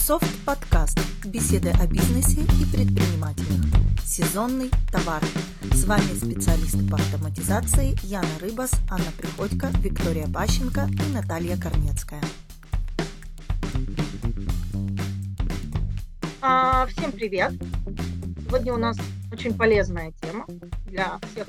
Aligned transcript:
Софт 0.00 0.26
подкаст. 0.46 0.98
Беседы 1.26 1.68
о 1.78 1.86
бизнесе 1.86 2.40
и 2.40 2.74
предпринимателях. 2.74 3.60
Сезонный 4.02 4.70
товар. 4.90 5.22
С 5.74 5.84
вами 5.84 6.14
специалисты 6.14 6.88
по 6.88 6.96
автоматизации 6.96 7.94
Яна 8.02 8.26
Рыбас, 8.40 8.72
Анна 8.90 9.12
Приходько, 9.18 9.68
Виктория 9.78 10.26
Пащенко 10.26 10.88
и 10.88 11.12
Наталья 11.12 11.56
Корнецкая. 11.58 12.22
А, 16.40 16.86
всем 16.86 17.12
привет! 17.12 17.52
Сегодня 18.46 18.72
у 18.72 18.78
нас 18.78 18.96
очень 19.30 19.56
полезная 19.56 20.12
тема 20.22 20.46
для 20.86 21.20
всех 21.30 21.46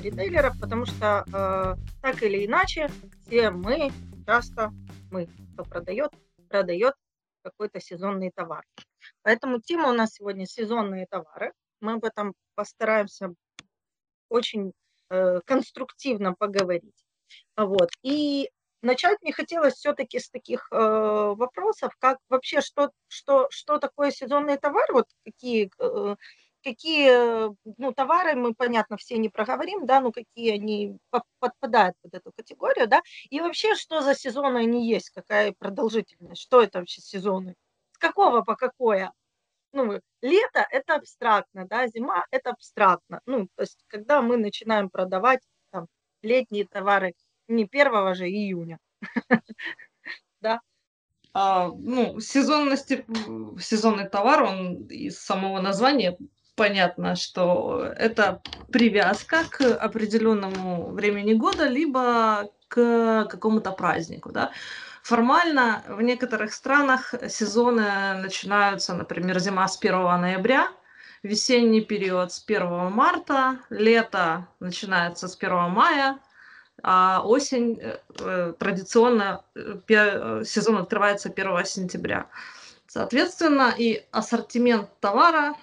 ритейлеров, 0.00 0.58
потому 0.60 0.86
что 0.86 1.24
э, 1.26 1.76
так 2.00 2.22
или 2.22 2.46
иначе 2.46 2.88
все 3.26 3.50
мы 3.50 3.90
часто, 4.24 4.72
мы, 5.10 5.28
кто 5.54 5.64
продает, 5.64 6.12
продает 6.48 6.94
какой-то 7.42 7.80
сезонный 7.80 8.30
товар. 8.30 8.64
Поэтому 9.22 9.60
тема 9.60 9.90
у 9.90 9.92
нас 9.92 10.14
сегодня 10.14 10.46
сезонные 10.46 11.06
товары. 11.06 11.52
Мы 11.80 11.94
об 11.94 12.04
этом 12.04 12.34
постараемся 12.54 13.34
очень 14.28 14.72
э, 15.10 15.40
конструктивно 15.44 16.34
поговорить. 16.34 17.04
Вот. 17.56 17.90
И 18.02 18.50
начать 18.82 19.18
мне 19.22 19.32
хотелось 19.32 19.74
все-таки 19.74 20.18
с 20.18 20.30
таких 20.30 20.68
э, 20.70 20.76
вопросов, 20.76 21.94
как 21.98 22.18
вообще, 22.28 22.60
что, 22.60 22.90
что, 23.08 23.48
что 23.50 23.78
такое 23.78 24.10
сезонный 24.10 24.58
товар, 24.58 24.86
вот 24.92 25.06
какие 25.24 25.70
э, 25.78 26.16
какие 26.62 27.50
ну, 27.78 27.92
товары 27.92 28.34
мы, 28.34 28.54
понятно, 28.54 28.96
все 28.96 29.18
не 29.18 29.28
проговорим, 29.28 29.86
да, 29.86 30.00
ну 30.00 30.12
какие 30.12 30.52
они 30.54 30.98
подпадают 31.38 31.96
под 32.02 32.14
эту 32.14 32.32
категорию, 32.32 32.86
да, 32.88 33.02
и 33.30 33.40
вообще, 33.40 33.74
что 33.74 34.02
за 34.02 34.14
сезоны 34.14 34.58
они 34.58 34.88
есть, 34.88 35.10
какая 35.10 35.54
продолжительность, 35.58 36.42
что 36.42 36.62
это 36.62 36.78
вообще 36.80 37.00
сезоны, 37.00 37.54
с 37.92 37.98
какого 37.98 38.42
по 38.42 38.56
какое. 38.56 39.12
Ну, 39.72 40.00
лето– 40.20 40.66
это 40.70 40.96
абстрактно, 40.96 41.66
да, 41.66 41.86
зима– 41.86 42.24
это 42.32 42.50
абстрактно. 42.50 43.20
Ну, 43.26 43.48
то 43.54 43.62
есть, 43.62 43.84
когда 43.86 44.20
мы 44.20 44.36
начинаем 44.36 44.90
продавать 44.90 45.40
там, 45.70 45.86
летние 46.22 46.66
товары 46.66 47.14
не 47.46 47.68
1 47.70 48.14
же 48.14 48.28
июня, 48.28 48.78
да, 50.40 50.60
а, 51.32 51.68
ну, 51.68 52.18
сезонности, 52.20 53.04
сезонный 53.60 54.08
товар, 54.08 54.42
он 54.42 54.86
из 54.86 55.18
самого 55.20 55.60
названия 55.60 56.18
понятно, 56.60 57.16
что 57.16 57.90
это 57.96 58.42
привязка 58.70 59.44
к 59.48 59.62
определенному 59.62 60.90
времени 60.90 61.32
года, 61.32 61.66
либо 61.66 62.50
к 62.68 63.26
какому-то 63.30 63.72
празднику, 63.72 64.30
да. 64.30 64.52
Формально 65.02 65.82
в 65.88 66.02
некоторых 66.02 66.52
странах 66.52 67.14
сезоны 67.30 68.12
начинаются, 68.22 68.92
например, 68.92 69.38
зима 69.38 69.66
с 69.66 69.78
1 69.78 70.20
ноября, 70.20 70.68
весенний 71.22 71.80
период 71.80 72.30
с 72.30 72.44
1 72.46 72.92
марта, 72.92 73.60
лето 73.70 74.46
начинается 74.60 75.28
с 75.28 75.36
1 75.36 75.70
мая, 75.70 76.18
а 76.82 77.22
осень 77.24 77.78
э, 77.80 77.96
э 78.18 78.52
традиционно 78.58 79.44
э, 79.54 80.42
сезон 80.44 80.76
открывается 80.76 81.30
1 81.30 81.64
сентября. 81.64 82.26
Соответственно, 82.86 83.74
и 83.78 84.04
ассортимент 84.10 84.90
товара 85.00 85.54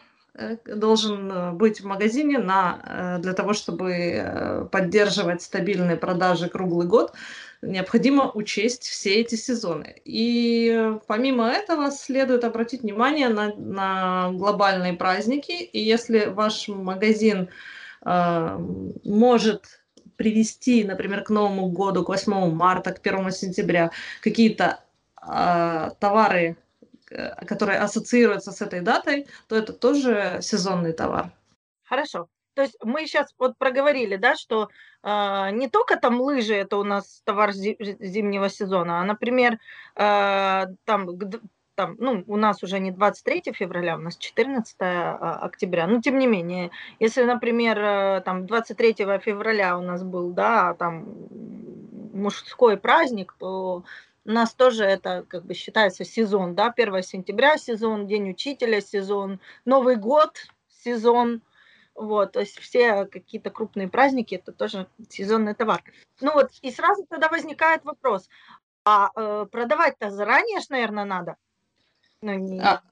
должен 0.65 1.31
э, 1.31 1.51
быть 1.51 1.81
в 1.81 1.85
магазине 1.85 2.37
на, 2.37 3.17
э, 3.17 3.21
для 3.21 3.33
того, 3.33 3.53
чтобы 3.53 4.67
поддерживать 4.71 5.41
стабильные 5.41 5.97
продажи 5.97 6.47
круглый 6.49 6.87
год, 6.87 7.13
необходимо 7.61 8.31
учесть 8.31 8.83
все 8.83 9.15
эти 9.15 9.35
сезоны. 9.35 10.01
И 10.05 10.93
помимо 11.07 11.49
этого 11.49 11.91
следует 11.91 12.43
обратить 12.43 12.83
внимание 12.83 13.29
на, 13.29 13.53
на 13.55 14.31
глобальные 14.31 14.93
праздники. 14.93 15.51
И 15.51 15.79
если 15.79 16.25
ваш 16.25 16.67
магазин 16.67 17.49
э, 18.05 18.59
может 19.03 19.81
привести, 20.17 20.83
например, 20.83 21.23
к 21.23 21.29
Новому 21.29 21.69
году, 21.69 22.03
к 22.03 22.09
8 22.09 22.51
марта, 22.51 22.91
к 22.93 23.05
1 23.05 23.31
сентября 23.31 23.91
какие-то 24.21 24.79
э, 25.21 25.91
товары 25.99 26.57
Э, 26.57 26.66
которые 27.45 27.79
ассоциируются 27.79 28.51
с 28.51 28.61
этой 28.61 28.81
датой, 28.81 29.27
то 29.47 29.55
это 29.55 29.73
тоже 29.73 30.39
сезонный 30.41 30.93
товар. 30.93 31.31
Хорошо. 31.83 32.27
То 32.57 32.63
есть 32.63 32.75
мы 32.83 33.05
сейчас 33.05 33.35
вот 33.37 33.55
проговорили, 33.59 34.15
да, 34.15 34.35
что 34.35 34.69
э, 35.03 35.49
не 35.51 35.69
только 35.69 35.95
там 35.95 36.19
лыжи 36.19 36.55
это 36.55 36.77
у 36.77 36.83
нас 36.83 37.21
товар 37.23 37.51
зимнего 37.53 38.49
сезона, 38.49 38.99
а, 38.99 39.03
например, 39.03 39.59
э, 39.95 40.65
там, 40.85 41.07
там, 41.75 41.95
ну, 41.99 42.23
у 42.25 42.35
нас 42.35 42.63
уже 42.63 42.79
не 42.79 42.89
23 42.89 43.53
февраля, 43.53 43.95
у 43.95 43.99
нас 43.99 44.17
14 44.17 44.75
а, 44.79 45.39
октября. 45.43 45.85
Но 45.85 46.01
тем 46.01 46.17
не 46.17 46.25
менее, 46.25 46.71
если, 46.99 47.21
например, 47.23 47.77
э, 47.77 48.21
там 48.25 48.47
23 48.47 49.19
февраля 49.19 49.77
у 49.77 49.81
нас 49.81 50.03
был, 50.03 50.31
да, 50.31 50.73
там 50.73 51.05
мужской 52.11 52.77
праздник, 52.77 53.35
то 53.37 53.83
у 54.27 54.31
нас 54.31 54.53
тоже 54.53 54.83
это 54.83 55.25
как 55.27 55.45
бы 55.45 55.53
считается 55.53 56.03
сезон, 56.03 56.53
да, 56.53 56.73
1 56.75 57.01
сентября 57.01 57.57
сезон, 57.57 58.07
День 58.07 58.31
учителя 58.31 58.81
сезон, 58.81 59.39
Новый 59.63 59.95
год 59.95 60.47
сезон, 60.83 61.41
вот, 61.95 62.33
то 62.33 62.41
есть 62.41 62.59
все 62.59 63.05
какие-то 63.05 63.49
крупные 63.51 63.87
праздники, 63.87 64.35
это 64.35 64.51
тоже 64.51 64.87
сезонный 65.09 65.55
товар. 65.55 65.81
Ну 66.19 66.33
вот, 66.33 66.51
и 66.61 66.71
сразу 66.71 67.05
тогда 67.09 67.29
возникает 67.29 67.85
вопрос, 67.85 68.29
а 68.83 69.11
э, 69.15 69.45
продавать-то 69.49 70.11
заранее 70.11 70.59
ж, 70.59 70.69
наверное, 70.69 71.05
надо? 71.05 71.37
Ну, 72.21 72.33
не... 72.33 72.59
а, 72.59 72.83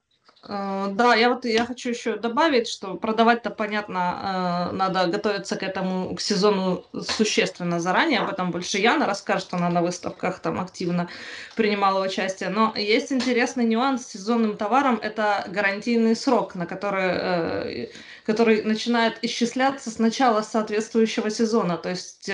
да, 0.48 1.14
я 1.16 1.28
вот 1.28 1.44
я 1.44 1.64
хочу 1.64 1.90
еще 1.90 2.16
добавить, 2.16 2.68
что 2.68 2.94
продавать-то, 2.94 3.50
понятно, 3.50 4.70
э, 4.70 4.76
надо 4.76 5.06
готовиться 5.06 5.56
к 5.56 5.62
этому, 5.64 6.14
к 6.14 6.20
сезону 6.20 6.84
существенно 6.92 7.80
заранее. 7.80 8.20
Об 8.20 8.30
этом 8.30 8.52
больше 8.52 8.78
Яна 8.78 9.06
расскажет, 9.06 9.48
она 9.52 9.68
на 9.70 9.82
выставках 9.82 10.38
там 10.38 10.60
активно 10.60 11.08
принимала 11.56 12.04
участие. 12.04 12.50
Но 12.50 12.72
есть 12.76 13.12
интересный 13.12 13.64
нюанс 13.64 14.06
с 14.06 14.12
сезонным 14.12 14.56
товаром, 14.56 15.00
это 15.02 15.44
гарантийный 15.48 16.14
срок, 16.14 16.54
на 16.54 16.66
который, 16.66 17.08
э, 17.08 17.88
который 18.24 18.62
начинает 18.62 19.18
исчисляться 19.22 19.90
с 19.90 19.98
начала 19.98 20.42
соответствующего 20.42 21.30
сезона. 21.30 21.76
То 21.76 21.90
есть, 21.90 22.30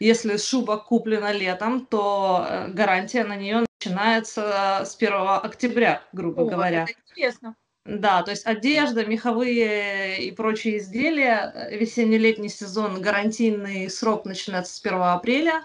если 0.00 0.36
шуба 0.36 0.76
куплена 0.78 1.32
летом, 1.32 1.86
то 1.86 2.66
гарантия 2.68 3.24
на 3.24 3.36
нее 3.36 3.64
начинается 3.84 4.82
с 4.84 4.96
1 4.96 5.12
октября, 5.42 6.02
грубо 6.12 6.42
О, 6.42 6.46
говоря. 6.46 6.84
Это 6.84 7.01
интересно. 7.12 7.56
Да, 7.84 8.22
то 8.22 8.30
есть 8.30 8.46
одежда, 8.46 9.04
меховые 9.04 10.22
и 10.22 10.30
прочие 10.30 10.78
изделия, 10.78 11.68
весенне-летний 11.72 12.48
сезон, 12.48 13.02
гарантийный 13.02 13.90
срок 13.90 14.24
начинается 14.24 14.74
с 14.74 14.84
1 14.84 15.02
апреля, 15.02 15.62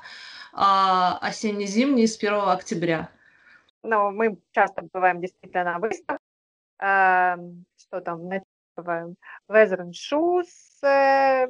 а 0.54 1.20
осенне-зимний 1.22 2.08
с 2.08 2.18
1 2.18 2.34
октября. 2.50 3.10
Ну, 3.84 4.12
мы 4.12 4.38
часто 4.52 4.82
бываем 4.92 5.22
действительно 5.22 5.64
на 5.64 5.80
выставках, 5.80 6.18
э, 6.82 7.36
что 7.78 8.02
там, 8.02 8.28
бываем, 8.76 9.16
Leather 9.48 9.82
and 9.82 9.92
Shoes, 9.92 10.84
э, 10.84 11.48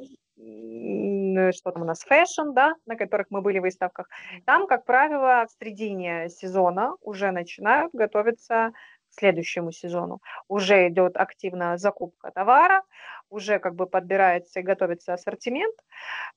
что 1.52 1.72
там 1.72 1.82
у 1.82 1.84
нас, 1.86 2.02
fashion, 2.02 2.52
да, 2.52 2.74
на 2.86 2.96
которых 2.96 3.28
мы 3.30 3.40
были 3.40 3.58
в 3.58 3.62
выставках, 3.62 4.08
там, 4.44 4.66
как 4.66 4.84
правило, 4.84 5.46
в 5.46 5.50
середине 5.58 6.28
сезона 6.28 6.94
уже 7.00 7.32
начинают 7.32 7.92
готовиться 7.94 8.72
следующему 9.18 9.72
сезону. 9.72 10.20
Уже 10.48 10.88
идет 10.88 11.16
активная 11.16 11.76
закупка 11.76 12.30
товара, 12.30 12.82
уже 13.30 13.58
как 13.58 13.74
бы 13.74 13.86
подбирается 13.86 14.60
и 14.60 14.62
готовится 14.62 15.14
ассортимент, 15.14 15.74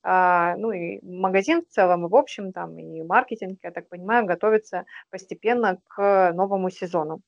а, 0.02 0.56
ну 0.56 0.72
и 0.72 1.00
магазин 1.02 1.62
в 1.62 1.68
целом, 1.68 2.06
и 2.06 2.08
в 2.08 2.16
общем 2.16 2.52
там, 2.52 2.78
и 2.78 3.02
маркетинг, 3.02 3.58
я 3.62 3.70
так 3.70 3.88
понимаю, 3.88 4.26
готовится 4.26 4.84
постепенно 5.10 5.78
к 5.88 6.32
новому 6.32 6.70
сезону. 6.70 7.20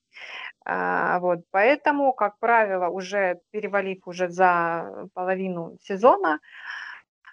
А, 0.64 1.18
вот, 1.20 1.40
поэтому, 1.50 2.12
как 2.12 2.38
правило, 2.38 2.88
уже 2.88 3.40
перевалив 3.50 4.06
уже 4.06 4.28
за 4.28 5.08
половину 5.14 5.76
сезона, 5.82 6.40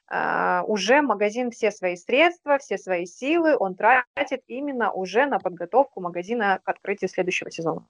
а, 0.07 0.63
уже 0.68 1.01
магазин 1.01 1.51
все 1.51 1.72
свои 1.72 1.96
средства, 1.96 2.57
все 2.57 2.78
свои 2.78 3.06
силы 3.06 3.56
он 3.57 3.75
тратит 3.75 4.44
именно 4.48 4.92
уже 4.92 5.25
на 5.25 5.40
подготовку 5.40 6.01
магазина 6.01 6.60
к 6.63 6.69
открытию 6.69 7.10
следующего 7.10 7.50
сезона. 7.50 7.88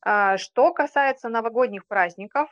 А, 0.00 0.38
что 0.38 0.72
касается 0.72 1.28
новогодних 1.28 1.86
праздников, 1.86 2.48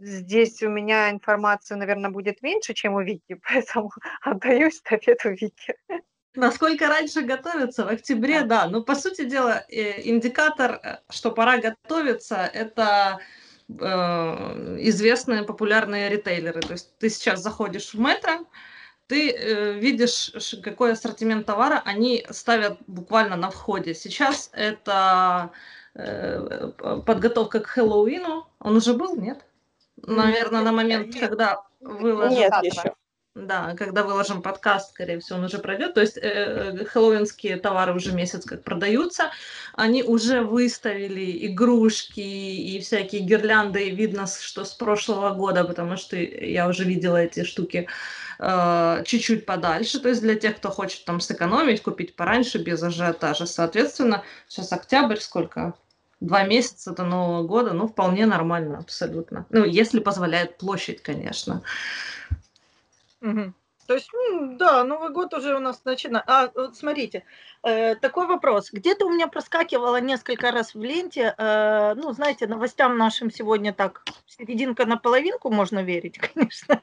здесь 0.00 0.62
у 0.62 0.68
меня 0.68 1.10
информации, 1.10 1.74
наверное, 1.74 2.10
будет 2.10 2.42
меньше, 2.42 2.74
чем 2.74 2.94
у 2.94 3.00
Вики, 3.00 3.40
поэтому 3.48 3.90
отдаю 4.22 4.68
эстафету 4.68 5.30
Вики. 5.30 5.74
Насколько 6.36 6.88
раньше 6.88 7.22
готовиться? 7.22 7.84
В 7.84 7.88
октябре, 7.88 8.42
да. 8.42 8.64
да. 8.64 8.68
Но, 8.68 8.82
по 8.82 8.94
сути 8.94 9.24
дела, 9.24 9.64
э, 9.68 10.02
индикатор, 10.08 10.72
э, 10.82 10.98
что 11.10 11.30
пора 11.30 11.56
готовиться, 11.58 12.36
это 12.52 13.20
э, 13.68 13.74
известные 14.80 15.44
популярные 15.44 16.10
ритейлеры. 16.10 16.60
То 16.60 16.72
есть 16.72 16.96
ты 16.98 17.08
сейчас 17.08 17.40
заходишь 17.40 17.94
в 17.94 17.98
метро, 17.98 18.46
ты 19.06 19.30
э, 19.30 19.72
видишь, 19.78 20.32
какой 20.62 20.92
ассортимент 20.92 21.46
товара 21.46 21.80
они 21.84 22.26
ставят 22.30 22.78
буквально 22.86 23.36
на 23.36 23.50
входе. 23.50 23.94
Сейчас 23.94 24.50
это 24.52 25.52
подготовка 25.96 27.60
к 27.60 27.66
Хэллоуину. 27.66 28.46
Он 28.60 28.76
уже 28.76 28.94
был, 28.94 29.16
нет? 29.16 29.44
Наверное, 29.96 30.62
на 30.62 30.72
момент, 30.72 31.18
когда 31.18 31.62
выложим. 31.80 32.36
Нет, 32.36 32.52
еще. 32.62 32.94
Да, 33.36 33.74
когда 33.76 34.02
выложим 34.02 34.40
подкаст, 34.40 34.92
скорее 34.92 35.20
всего, 35.20 35.38
он 35.38 35.44
уже 35.44 35.58
пройдет. 35.58 35.92
То 35.92 36.00
есть 36.00 36.16
э, 36.16 36.22
э, 36.22 36.84
хэллоуинские 36.86 37.58
товары 37.58 37.94
уже 37.94 38.12
месяц 38.12 38.46
как 38.46 38.64
продаются. 38.64 39.30
Они 39.74 40.02
уже 40.02 40.40
выставили 40.40 41.46
игрушки 41.46 42.20
и 42.20 42.80
всякие 42.80 43.20
гирлянды. 43.20 43.88
И 43.88 43.94
видно, 43.94 44.26
что 44.26 44.64
с 44.64 44.72
прошлого 44.72 45.34
года, 45.34 45.64
потому 45.64 45.98
что 45.98 46.16
я 46.16 46.66
уже 46.66 46.84
видела 46.84 47.18
эти 47.18 47.44
штуки 47.44 47.88
э, 48.38 49.02
чуть-чуть 49.04 49.44
подальше. 49.44 50.00
То 50.00 50.08
есть 50.08 50.22
для 50.22 50.36
тех, 50.36 50.56
кто 50.56 50.70
хочет 50.70 51.04
там 51.04 51.20
сэкономить, 51.20 51.82
купить 51.82 52.16
пораньше, 52.16 52.56
без 52.56 52.82
ажиотажа. 52.82 53.44
Соответственно, 53.44 54.24
сейчас 54.48 54.72
октябрь, 54.72 55.18
сколько? 55.18 55.74
Два 56.20 56.44
месяца 56.44 56.92
до 56.92 57.04
Нового 57.04 57.46
года, 57.46 57.72
ну, 57.72 57.86
вполне 57.86 58.26
нормально, 58.26 58.78
абсолютно. 58.78 59.46
Ну, 59.50 59.64
если 59.64 60.00
позволяет 60.00 60.56
площадь, 60.56 61.02
конечно. 61.02 61.62
Мгм. 63.20 63.54
То 63.86 63.94
есть, 63.94 64.10
ну 64.12 64.56
да, 64.56 64.84
Новый 64.84 65.10
год 65.10 65.32
уже 65.34 65.56
у 65.56 65.60
нас 65.60 65.84
начинается. 65.84 66.32
А, 66.32 66.50
вот 66.54 66.76
смотрите, 66.76 67.24
э, 67.62 67.94
такой 67.94 68.26
вопрос. 68.26 68.70
Где-то 68.72 69.06
у 69.06 69.10
меня 69.10 69.28
проскакивало 69.28 70.00
несколько 70.00 70.50
раз 70.50 70.74
в 70.74 70.82
ленте, 70.82 71.34
э, 71.36 71.94
ну, 71.94 72.12
знаете, 72.12 72.46
новостям 72.46 72.98
нашим 72.98 73.30
сегодня 73.30 73.72
так, 73.72 74.02
серединка 74.26 74.86
на 74.86 74.96
половинку 74.96 75.50
можно 75.50 75.82
верить, 75.82 76.18
конечно. 76.34 76.82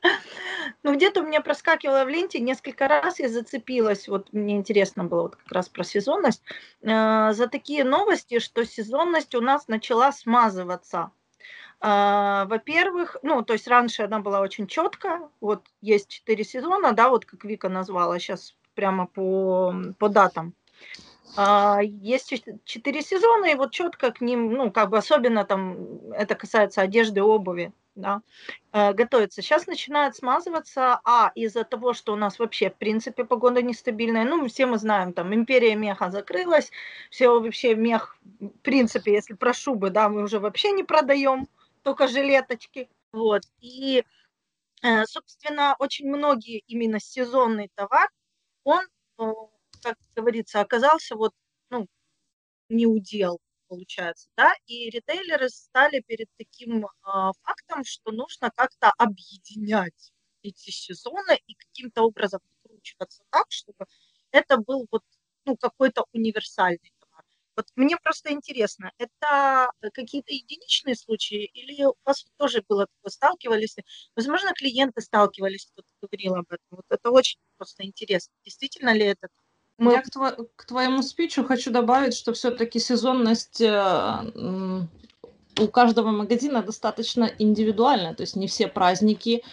Но 0.84 0.94
где-то 0.94 1.22
у 1.22 1.28
меня 1.28 1.42
проскакивало 1.42 2.06
в 2.06 2.10
ленте 2.10 2.40
несколько 2.40 2.88
раз, 2.88 3.20
я 3.20 3.30
зацепилась, 3.30 4.08
вот 4.08 4.32
мне 4.34 4.56
интересно 4.56 5.04
было 5.04 5.24
вот 5.24 5.36
как 5.36 5.52
раз 5.52 5.70
про 5.70 5.84
сезонность, 5.84 6.42
э, 6.82 7.34
за 7.34 7.48
такие 7.48 7.84
новости, 7.84 8.40
что 8.40 8.66
сезонность 8.66 9.36
у 9.36 9.42
нас 9.42 9.68
начала 9.68 10.12
смазываться. 10.12 11.12
А, 11.86 12.46
во-первых, 12.46 13.18
ну, 13.24 13.42
то 13.42 13.52
есть 13.52 13.68
раньше 13.68 14.04
она 14.04 14.20
была 14.20 14.40
очень 14.40 14.68
четко, 14.68 15.30
вот 15.42 15.66
есть 15.82 16.08
четыре 16.08 16.46
сезона, 16.46 16.94
да, 16.94 17.10
вот 17.10 17.26
как 17.26 17.44
Вика 17.44 17.68
назвала, 17.68 18.18
сейчас 18.20 18.56
прямо 18.74 19.06
по, 19.06 19.76
по 20.00 20.08
датам. 20.08 20.54
А, 21.36 21.82
есть 21.82 22.34
четыре 22.64 23.02
сезона, 23.02 23.48
и 23.48 23.56
вот 23.56 23.74
четко 23.74 24.14
к 24.14 24.22
ним, 24.22 24.54
ну, 24.54 24.72
как 24.72 24.92
бы 24.92 24.98
особенно 24.98 25.44
там, 25.44 25.76
это 26.14 26.36
касается 26.36 26.80
одежды, 26.80 27.22
обуви, 27.22 27.74
да, 27.96 28.22
э, 28.72 28.94
готовится. 28.94 29.42
Сейчас 29.42 29.68
начинает 29.68 30.16
смазываться, 30.16 31.02
а 31.04 31.34
из-за 31.36 31.66
того, 31.66 31.92
что 31.92 32.14
у 32.14 32.16
нас 32.16 32.40
вообще, 32.40 32.70
в 32.70 32.76
принципе, 32.76 33.26
погода 33.26 33.62
нестабильная, 33.62 34.24
ну, 34.24 34.48
все 34.48 34.68
мы 34.68 34.78
знаем, 34.78 35.12
там, 35.12 35.34
империя 35.36 35.76
меха 35.76 36.12
закрылась, 36.12 36.72
все 37.10 37.28
вообще 37.28 37.76
мех, 37.76 38.16
в 38.40 38.48
принципе, 38.62 39.12
если 39.12 39.34
про 39.34 39.52
шубы, 39.54 39.90
да, 39.90 40.08
мы 40.08 40.24
уже 40.24 40.40
вообще 40.40 40.72
не 40.72 40.84
продаем, 40.84 41.46
только 41.84 42.08
жилеточки. 42.08 42.90
Вот. 43.14 43.44
И, 43.62 44.04
э, 44.84 45.06
собственно, 45.06 45.76
очень 45.80 46.08
многие 46.10 46.60
именно 46.68 47.00
сезонный 47.00 47.70
товар, 47.76 48.10
он, 48.66 48.84
э, 49.20 49.24
как 49.84 49.98
говорится, 50.16 50.62
оказался 50.62 51.16
вот, 51.16 51.34
ну, 51.72 51.88
не 52.70 52.88
удел, 52.88 53.40
получается, 53.68 54.30
да, 54.38 54.54
и 54.68 54.90
ритейлеры 54.90 55.50
стали 55.50 56.02
перед 56.02 56.28
таким 56.38 56.88
а, 57.04 57.34
фактом, 57.44 57.84
что 57.86 58.12
нужно 58.12 58.52
как-то 58.56 58.92
объединять 58.98 60.14
эти 60.44 60.72
сезоны 60.72 61.40
и 61.48 61.56
каким-то 61.56 62.04
образом 62.04 62.42
выкручиваться 62.64 63.24
так, 63.32 63.48
чтобы 63.52 63.86
это 64.32 64.58
был 64.58 64.88
вот, 64.92 65.04
ну, 65.46 65.58
какой-то 65.58 66.06
универсальный 66.14 66.93
вот 67.56 67.68
мне 67.76 67.98
просто 67.98 68.32
интересно, 68.32 68.92
это 68.98 69.70
э, 69.82 69.90
какие-то 69.92 70.34
единичные 70.34 70.96
случаи 70.96 71.46
или 71.54 71.86
у 71.86 71.96
вас 72.06 72.26
тоже 72.38 72.64
было 72.68 72.88
такое, 72.88 73.12
сталкивались? 73.12 73.76
Возможно, 74.16 74.54
клиенты 74.54 75.02
сталкивались, 75.02 75.68
кто-то 75.72 75.88
говорил 76.02 76.36
об 76.36 76.48
этом. 76.48 76.66
Вот 76.72 76.86
это 76.90 77.12
очень 77.12 77.40
просто 77.58 77.86
интересно. 77.86 78.34
Действительно 78.44 78.94
ли 78.94 79.06
это 79.06 79.28
мы... 79.78 79.94
Я 79.94 80.02
к, 80.02 80.08
тво- 80.08 80.50
к 80.56 80.66
твоему 80.66 81.02
спичу 81.02 81.44
хочу 81.44 81.72
добавить, 81.72 82.16
что 82.16 82.34
все-таки 82.34 82.80
сезонность 82.80 83.62
э, 83.62 84.88
у 85.60 85.68
каждого 85.68 86.12
магазина 86.12 86.62
достаточно 86.64 87.32
индивидуальная. 87.40 88.14
То 88.14 88.22
есть 88.22 88.36
не 88.36 88.48
все 88.48 88.68
праздники 88.68 89.44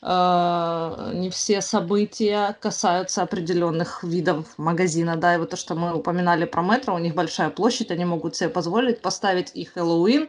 Э, 0.00 1.12
не 1.14 1.30
все 1.30 1.60
события 1.60 2.56
касаются 2.60 3.22
определенных 3.22 4.04
видов 4.04 4.46
магазина, 4.56 5.16
да, 5.16 5.34
и 5.34 5.38
вот 5.38 5.50
то, 5.50 5.56
что 5.56 5.74
мы 5.74 5.94
упоминали 5.94 6.44
про 6.44 6.62
метро, 6.62 6.94
у 6.94 6.98
них 6.98 7.14
большая 7.14 7.50
площадь, 7.50 7.90
они 7.90 8.04
могут 8.04 8.36
себе 8.36 8.48
позволить 8.48 9.00
поставить 9.00 9.50
и 9.54 9.64
Хэллоуин, 9.64 10.28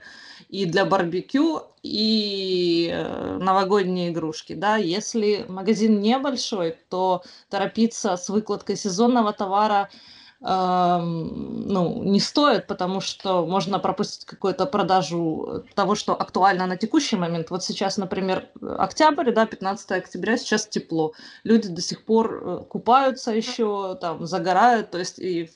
и 0.50 0.66
для 0.66 0.86
барбекю, 0.86 1.64
и 1.84 2.90
э, 2.92 3.38
новогодние 3.40 4.10
игрушки, 4.10 4.54
да, 4.54 4.78
если 4.78 5.46
магазин 5.48 6.02
небольшой, 6.02 6.76
то 6.90 7.24
торопиться 7.50 8.18
с 8.18 8.30
выкладкой 8.30 8.76
сезонного 8.76 9.34
товара– 9.34 9.90
ну, 10.42 12.04
не 12.04 12.20
стоит, 12.22 12.66
потому 12.68 13.02
что 13.02 13.46
можно 13.46 13.78
пропустить 13.78 14.24
какую-то 14.24 14.66
продажу 14.66 15.66
того, 15.76 15.96
что 15.96 16.14
актуально 16.20 16.66
на 16.66 16.78
текущий 16.78 17.18
момент. 17.18 17.50
Вот 17.50 17.64
сейчас, 17.64 17.98
например, 17.98 18.48
октябрь, 18.62 19.32
да, 19.32 19.46
15 19.46 19.92
октября, 19.92 20.38
сейчас 20.38 20.66
тепло. 20.66 21.14
Люди 21.44 21.68
до 21.68 21.82
сих 21.82 22.06
пор 22.06 22.42
э, 22.42 22.64
купаются 22.70 23.32
еще, 23.32 23.98
там, 24.00 24.26
загорают, 24.26 24.92
то 24.92 24.98
есть, 24.98 25.20
и, 25.20 25.52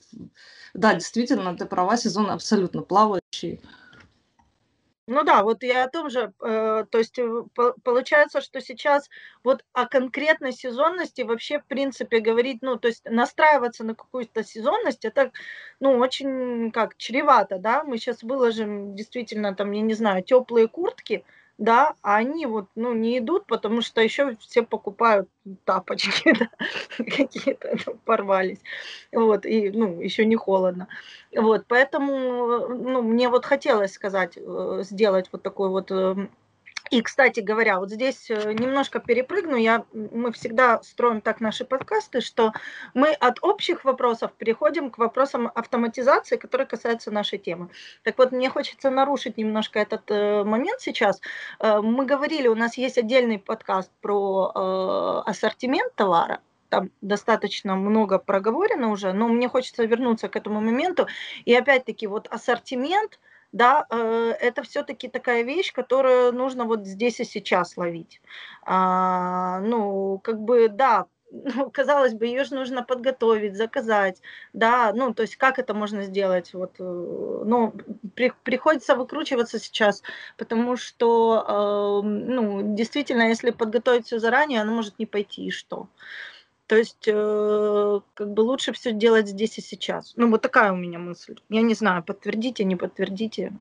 да, 0.73 0.93
действительно, 0.93 1.55
ты 1.55 1.65
права, 1.65 1.95
сезон 1.95 2.29
абсолютно 2.29 2.81
плавающий. 2.81 3.61
Ну 5.07 5.23
да, 5.25 5.43
вот 5.43 5.63
я 5.63 5.83
о 5.83 5.89
том 5.89 6.09
же, 6.09 6.31
э, 6.41 6.85
то 6.89 6.97
есть 6.97 7.19
э, 7.19 7.27
получается, 7.83 8.39
что 8.39 8.61
сейчас 8.61 9.09
вот 9.43 9.65
о 9.73 9.85
конкретной 9.85 10.53
сезонности 10.53 11.23
вообще 11.23 11.59
в 11.59 11.65
принципе 11.65 12.19
говорить, 12.21 12.59
ну 12.61 12.77
то 12.77 12.87
есть 12.87 13.03
настраиваться 13.03 13.83
на 13.83 13.95
какую-то 13.95 14.45
сезонность, 14.45 15.03
это 15.03 15.31
ну 15.81 15.97
очень 15.97 16.71
как 16.71 16.95
чревато, 16.95 17.57
да, 17.59 17.83
мы 17.83 17.97
сейчас 17.97 18.23
выложим 18.23 18.95
действительно 18.95 19.53
там, 19.53 19.71
я 19.71 19.81
не 19.81 19.93
знаю, 19.93 20.23
теплые 20.23 20.69
куртки, 20.69 21.25
да, 21.63 21.95
а 22.01 22.17
они 22.17 22.45
вот, 22.45 22.67
ну, 22.75 22.93
не 22.93 23.19
идут, 23.19 23.45
потому 23.47 23.81
что 23.81 24.01
еще 24.01 24.35
все 24.37 24.63
покупают 24.63 25.29
тапочки, 25.63 26.33
да, 26.39 26.49
какие-то 26.97 27.77
порвались, 28.05 28.59
вот, 29.13 29.45
и, 29.45 29.71
ну, 29.71 30.01
еще 30.01 30.25
не 30.25 30.35
холодно, 30.35 30.89
вот, 31.33 31.65
поэтому, 31.67 32.67
ну, 32.67 33.01
мне 33.01 33.29
вот 33.29 33.45
хотелось 33.45 33.93
сказать, 33.93 34.33
э, 34.37 34.79
сделать 34.83 35.29
вот 35.31 35.41
такой 35.43 35.69
вот 35.69 35.89
эм, 35.91 36.29
и, 36.89 37.01
кстати 37.01 37.39
говоря, 37.39 37.79
вот 37.79 37.89
здесь 37.89 38.29
э, 38.29 38.53
немножко 38.53 38.99
перепрыгну. 38.99 39.55
Я, 39.55 39.85
мы 39.93 40.31
всегда 40.31 40.81
строим 40.83 41.21
так 41.21 41.39
наши 41.39 41.65
подкасты, 41.65 42.21
что 42.21 42.51
мы 42.93 43.13
от 43.13 43.39
общих 43.41 43.85
вопросов 43.85 44.33
переходим 44.33 44.91
к 44.91 44.97
вопросам 44.97 45.49
автоматизации, 45.55 46.35
которые 46.35 46.67
касаются 46.67 47.09
нашей 47.09 47.39
темы. 47.39 47.69
Так 48.03 48.17
вот, 48.17 48.31
мне 48.31 48.49
хочется 48.49 48.89
нарушить 48.89 49.37
немножко 49.37 49.79
этот 49.79 50.11
э, 50.11 50.43
момент 50.43 50.81
сейчас. 50.81 51.21
Э, 51.59 51.79
мы 51.81 52.05
говорили, 52.05 52.47
у 52.47 52.55
нас 52.55 52.77
есть 52.77 52.97
отдельный 52.97 53.39
подкаст 53.39 53.89
про 54.01 54.51
э, 54.53 55.29
ассортимент 55.29 55.95
товара, 55.95 56.41
там 56.69 56.91
достаточно 57.01 57.75
много 57.75 58.19
проговорено 58.19 58.89
уже, 58.89 59.13
но 59.13 59.27
мне 59.29 59.47
хочется 59.47 59.85
вернуться 59.85 60.27
к 60.27 60.35
этому 60.35 60.59
моменту. 60.59 61.07
И 61.45 61.55
опять-таки 61.55 62.07
вот 62.07 62.27
ассортимент– 62.29 63.19
да, 63.53 63.85
э, 63.89 64.33
это 64.39 64.63
все-таки 64.63 65.07
такая 65.07 65.43
вещь, 65.43 65.71
которую 65.73 66.33
нужно 66.33 66.65
вот 66.65 66.85
здесь 66.85 67.19
и 67.19 67.23
сейчас 67.25 67.77
ловить. 67.77 68.21
А, 68.65 69.59
ну, 69.61 70.19
как 70.23 70.39
бы, 70.41 70.67
да, 70.69 71.05
ну, 71.31 71.69
казалось 71.71 72.13
бы, 72.13 72.25
ее 72.25 72.43
же 72.43 72.55
нужно 72.55 72.83
подготовить, 72.83 73.55
заказать, 73.55 74.21
да, 74.53 74.91
ну, 74.93 75.13
то 75.13 75.21
есть 75.23 75.35
как 75.37 75.59
это 75.59 75.73
можно 75.73 76.03
сделать, 76.03 76.53
вот, 76.53 76.75
э, 76.79 76.83
ну, 76.83 77.73
при, 78.15 78.33
приходится 78.43 78.95
выкручиваться 78.95 79.59
сейчас, 79.59 80.03
потому 80.37 80.75
что, 80.77 82.01
э, 82.03 82.07
ну, 82.07 82.75
действительно, 82.75 83.29
если 83.29 83.51
подготовить 83.51 84.07
все 84.07 84.19
заранее, 84.19 84.61
оно 84.61 84.73
может 84.73 84.99
не 84.99 85.05
пойти, 85.05 85.45
и 85.47 85.51
что? 85.51 85.89
То 86.67 86.77
есть, 86.77 87.07
э, 87.07 87.99
как 88.13 88.33
бы 88.33 88.41
лучше 88.41 88.71
все 88.71 88.93
делать 88.93 89.27
здесь 89.27 89.57
и 89.57 89.61
сейчас. 89.61 90.13
Ну, 90.15 90.29
вот 90.29 90.41
такая 90.41 90.71
у 90.71 90.75
меня 90.75 90.97
мысль. 90.97 91.35
Я 91.49 91.61
не 91.61 91.73
знаю, 91.73 92.03
подтвердите, 92.03 92.63
не 92.63 92.75
подтвердите. 92.75 93.51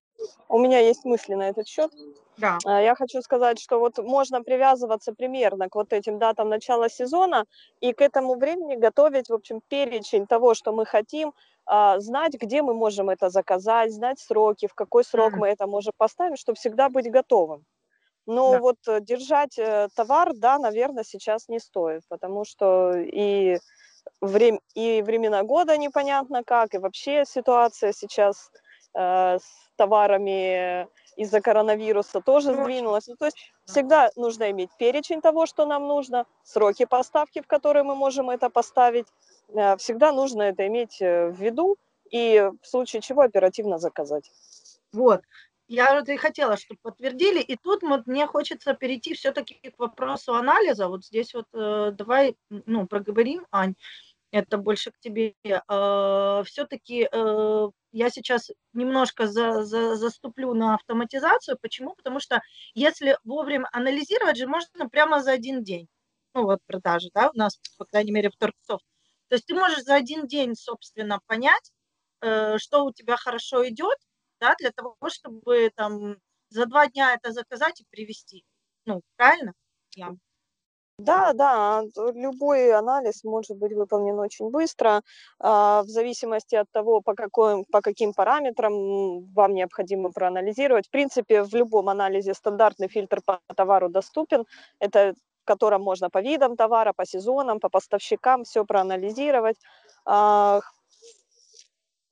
У 0.49 0.59
меня 0.59 0.78
есть 0.78 1.04
мысли 1.04 1.35
на 1.35 1.49
этот 1.49 1.66
счет. 1.66 1.90
Да. 2.38 2.59
А, 2.64 2.80
я 2.80 2.94
хочу 2.94 3.21
сказать, 3.23 3.61
что 3.61 3.78
вот 3.78 3.99
можно 3.99 4.42
привязываться 4.42 5.12
примерно 5.12 5.68
к 5.68 5.75
вот 5.75 5.92
этим 5.92 6.18
датам 6.18 6.49
начала 6.49 6.88
сезона 6.88 7.44
и 7.80 7.92
к 7.92 8.00
этому 8.00 8.37
времени 8.37 8.76
готовить, 8.76 9.28
в 9.28 9.35
общем, 9.35 9.61
перечень 9.68 10.26
того, 10.26 10.54
что 10.54 10.73
мы 10.73 10.87
хотим, 10.87 11.35
а, 11.66 12.00
знать, 12.00 12.35
где 12.35 12.62
мы 12.62 12.75
можем 12.75 13.11
это 13.11 13.30
заказать, 13.30 13.92
знать 13.92 14.18
сроки, 14.18 14.66
в 14.66 14.75
какой 14.75 15.04
срок 15.04 15.35
mm. 15.35 15.37
мы 15.37 15.49
это 15.49 15.66
можем 15.66 15.92
поставить, 15.97 16.38
чтобы 16.38 16.56
всегда 16.56 16.88
быть 16.88 17.11
готовым. 17.11 17.64
Но 18.26 18.52
Да. 18.52 18.61
вот 18.61 18.76
э, 18.88 19.00
держать 19.00 19.59
э, 19.59 19.88
товар, 19.95 20.33
да, 20.35 20.59
наверное, 20.59 21.05
сейчас 21.05 21.49
не 21.49 21.59
стоит, 21.59 22.02
потому 22.09 22.45
что 22.45 22.93
и, 22.97 23.59
врем- 24.23 24.61
и 24.75 25.02
времена 25.02 25.43
года 25.43 25.76
непонятно 25.76 26.45
как, 26.45 26.75
и 26.75 26.79
вообще 26.79 27.25
ситуация 27.26 27.93
сейчас 27.93 28.50
э, 28.95 29.38
с 29.38 29.71
товарами 29.76 30.87
из-за 31.17 31.41
коронавируса 31.41 32.21
тоже 32.21 32.52
сдвинулась. 32.55 33.09
Ну, 33.09 33.17
то 33.17 33.25
есть 33.26 33.37
всегда 33.67 34.11
нужно 34.17 34.50
иметь 34.50 34.71
перечень 34.79 35.21
того, 35.21 35.47
что 35.47 35.67
нам 35.67 35.87
нужно, 35.88 36.25
сроки 36.45 36.85
поставки, 36.85 37.41
в 37.43 37.47
которые 37.47 37.83
мы 37.83 37.95
можем 37.97 38.31
это 38.31 38.50
поставить. 38.50 39.07
Э, 39.49 39.76
Всегда 39.76 40.12
нужно 40.12 40.43
это 40.43 40.67
иметь 40.69 41.00
в 41.00 41.33
виду 41.33 41.76
и 42.11 42.50
в 42.62 42.67
случае 42.67 43.02
чего 43.02 43.23
оперативно 43.23 43.79
заказать. 43.79 44.31
Вот. 44.93 45.23
Я 45.69 45.95
вот 45.95 46.09
и 46.09 46.16
хотела, 46.16 46.57
чтобы 46.57 46.81
подтвердили. 46.83 47.40
И 47.40 47.57
тут 47.57 47.83
вот 47.83 48.07
мне 48.07 48.26
хочется 48.26 48.75
перейти 48.75 49.14
все-таки 49.14 49.54
к 49.71 49.78
вопросу 49.78 50.35
анализа. 50.35 50.88
Вот 50.88 51.04
здесь 51.04 51.35
вот 51.35 51.47
э, 51.54 51.92
давай 51.92 52.37
ну, 52.50 52.87
проговорим, 52.87 53.47
Ань, 53.50 53.75
это 54.33 54.59
больше 54.59 54.90
к 54.90 54.99
тебе. 54.99 55.35
все-таки 56.45 57.09
я 57.92 58.11
сейчас 58.11 58.50
немножко 58.73 59.26
за, 59.26 59.64
за- 59.64 59.97
заступлю 59.97 60.54
на 60.54 60.75
автоматизацию. 60.75 61.59
Почему? 61.61 61.95
Потому 61.95 62.21
что 62.21 62.40
если 62.75 63.19
вовремя 63.25 63.69
анализировать 63.73 64.38
же 64.38 64.47
можно 64.47 64.88
прямо 64.88 65.23
за 65.23 65.33
один 65.33 65.62
день. 65.62 65.88
Ну 66.35 66.45
вот 66.45 66.61
продажи, 66.66 67.11
да, 67.14 67.31
у 67.35 67.37
нас, 67.38 67.59
по 67.76 67.85
крайней 67.85 68.12
мере, 68.12 68.31
в 68.31 68.37
Торксофт. 68.37 68.85
То 69.28 69.35
есть 69.37 69.47
ты 69.47 69.54
можешь 69.54 69.85
за 69.85 69.95
один 69.95 70.26
день, 70.26 70.54
собственно, 70.57 71.21
понять, 71.26 71.71
э, 72.23 72.57
что 72.59 72.85
у 72.85 72.92
тебя 72.92 73.16
хорошо 73.19 73.69
идет, 73.69 73.99
да, 74.42 74.54
для 74.58 74.72
того, 74.72 74.96
чтобы 75.08 75.70
там 75.76 76.16
за 76.50 76.66
два 76.66 76.88
дня 76.88 77.14
это 77.14 77.32
заказать 77.32 77.80
и 77.80 77.87
привезти. 77.90 78.44
Ну, 78.87 79.02
правильно? 79.16 79.54
Я. 79.96 80.11
Да, 80.99 81.32
да, 81.32 81.82
любой 82.14 82.72
анализ 82.72 83.25
может 83.25 83.56
быть 83.56 83.72
выполнен 83.72 84.18
очень 84.20 84.50
быстро, 84.50 85.02
а, 85.40 85.82
в 85.82 85.87
зависимости 85.88 86.54
от 86.54 86.70
того, 86.70 87.00
по, 87.00 87.14
какой, 87.14 87.64
по 87.72 87.80
каким 87.80 88.12
параметрам 88.12 88.72
вам 89.34 89.54
необходимо 89.54 90.12
проанализировать. 90.12 90.87
В 90.87 90.90
принципе, 90.90 91.42
в 91.42 91.54
любом 91.54 91.88
анализе 91.88 92.34
стандартный 92.34 92.88
фильтр 92.88 93.20
по 93.25 93.40
товару 93.56 93.88
доступен, 93.88 94.44
это 94.78 95.14
в 95.42 95.44
котором 95.44 95.82
можно 95.82 96.08
по 96.11 96.20
видам 96.22 96.56
товара, 96.56 96.92
по 96.92 97.04
сезонам, 97.06 97.58
по 97.58 97.68
поставщикам 97.68 98.44
все 98.44 98.64
проанализировать. 98.64 99.56
А, 100.04 100.61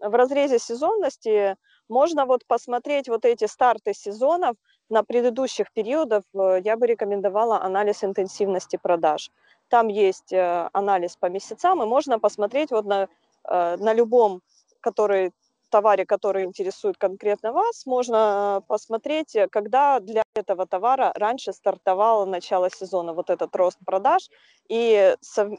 В 0.00 0.14
разрезе 0.14 0.58
сезонности 0.58 1.56
можно 1.90 2.26
вот 2.26 2.46
посмотреть 2.46 3.08
вот 3.08 3.24
эти 3.24 3.46
старты 3.46 3.94
сезонов, 3.94 4.56
на 4.90 5.04
предыдущих 5.04 5.72
периодах 5.72 6.24
э, 6.34 6.60
я 6.64 6.76
бы 6.76 6.86
рекомендовала 6.86 7.62
анализ 7.62 8.04
интенсивности 8.04 8.76
продаж. 8.76 9.30
Там 9.68 9.88
есть 9.88 10.32
э, 10.32 10.68
анализ 10.72 11.16
по 11.16 11.26
месяцам, 11.26 11.82
и 11.82 11.86
можно 11.86 12.18
посмотреть 12.18 12.70
вот 12.70 12.86
на, 12.86 13.08
э, 13.48 13.76
на 13.76 13.94
любом 13.94 14.40
который, 14.80 15.32
товаре, 15.68 16.06
который 16.06 16.44
интересует 16.44 16.96
конкретно 16.96 17.52
вас, 17.52 17.86
можно 17.86 18.62
посмотреть, 18.66 19.36
когда 19.52 20.00
для 20.00 20.22
этого 20.34 20.66
товара 20.66 21.12
раньше 21.14 21.52
стартовало 21.52 22.24
начало 22.24 22.70
сезона, 22.70 23.12
вот 23.12 23.30
этот 23.30 23.54
рост 23.56 23.78
продаж, 23.84 24.30
и 24.70 25.14
сов- 25.20 25.58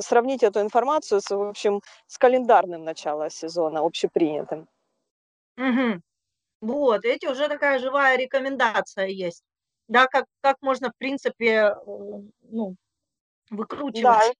сравнить 0.00 0.42
эту 0.42 0.60
информацию 0.60 1.20
с, 1.20 1.30
в 1.30 1.42
общем, 1.42 1.82
с 2.06 2.18
календарным 2.18 2.84
началом 2.84 3.30
сезона, 3.30 3.80
общепринятым. 3.80 4.66
Мгм. 5.56 6.02
Вот, 6.60 7.04
эти 7.04 7.26
уже 7.26 7.48
такая 7.48 7.78
живая 7.78 8.16
рекомендация 8.18 9.06
есть. 9.08 9.44
Да, 9.88 10.06
как, 10.06 10.26
как 10.42 10.56
можно, 10.62 10.90
в 10.90 10.96
принципе, 10.98 11.46
э, 11.74 11.74
ну, 12.42 12.76
Да, 13.92 14.22
выкручивать. 14.22 14.34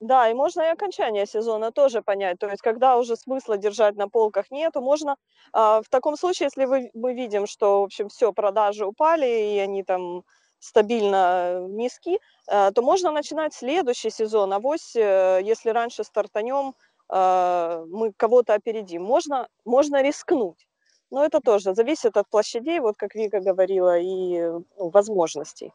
Да, 0.00 0.30
и 0.30 0.34
можно 0.34 0.62
и 0.62 0.66
окончание 0.68 1.26
сезона 1.26 1.72
тоже 1.72 2.02
понять. 2.02 2.38
То 2.38 2.48
есть, 2.48 2.62
когда 2.62 2.98
уже 2.98 3.16
смысла 3.16 3.58
держать 3.58 3.96
на 3.96 4.08
полках 4.08 4.50
нету, 4.50 4.80
можно 4.82 5.16
а, 5.52 5.82
в 5.82 5.88
таком 5.90 6.16
случае, 6.16 6.46
если 6.48 6.66
вы, 6.66 6.90
мы 6.94 7.14
видим, 7.14 7.46
что, 7.46 7.80
в 7.82 7.84
общем, 7.84 8.08
все, 8.08 8.32
продажи 8.32 8.86
упали, 8.86 9.26
и 9.54 9.58
они 9.58 9.84
там 9.84 10.22
стабильно 10.60 11.66
низки, 11.68 12.20
а, 12.48 12.72
то 12.72 12.82
можно 12.82 13.10
начинать 13.12 13.54
следующий 13.54 14.10
сезон. 14.10 14.52
Авось, 14.52 14.96
э, 14.96 15.40
если 15.44 15.70
раньше 15.70 16.04
стартанем, 16.04 16.74
мы 17.10 18.12
кого-то 18.16 18.54
опередим. 18.54 19.02
Можно, 19.02 19.48
можно 19.64 20.02
рискнуть. 20.02 20.68
Но 21.10 21.24
это 21.24 21.40
тоже 21.40 21.74
зависит 21.74 22.16
от 22.16 22.28
площадей, 22.28 22.80
вот 22.80 22.96
как 22.96 23.14
Вика 23.14 23.40
говорила, 23.40 23.98
и 23.98 24.40
ну, 24.40 24.90
возможностей. 24.90 25.72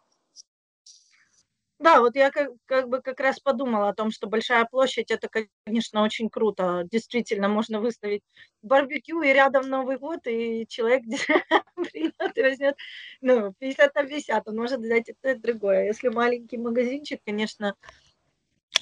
Да, 1.83 1.99
вот 1.99 2.15
я 2.15 2.31
как, 2.31 2.51
как 2.65 2.87
бы 2.87 3.01
как 3.01 3.19
раз 3.19 3.41
подумала 3.41 3.89
о 3.89 3.93
том, 3.93 4.09
что 4.09 4.27
большая 4.27 4.63
площадь 4.63 5.11
это, 5.11 5.27
конечно, 5.65 6.03
очень 6.03 6.29
круто. 6.29 6.83
Действительно, 6.89 7.49
можно 7.49 7.81
выставить 7.81 8.21
барбекю 8.61 9.21
и 9.21 9.33
рядом 9.33 9.67
Новый 9.69 9.97
год, 9.97 10.21
и 10.25 10.65
человек 10.69 11.03
придет 11.75 12.37
и 12.37 12.41
возьмет, 12.41 12.77
ну, 13.19 13.53
50 13.59 13.95
на 13.95 14.03
50, 14.05 14.47
он 14.47 14.55
может 14.55 14.79
взять 14.79 15.09
и 15.09 15.15
и 15.29 15.33
другое. 15.33 15.87
Если 15.87 16.07
маленький 16.07 16.57
магазинчик, 16.57 17.19
конечно, 17.25 17.75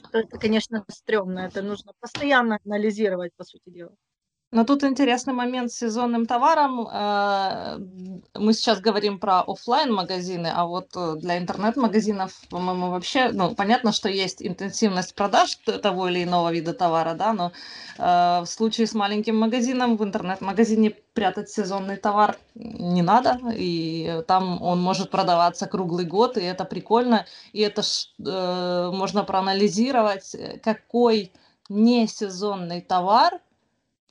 то 0.09 0.19
это, 0.19 0.37
конечно, 0.39 0.83
стрёмно. 0.89 1.39
Это 1.41 1.61
нужно 1.61 1.93
постоянно 1.99 2.57
анализировать, 2.65 3.31
по 3.35 3.43
сути 3.43 3.69
дела. 3.69 3.95
Но 4.53 4.65
тут 4.65 4.83
интересный 4.83 5.33
момент 5.33 5.71
с 5.71 5.77
сезонным 5.77 6.25
товаром. 6.25 6.85
Э, 6.91 7.77
Мы 8.35 8.53
сейчас 8.53 8.81
говорим 8.81 9.17
про 9.19 9.41
оффлайн 9.41 9.93
магазины, 9.93 10.51
а 10.53 10.65
вот 10.65 10.89
э, 10.95 11.15
для 11.21 11.37
интернет-магазинов, 11.37 12.33
по-моему, 12.49 12.89
вообще, 12.89 13.29
ну, 13.31 13.55
понятно, 13.55 13.93
что 13.93 14.09
есть 14.09 14.41
интенсивность 14.41 15.15
продаж 15.15 15.55
того 15.81 16.09
или 16.09 16.23
иного 16.23 16.51
вида 16.51 16.73
товара, 16.73 17.13
да, 17.13 17.33
но 17.33 17.51
э, 17.97 18.41
в 18.41 18.45
случае 18.45 18.87
с 18.87 18.93
маленьким 18.93 19.37
магазином 19.39 19.95
в 19.95 20.03
интернет-магазине 20.03 20.95
прятать 21.13 21.49
сезонный 21.49 21.95
товар 21.95 22.37
не 22.55 23.01
надо, 23.01 23.39
и 23.55 24.21
там 24.27 24.61
он 24.61 24.81
может 24.81 25.11
продаваться 25.11 25.65
круглый 25.65 26.05
год, 26.05 26.37
и 26.37 26.41
это 26.41 26.65
прикольно, 26.65 27.25
и 27.53 27.61
это 27.61 27.83
э, 27.83 28.91
можно 28.93 29.23
проанализировать, 29.23 30.35
э, 30.35 30.59
какой 30.59 31.31
несезонный 31.69 32.81
товар 32.81 33.39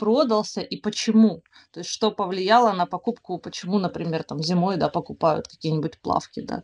продался 0.00 0.62
и 0.62 0.76
почему. 0.76 1.42
То 1.72 1.80
есть 1.80 1.90
что 1.90 2.10
повлияло 2.10 2.72
на 2.72 2.86
покупку, 2.86 3.38
почему, 3.38 3.78
например, 3.78 4.22
там 4.22 4.42
зимой, 4.42 4.76
да, 4.76 4.88
покупают 4.88 5.46
какие-нибудь 5.46 5.98
плавки, 5.98 6.40
да, 6.40 6.62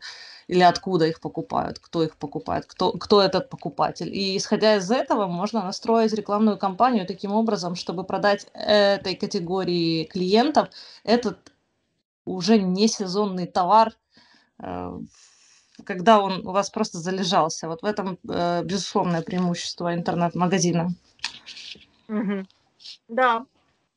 или 0.49 0.63
откуда 0.63 1.07
их 1.07 1.21
покупают, 1.21 1.79
кто 1.79 2.03
их 2.03 2.17
покупает, 2.17 2.65
кто, 2.67 2.93
кто 2.93 3.21
этот 3.21 3.51
покупатель. 3.51 4.09
И 4.09 4.37
исходя 4.37 4.77
из 4.77 4.91
этого 4.91 5.27
можно 5.27 5.63
настроить 5.63 6.15
рекламную 6.15 6.57
кампанию 6.59 7.07
таким 7.07 7.33
образом, 7.33 7.75
чтобы 7.75 8.05
продать 8.05 8.47
этой 8.55 9.15
категории 9.15 10.05
клиентов 10.05 10.69
этот 11.05 11.37
уже 12.25 12.59
не 12.59 12.89
сезонный 12.89 13.47
товар, 13.47 13.93
э, 14.63 14.99
когда 15.85 16.21
он 16.21 16.47
у 16.47 16.53
вас 16.53 16.71
просто 16.71 16.99
залежался. 16.99 17.69
Вот 17.69 17.83
в 17.83 17.85
этом 17.85 18.19
э, 18.29 18.63
безусловное 18.65 19.23
преимущество 19.23 19.95
интернет-магазина. 19.95 20.95
Мгм. 22.09 22.47
Да, 23.09 23.47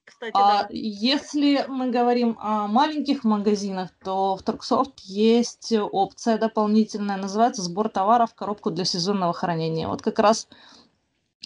кстати, 0.09 0.31
А 0.33 0.63
да. 0.63 0.67
если 0.71 1.65
мы 1.67 1.91
говорим 1.91 2.37
о 2.41 2.67
маленьких 2.67 3.23
магазинах, 3.23 3.91
то 4.03 4.35
в 4.35 4.41
Торксофт 4.41 4.99
есть 5.01 5.71
опция 5.71 6.37
дополнительная, 6.37 7.17
называется 7.17 7.61
сбор 7.61 7.89
товара 7.89 8.25
в 8.25 8.33
коробку 8.33 8.71
для 8.71 8.85
сезонного 8.85 9.33
хранения. 9.33 9.87
Вот 9.87 10.01
как 10.01 10.17
раз 10.19 10.47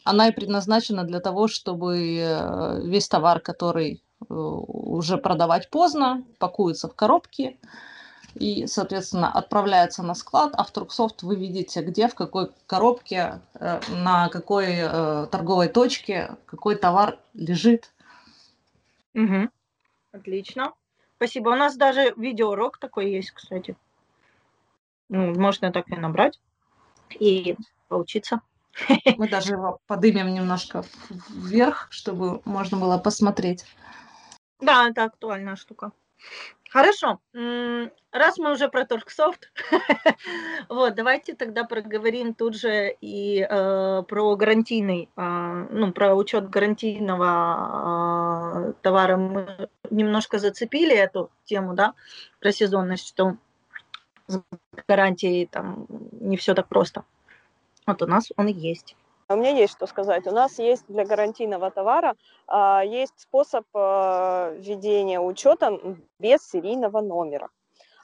она 0.05 0.29
и 0.29 0.31
предназначена 0.31 1.03
для 1.03 1.19
того, 1.19 1.47
чтобы 1.47 2.17
э, 2.17 2.81
весь 2.83 3.07
товар, 3.09 3.41
который 3.41 4.01
э, 4.21 4.33
уже 4.33 5.17
продавать 5.17 5.69
поздно, 5.69 6.23
пакуется 6.39 6.88
в 6.88 6.95
коробки 6.95 7.59
и, 8.36 8.68
соответственно, 8.68 9.32
отправляется 9.32 10.04
на 10.04 10.16
склад, 10.16 10.54
а 10.56 10.63
в 10.63 10.72
Торксофт 10.72 11.24
вы 11.24 11.36
видите, 11.36 11.82
где, 11.82 12.08
в 12.08 12.16
какой 12.16 12.50
коробке, 12.68 13.42
э, 13.54 13.80
на 13.90 14.30
какой 14.30 14.75
э, 14.78 15.28
торговой 15.32 15.68
точке 15.68 16.36
какой 16.46 16.75
товар 16.75 17.20
лежит. 17.34 17.92
Мгм. 19.13 19.52
Отлично. 20.12 20.74
Спасибо. 21.18 21.50
У 21.50 21.56
нас 21.56 21.75
даже 21.75 22.13
видеоурок 22.18 22.78
такой 22.78 23.12
есть, 23.12 23.32
кстати. 23.32 23.75
Ну, 25.10 25.34
можно 25.40 25.72
так 25.72 25.90
и 25.90 25.96
набрать 25.96 26.40
и 27.20 27.56
поучиться. 27.88 28.42
Мы 29.18 29.30
даже 29.30 29.54
его 29.54 29.80
подымем 29.86 30.34
немножко 30.34 30.84
вверх, 31.30 31.88
чтобы 31.92 32.42
можно 32.46 32.78
было 32.78 32.98
посмотреть. 32.98 33.66
Да, 34.60 34.90
это 34.90 35.04
актуальная 35.04 35.56
штука. 35.56 35.92
Хорошо. 36.74 37.20
Раз 38.12 38.39
мы 38.39 38.51
уже 38.51 38.68
про 38.68 38.84
Торксофт, 38.84 39.51
вот, 40.70 40.96
давайте 40.96 41.36
тогда 41.36 41.65
проговорим 41.65 42.34
тут 42.34 42.56
же 42.56 42.96
и 43.00 43.46
э, 43.48 44.03
про 44.08 44.36
гарантийный, 44.36 45.08
а, 45.15 45.68
ну, 45.70 45.92
про 45.92 46.15
учет 46.15 46.50
гарантийного 46.50 47.27
а, 47.27 48.74
товара. 48.82 49.18
Мы 49.18 49.70
немножко 49.92 50.39
зацепили 50.39 50.96
эту 50.96 51.30
тему, 51.44 51.75
да, 51.75 51.94
про 52.39 52.51
сезонность, 52.51 53.08
что 53.08 53.38
с 54.25 54.42
гарантией 54.88 55.46
там 55.46 55.86
не 56.22 56.38
все 56.38 56.56
так 56.56 56.68
просто. 56.68 57.03
Вот 57.86 58.01
у 58.01 58.08
нас 58.08 58.32
он 58.36 58.48
есть. 58.48 58.96
У 59.30 59.36
меня 59.36 59.51
есть 59.51 59.74
что 59.74 59.88
сказать. 59.88 60.27
У 60.27 60.32
нас 60.32 60.60
есть 60.60 60.86
для 60.88 61.06
гарантийного 61.06 61.72
товара 61.72 62.15
а, 62.48 62.84
есть 62.84 63.20
способ 63.20 63.65
а, 63.74 64.51
ведения 64.58 65.20
учета 65.20 65.80
без 66.20 66.48
серийного 66.50 67.01
номера. 67.01 67.50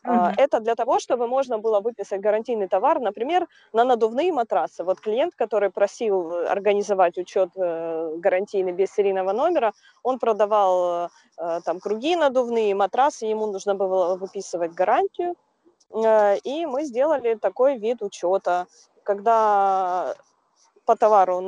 Uh-huh. 0.05 0.33
Это 0.37 0.59
для 0.59 0.75
того, 0.75 0.99
чтобы 0.99 1.27
можно 1.27 1.57
было 1.57 1.81
выписать 1.81 2.21
гарантийный 2.21 2.67
товар, 2.67 2.99
например, 2.99 3.47
на 3.73 3.83
надувные 3.83 4.31
матрасы. 4.31 4.83
Вот 4.83 5.01
клиент, 5.01 5.35
который 5.35 5.69
просил 5.69 6.47
организовать 6.47 7.17
учет 7.17 7.49
э, 7.55 8.15
гарантийный 8.17 8.71
без 8.71 8.91
серийного 8.91 9.33
номера, 9.33 9.73
он 10.03 10.17
продавал 10.19 11.09
э, 11.37 11.61
там 11.65 11.79
круги 11.79 12.15
надувные, 12.15 12.75
матрасы, 12.75 13.25
ему 13.25 13.51
нужно 13.51 13.75
было 13.75 14.15
выписывать 14.15 14.73
гарантию, 14.73 15.35
э, 15.93 16.37
и 16.45 16.65
мы 16.65 16.85
сделали 16.85 17.35
такой 17.35 17.77
вид 17.77 18.01
учета, 18.01 18.67
когда 19.03 20.15
по 20.89 20.95
товару 20.95 21.39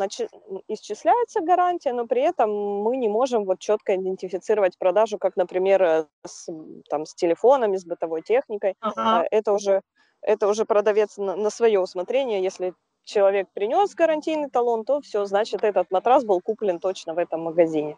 исчисляется 0.67 1.41
гарантия, 1.41 1.93
но 1.93 2.05
при 2.05 2.21
этом 2.21 2.51
мы 2.83 2.95
не 2.95 3.10
можем 3.10 3.45
вот 3.45 3.57
четко 3.57 3.95
идентифицировать 3.95 4.77
продажу, 4.77 5.17
как, 5.17 5.36
например, 5.36 5.81
э, 5.81 6.05
с, 6.24 6.48
там, 6.89 7.05
с 7.07 7.15
телефонами, 7.15 7.75
с 7.75 7.83
бытовой 7.83 8.21
техникой. 8.21 8.75
Ага. 8.81 9.24
Э, 9.24 9.27
это, 9.31 9.53
уже, 9.53 9.81
это 10.21 10.48
уже 10.48 10.65
продавец 10.65 11.17
на, 11.17 11.36
на 11.36 11.50
свое 11.50 11.79
усмотрение. 11.79 12.43
Если 12.43 12.75
человек 13.03 13.48
принес 13.53 13.95
гарантийный 13.95 14.51
талон, 14.51 14.86
то 14.86 15.01
все, 15.01 15.25
значит, 15.25 15.63
этот 15.63 15.89
матрас 15.89 16.24
был 16.24 16.39
куплен 16.39 16.77
точно 16.79 17.15
в 17.15 17.17
этом 17.17 17.41
магазине. 17.41 17.98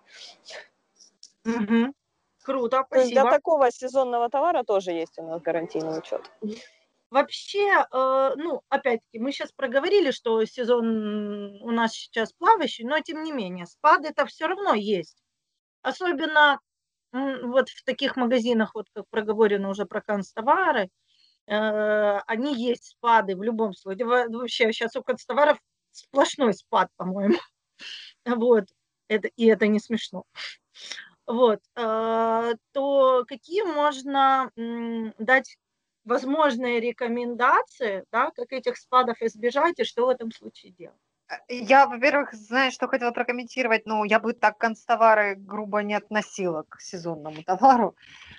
Угу. 1.46 1.94
Круто, 2.46 2.86
спасибо. 2.88 3.22
для 3.22 3.30
такого 3.30 3.70
сезонного 3.70 4.30
товара 4.30 4.64
тоже 4.64 4.92
есть 4.92 5.20
у 5.20 5.24
нас 5.24 5.42
гарантийный 5.42 5.98
учет. 5.98 6.22
Вообще, 7.14 7.86
э, 7.92 8.32
ну, 8.38 8.64
опять-таки, 8.70 9.20
мы 9.20 9.32
сейчас 9.32 9.52
проговорили, 9.52 10.10
что 10.10 10.44
сезон 10.46 11.62
у 11.62 11.70
нас 11.70 11.94
сейчас 11.94 12.34
плавающий, 12.34 12.86
но 12.86 13.00
тем 13.02 13.24
не 13.24 13.32
менее, 13.32 13.68
спад 13.68 14.04
это 14.04 14.26
все 14.26 14.48
равно 14.48 14.74
есть. 14.74 15.22
Особенно 15.84 16.60
вот 17.12 17.70
в 17.70 17.84
таких 17.84 18.16
магазинах, 18.16 18.72
вот 18.74 18.88
как 18.96 19.06
проговорено 19.12 19.70
уже 19.70 19.86
про 19.86 20.02
канцтовары, 20.02 20.90
э, 21.46 22.20
они 22.26 22.56
есть 22.56 22.86
спады 22.86 23.36
в 23.36 23.44
любом 23.44 23.74
случае. 23.76 24.08
Вообще 24.08 24.74
сейчас 24.74 24.96
у 24.96 25.04
канцтоваров 25.04 25.60
сплошной 25.92 26.56
спад, 26.56 26.90
по-моему. 26.98 27.38
Вот, 28.26 28.66
это, 29.08 29.28
и 29.28 29.46
это 29.46 29.68
не 29.68 29.80
смешно. 29.80 30.24
Вот, 31.28 31.60
э, 31.76 32.54
то 32.72 33.26
какие 33.28 33.62
можно 33.62 34.50
дать 35.20 35.58
возможные 36.06 36.80
рекомендации, 36.80 38.06
да, 38.12 38.32
как 38.32 38.52
этих 38.54 38.78
спадов 38.78 39.22
избежать 39.22 39.80
и 39.80 39.84
что 39.84 40.06
в 40.08 40.10
этом 40.10 40.32
случае 40.32 40.72
делать? 40.74 41.03
Э, 41.48 41.56
я, 41.56 41.88
во-первых, 41.88 42.34
знаешь, 42.34 42.74
что 42.74 42.88
хотела 42.88 43.12
прокомментировать, 43.12 43.86
ну, 43.86 44.04
я 44.04 44.20
бы 44.20 44.34
так 44.34 44.58
констовары 44.58 45.36
грубо 45.36 45.80
не 45.80 45.94
относила 45.94 46.64
к 46.70 46.82
сезонному 46.82 47.44
товару. 47.44 47.96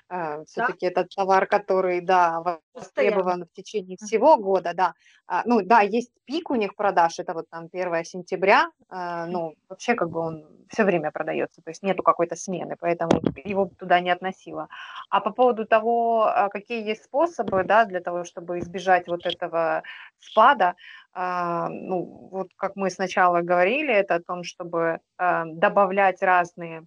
Э, 0.09 0.45
Все-таки 0.47 0.87
да? 0.87 1.01
это 1.01 1.09
товар, 1.17 1.47
который, 1.47 2.01
да, 2.01 2.61
востребован 2.75 3.45
в 3.45 3.53
течение 3.53 3.97
всего 3.97 4.37
года, 4.37 4.73
да. 4.75 4.95
А, 5.27 5.43
ну, 5.47 5.63
да, 5.63 5.81
есть 5.81 6.13
пик 6.27 6.51
у 6.51 6.55
них 6.55 6.77
продаж, 6.77 7.19
это 7.19 7.33
вот 7.35 7.49
там 7.51 7.69
1 7.73 8.05
сентября, 8.05 8.71
э, 8.91 9.25
ну, 9.27 9.55
вообще 9.69 9.95
как 9.95 10.11
бы 10.11 10.21
он 10.21 10.47
все 10.69 10.85
время 10.85 11.11
продается, 11.11 11.63
то 11.63 11.71
есть 11.71 11.83
нету 11.83 12.03
какой-то 12.03 12.37
смены, 12.37 12.77
поэтому 12.79 13.23
его 13.45 13.71
туда 13.79 14.01
не 14.01 14.11
относила. 14.11 14.69
А 15.11 15.21
по 15.21 15.31
поводу 15.31 15.67
того, 15.67 16.25
а, 16.25 16.49
какие 16.49 16.87
есть 16.87 17.05
способы, 17.05 17.65
да, 17.65 17.85
для 17.85 18.01
того, 18.01 18.25
чтобы 18.25 18.59
избежать 18.59 19.09
вот 19.09 19.27
этого 19.27 19.83
спада, 20.19 20.75
ну, 21.15 22.29
вот 22.33 22.49
как 22.57 22.77
мы 22.77 22.91
сначала 22.91 23.41
говорили, 23.41 23.93
это 23.93 24.17
о 24.17 24.23
том, 24.23 24.43
чтобы 24.43 24.99
а, 25.17 25.45
добавлять 25.47 26.23
разные 26.23 26.87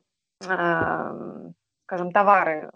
скажем, 1.88 2.12
товары 2.12 2.69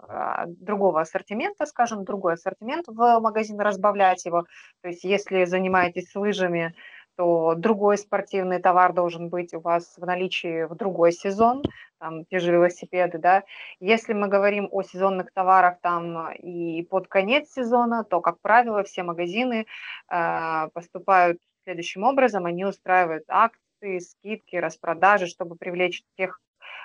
другого 0.46 1.02
ассортимента, 1.02 1.66
скажем, 1.66 2.04
другой 2.04 2.34
ассортимент 2.34 2.88
в 2.88 3.20
магазин, 3.20 3.60
разбавлять 3.60 4.24
его. 4.24 4.46
То 4.80 4.88
есть 4.88 5.04
если 5.04 5.44
занимаетесь 5.44 6.14
лыжами, 6.14 6.74
то 7.16 7.54
другой 7.54 7.98
спортивный 7.98 8.60
товар 8.60 8.92
должен 8.92 9.28
быть 9.28 9.54
у 9.54 9.60
вас 9.60 9.94
в 9.96 10.04
наличии 10.04 10.64
в 10.64 10.74
другой 10.74 11.12
сезон, 11.12 11.62
там 11.98 12.24
те 12.24 12.38
же 12.38 12.52
велосипеды, 12.52 13.18
да. 13.18 13.44
Если 13.80 14.12
мы 14.12 14.28
говорим 14.28 14.68
о 14.70 14.82
сезонных 14.82 15.32
товарах 15.32 15.80
там 15.80 16.32
и 16.32 16.82
под 16.82 17.08
конец 17.08 17.50
сезона, 17.52 18.04
то, 18.04 18.20
как 18.20 18.40
правило, 18.40 18.82
все 18.82 19.02
магазины 19.02 19.66
э, 20.10 20.68
поступают 20.72 21.38
следующим 21.64 22.04
образом, 22.04 22.46
они 22.46 22.64
устраивают 22.64 23.24
акции, 23.28 23.98
скидки, 23.98 24.56
распродажи, 24.56 25.26
чтобы 25.26 25.56
привлечь 25.56 26.02
тех 26.16 26.40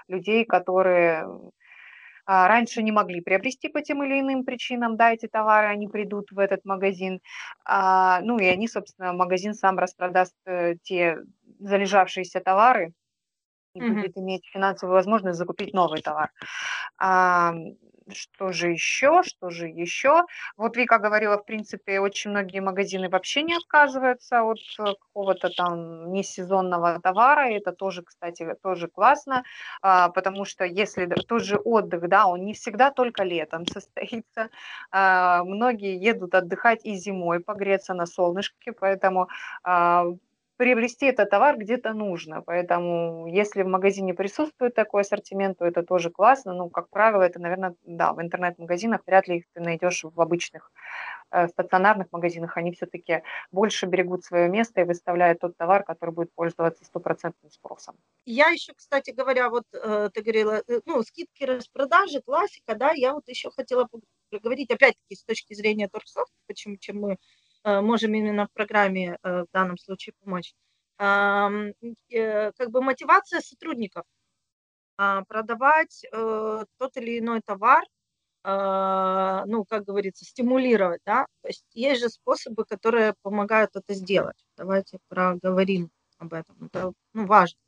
людей, 0.07 0.45
которые 0.45 1.27
раньше 2.27 2.83
не 2.83 2.91
могли 2.91 3.21
приобрести 3.21 3.69
по 3.69 3.81
тем 3.81 4.03
или 4.03 4.19
иным 4.19 4.43
причинам, 4.43 4.97
да, 4.97 5.13
эти 5.13 5.27
товары, 5.27 5.67
они 5.67 5.87
придут 5.87 6.31
в 6.31 6.39
этот 6.39 6.65
магазин, 6.65 7.21
а, 7.65 8.19
ну 8.21 8.37
и 8.37 8.45
они, 8.45 8.67
собственно, 8.67 9.13
магазин 9.13 9.53
сам 9.53 9.79
распродаст 9.79 10.35
э, 10.45 10.75
те 10.83 11.19
залежавшиеся 11.59 12.41
товары 12.41 12.93
и 13.73 13.79
mm-hmm. 13.79 13.93
будет 13.93 14.17
иметь 14.17 14.45
финансовую 14.51 14.95
возможность 14.95 15.37
закупить 15.37 15.73
новый 15.73 16.01
товар. 16.01 16.31
Что 18.13 18.51
же 18.53 18.69
еще, 18.71 19.21
что 19.23 19.49
же 19.49 19.67
еще? 19.67 20.23
Вот 20.55 20.77
Вика 20.77 20.97
говорила, 20.97 21.37
в 21.37 21.45
принципе, 21.45 21.99
очень 21.99 22.31
многие 22.31 22.61
магазины 22.61 23.09
вообще 23.09 23.43
не 23.43 23.55
отказываются 23.55 24.43
от 24.43 24.59
э, 24.79 24.83
какого-то 24.85 25.49
там 25.49 26.11
несезонного 26.13 27.01
товара. 27.01 27.49
Это 27.49 27.73
тоже, 27.73 28.03
кстати, 28.03 28.55
тоже 28.63 28.87
классно, 28.87 29.43
а, 29.81 30.09
потому 30.09 30.45
что 30.45 30.63
если 30.63 31.05
тот 31.05 31.43
же 31.43 31.57
отдых, 31.57 32.07
да, 32.07 32.27
он 32.27 32.45
не 32.45 32.53
всегда 32.53 32.91
только 32.91 33.23
летом 33.23 33.65
состоится. 33.67 34.49
А, 34.91 35.43
многие 35.43 35.97
едут 36.01 36.33
отдыхать 36.35 36.85
и 36.85 36.95
зимой, 36.95 37.41
погреться 37.41 37.93
на 37.93 38.05
солнышке, 38.05 38.71
поэтому 38.71 39.27
а, 39.63 40.05
приобрести 40.57 41.05
этот 41.05 41.29
товар 41.29 41.57
где-то 41.57 41.93
нужно. 41.93 42.41
Поэтому, 42.41 43.27
если 43.27 43.61
в 43.63 43.67
магазине 43.67 44.13
присутствует 44.13 44.75
такой 44.75 45.01
ассортимент, 45.01 45.59
то 45.59 45.65
это 45.65 45.83
тоже 45.83 46.09
классно. 46.09 46.53
Ну, 46.53 46.69
как 46.69 46.89
правило, 46.89 47.21
это, 47.21 47.39
наверное, 47.39 47.75
да, 47.83 48.13
в 48.13 48.21
интернет-магазинах 48.21 49.01
вряд 49.05 49.27
ли 49.27 49.37
их 49.37 49.45
ты 49.53 49.61
найдешь 49.61 50.03
в 50.03 50.19
обычных 50.21 50.71
э, 51.31 51.47
стационарных 51.47 52.07
магазинах. 52.11 52.57
Они 52.57 52.71
все-таки 52.71 53.21
больше 53.51 53.85
берегут 53.85 54.25
свое 54.25 54.49
место 54.49 54.81
и 54.81 54.85
выставляют 54.85 55.39
тот 55.39 55.55
товар, 55.57 55.83
который 55.83 56.11
будет 56.11 56.33
пользоваться 56.33 56.83
стопроцентным 56.85 57.51
спросом. 57.51 57.95
Я 58.25 58.49
еще, 58.49 58.73
кстати 58.73 59.11
говоря, 59.11 59.49
вот 59.49 59.63
э, 59.73 60.09
ты 60.13 60.21
говорила, 60.21 60.63
э, 60.67 60.81
ну, 60.85 61.03
скидки, 61.03 61.43
распродажи, 61.43 62.21
классика, 62.21 62.75
да, 62.75 62.91
я 62.93 63.13
вот 63.13 63.27
еще 63.27 63.51
хотела 63.51 63.87
поговорить, 64.31 64.71
опять-таки, 64.71 65.15
с 65.15 65.23
точки 65.23 65.53
зрения 65.53 65.87
торгсофта, 65.87 66.33
почему, 66.47 66.77
чем 66.77 66.99
мы 66.99 67.17
можем 67.81 68.13
именно 68.13 68.47
в 68.47 68.51
программе 68.51 69.17
э, 69.23 69.43
в 69.43 69.47
данном 69.53 69.77
случае 69.77 70.13
помочь. 70.23 70.53
Э, 70.99 72.51
как 72.57 72.71
бы 72.71 72.81
мотивация 72.81 73.41
сотрудников 73.41 74.03
а, 74.97 75.23
продавать 75.25 76.03
тот 76.11 76.97
или 76.97 77.19
иной 77.19 77.41
товар, 77.45 77.83
ну, 78.43 79.65
как 79.65 79.83
говорится, 79.83 80.25
стимулировать, 80.25 81.01
да, 81.05 81.25
то 81.41 81.49
есть 81.49 81.65
есть 81.73 82.01
же 82.01 82.09
способы, 82.09 82.65
которые 82.65 83.13
помогают 83.21 83.75
это 83.75 83.93
сделать. 83.93 84.37
Давайте 84.55 84.97
проговорим 85.09 85.91
об 86.17 86.33
этом. 86.33 86.55
Это, 86.65 86.93
ну, 87.13 87.25
важно 87.25 87.59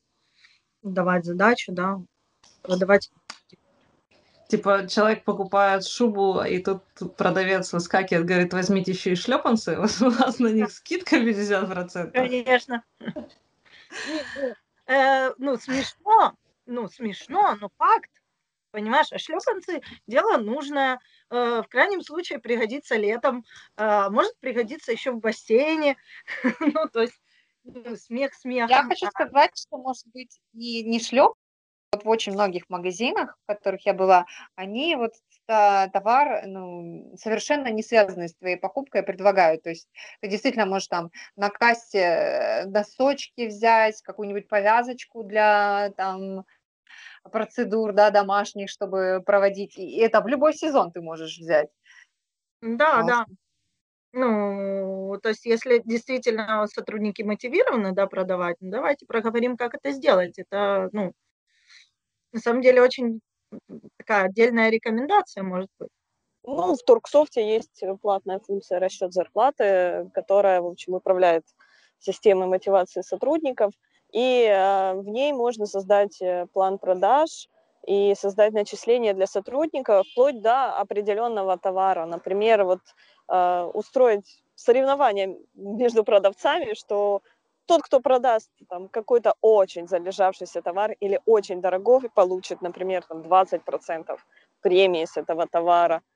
давать 0.82 1.26
задачу, 1.26 1.72
да, 1.72 1.98
продавать 2.62 3.10
Типа, 4.50 4.88
человек 4.88 5.26
покупает 5.26 5.86
шубу, 5.86 6.42
и 6.42 6.58
тут 6.58 6.82
продавец 7.16 7.72
выскакивает, 7.72 8.26
говорит, 8.26 8.52
возьмите 8.52 8.94
еще 8.94 9.12
и 9.12 9.16
шлепанцы, 9.16 9.78
у 10.02 10.10
нас 10.10 10.40
на 10.40 10.48
них 10.48 10.72
скидка 10.72 11.18
50%. 11.18 12.12
Конечно. 12.12 12.84
Э, 14.88 15.34
ну, 15.38 15.56
смешно, 15.56 16.34
ну, 16.66 16.88
смешно, 16.88 17.58
но 17.62 17.70
факт. 17.78 18.10
Понимаешь, 18.72 19.12
а 19.12 19.20
шлепанцы 19.20 19.82
дело 20.08 20.38
нужное. 20.38 21.00
Э, 21.30 21.62
в 21.64 21.68
крайнем 21.70 22.02
случае 22.02 22.40
пригодится 22.40 22.96
летом, 22.96 23.46
э, 23.78 24.10
может 24.10 24.36
пригодиться 24.40 24.92
еще 24.92 25.12
в 25.12 25.20
бассейне. 25.20 25.96
Ну, 26.60 26.88
то 26.92 27.02
есть 27.02 27.22
ну, 27.64 27.96
смех 27.96 28.34
смех. 28.34 28.68
Я 28.72 28.84
хочу 28.84 29.06
сказать, 29.12 29.52
что 29.56 29.78
может 29.78 30.08
быть 30.08 30.42
и 30.54 30.84
не 30.84 31.00
шлеп, 31.00 31.34
вот 31.92 32.06
в 32.06 32.10
очень 32.10 32.34
многих 32.34 32.70
магазинах, 32.70 33.38
в 33.44 33.48
которых 33.48 33.86
я 33.86 33.94
была, 33.94 34.26
они 34.56 34.96
вот 34.96 35.14
товар 35.46 36.44
ну, 36.46 37.16
совершенно 37.18 37.70
не 37.70 37.82
связанный 37.82 38.30
с 38.30 38.36
твоей 38.36 38.58
покупкой 38.58 39.02
предлагают. 39.02 39.64
То 39.64 39.70
есть 39.70 39.90
ты 40.22 40.30
действительно 40.30 40.68
можешь 40.68 40.88
там 40.88 41.10
на 41.36 41.50
кассе 41.50 42.00
э, 42.00 42.66
носочки 42.66 43.48
взять, 43.48 44.02
какую-нибудь 44.04 44.48
повязочку 44.48 45.24
для 45.24 45.92
там 45.98 46.46
процедур, 47.24 47.94
да, 47.94 48.12
домашних, 48.12 48.70
чтобы 48.70 49.24
проводить. 49.26 49.78
И 49.78 49.98
это 49.98 50.22
в 50.22 50.28
любой 50.28 50.54
сезон 50.54 50.92
ты 50.92 51.02
можешь 51.02 51.38
взять. 51.38 51.70
Да, 52.62 53.02
Классно. 53.02 53.26
да. 53.26 53.26
Ну, 54.12 55.20
то 55.22 55.30
есть, 55.30 55.46
если 55.46 55.82
действительно 55.86 56.66
сотрудники 56.68 57.22
мотивированы, 57.22 57.92
да, 57.92 58.08
продавать, 58.08 58.58
ну, 58.60 58.72
давайте 58.72 59.06
проговорим, 59.06 59.56
как 59.56 59.76
это 59.76 59.92
сделать. 59.92 60.38
Это, 60.40 60.90
ну, 60.92 61.14
на 62.34 62.40
самом 62.40 62.62
деле 62.62 62.82
очень 62.82 63.22
такая 63.98 64.26
отдельная 64.26 64.70
рекомендация 64.70 65.44
может 65.44 65.70
быть. 65.80 65.90
Ну, 66.44 66.76
в 66.76 66.84
Турксофте 66.84 67.48
есть 67.48 67.84
платная 68.02 68.40
функция 68.40 68.80
расчет 68.80 69.14
зарплаты, 69.14 70.10
которая, 70.14 70.62
в 70.62 70.68
общем, 70.68 70.94
управляет 70.94 71.46
системой 72.00 72.48
мотивации 72.48 73.02
сотрудников, 73.02 73.74
и 74.12 74.46
э, 74.46 74.94
в 74.96 75.08
ней 75.08 75.34
можно 75.34 75.66
создать 75.66 76.22
э, 76.22 76.48
план 76.54 76.80
продаж 76.80 77.50
и 77.86 78.14
создать 78.16 78.54
начисления 78.54 79.14
для 79.14 79.28
сотрудников 79.28 80.08
вплоть 80.08 80.42
до 80.42 80.74
определенного 80.78 81.58
товара. 81.58 82.06
Например, 82.06 82.64
вот 82.64 82.80
э, 83.28 83.70
устроить 83.74 84.44
соревнования 84.56 85.38
между 85.54 86.04
продавцами, 86.04 86.74
что 86.74 87.22
тот, 87.70 87.84
кто 87.84 88.00
продаст 88.00 88.50
там, 88.68 88.88
какой-то 88.88 89.34
очень 89.42 89.88
залежавшийся 89.88 90.62
товар 90.62 90.96
или 91.04 91.20
очень 91.26 91.62
дорогой, 91.62 92.10
получит, 92.16 92.62
например, 92.62 93.04
там, 93.04 93.22
20% 93.22 94.20
премии 94.62 95.06
с 95.06 95.18
этого 95.18 95.46
товара– 95.48 96.02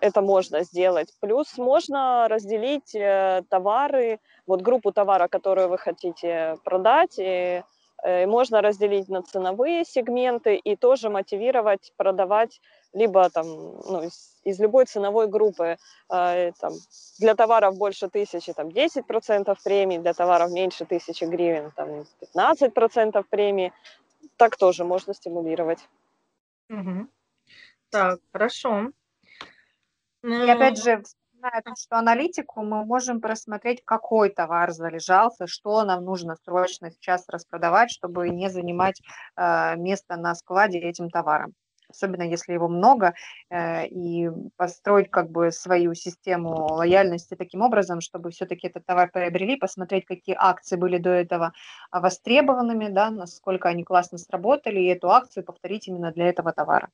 это 0.00 0.20
можно 0.22 0.62
сделать. 0.62 1.08
Плюс 1.20 1.58
можно 1.58 2.28
разделить 2.28 2.94
э, 2.94 3.42
товары, 3.48 4.20
вот 4.46 4.62
группу 4.62 4.92
товара, 4.92 5.26
которую 5.28 5.68
вы 5.68 5.78
хотите 5.78 6.56
продать, 6.64 7.18
и 7.18 7.62
э, 8.04 8.26
можно 8.26 8.62
разделить 8.62 9.08
на 9.08 9.22
ценовые 9.22 9.84
сегменты 9.84 10.54
и 10.54 10.76
тоже 10.76 11.10
мотивировать 11.10 11.92
продавать 11.96 12.60
либо 12.92 13.28
там, 13.30 13.46
ну, 13.46 14.02
из, 14.02 14.40
из 14.44 14.58
любой 14.60 14.86
ценовой 14.86 15.28
группы. 15.28 15.76
Э, 16.12 16.52
там, 16.60 16.72
для 17.18 17.34
товаров 17.34 17.76
больше 17.76 18.08
тысячи 18.08 18.52
там 18.52 18.68
10% 18.68 19.56
премии, 19.64 19.98
для 19.98 20.14
товаров 20.14 20.50
меньше 20.50 20.84
тысячи 20.84 21.24
гривен 21.24 21.72
там 21.76 22.04
15% 22.36 23.24
премии. 23.28 23.72
Так 24.36 24.56
тоже 24.56 24.84
можно 24.84 25.14
стимулировать. 25.14 25.80
Угу. 26.70 27.08
Так, 27.90 28.20
хорошо. 28.32 28.90
И 30.22 30.50
опять 30.50 30.82
же, 30.82 31.02
вспоминая 31.02 31.62
то, 31.62 31.74
что 31.76 31.96
аналитику, 31.96 32.62
мы 32.62 32.84
можем 32.84 33.20
просмотреть, 33.20 33.82
какой 33.84 34.30
товар 34.30 34.72
залежался, 34.72 35.46
что 35.46 35.84
нам 35.84 36.04
нужно 36.04 36.36
срочно 36.44 36.90
сейчас 36.90 37.28
распродавать, 37.28 37.90
чтобы 37.90 38.28
не 38.28 38.50
занимать 38.50 39.00
э, 39.36 39.76
место 39.76 40.16
на 40.16 40.34
складе 40.34 40.78
этим 40.78 41.10
товаром. 41.10 41.54
Особенно 41.90 42.22
если 42.22 42.52
его 42.52 42.68
много, 42.68 43.14
э, 43.50 43.86
и 43.88 44.30
построить 44.56 45.10
как 45.10 45.30
бы 45.30 45.50
свою 45.52 45.94
систему 45.94 46.50
лояльности 46.74 47.34
таким 47.34 47.62
образом, 47.62 48.00
чтобы 48.00 48.30
все-таки 48.30 48.66
этот 48.68 48.84
товар 48.86 49.10
приобрели, 49.10 49.56
посмотреть, 49.56 50.04
какие 50.06 50.36
акции 50.38 50.76
были 50.76 50.98
до 50.98 51.10
этого 51.10 51.52
востребованными, 51.92 52.88
да, 52.88 53.10
насколько 53.10 53.68
они 53.68 53.84
классно 53.84 54.18
сработали, 54.18 54.80
и 54.80 54.86
эту 54.86 55.10
акцию 55.10 55.44
повторить 55.44 55.88
именно 55.88 56.12
для 56.12 56.28
этого 56.28 56.52
товара. 56.52 56.88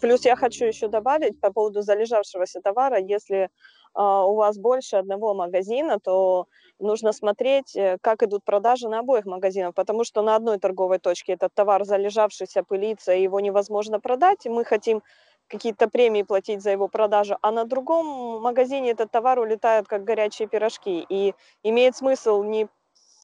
Плюс 0.00 0.24
я 0.24 0.36
хочу 0.36 0.64
еще 0.64 0.88
добавить 0.88 1.38
по 1.40 1.52
поводу 1.52 1.82
залежавшегося 1.82 2.60
товара. 2.60 2.98
Если 2.98 3.48
uh, 3.96 4.24
у 4.24 4.34
вас 4.34 4.58
больше 4.58 4.96
одного 4.96 5.34
магазина, 5.34 5.98
то 6.00 6.46
нужно 6.80 7.12
смотреть, 7.12 7.76
э, 7.76 7.98
как 8.00 8.22
идут 8.22 8.44
продажи 8.44 8.88
на 8.88 9.00
обоих 9.00 9.26
магазинах, 9.26 9.74
потому 9.74 10.04
что 10.04 10.22
на 10.22 10.36
одной 10.36 10.58
торговой 10.58 10.98
точке 10.98 11.34
этот 11.34 11.54
товар 11.54 11.84
залежавшийся, 11.84 12.64
пылится, 12.64 13.12
его 13.12 13.40
невозможно 13.40 14.00
продать, 14.00 14.46
и 14.46 14.48
мы 14.48 14.64
хотим 14.64 15.02
какие-то 15.46 15.88
премии 15.88 16.22
платить 16.22 16.62
за 16.62 16.70
его 16.70 16.88
продажу, 16.88 17.36
а 17.42 17.52
на 17.52 17.64
другом 17.64 18.42
магазине 18.42 18.90
этот 18.90 19.10
товар 19.10 19.38
улетает 19.38 19.86
как 19.86 20.04
горячие 20.04 20.48
пирожки, 20.48 21.04
и 21.08 21.34
имеет 21.62 21.96
смысл 21.96 22.42
не 22.42 22.68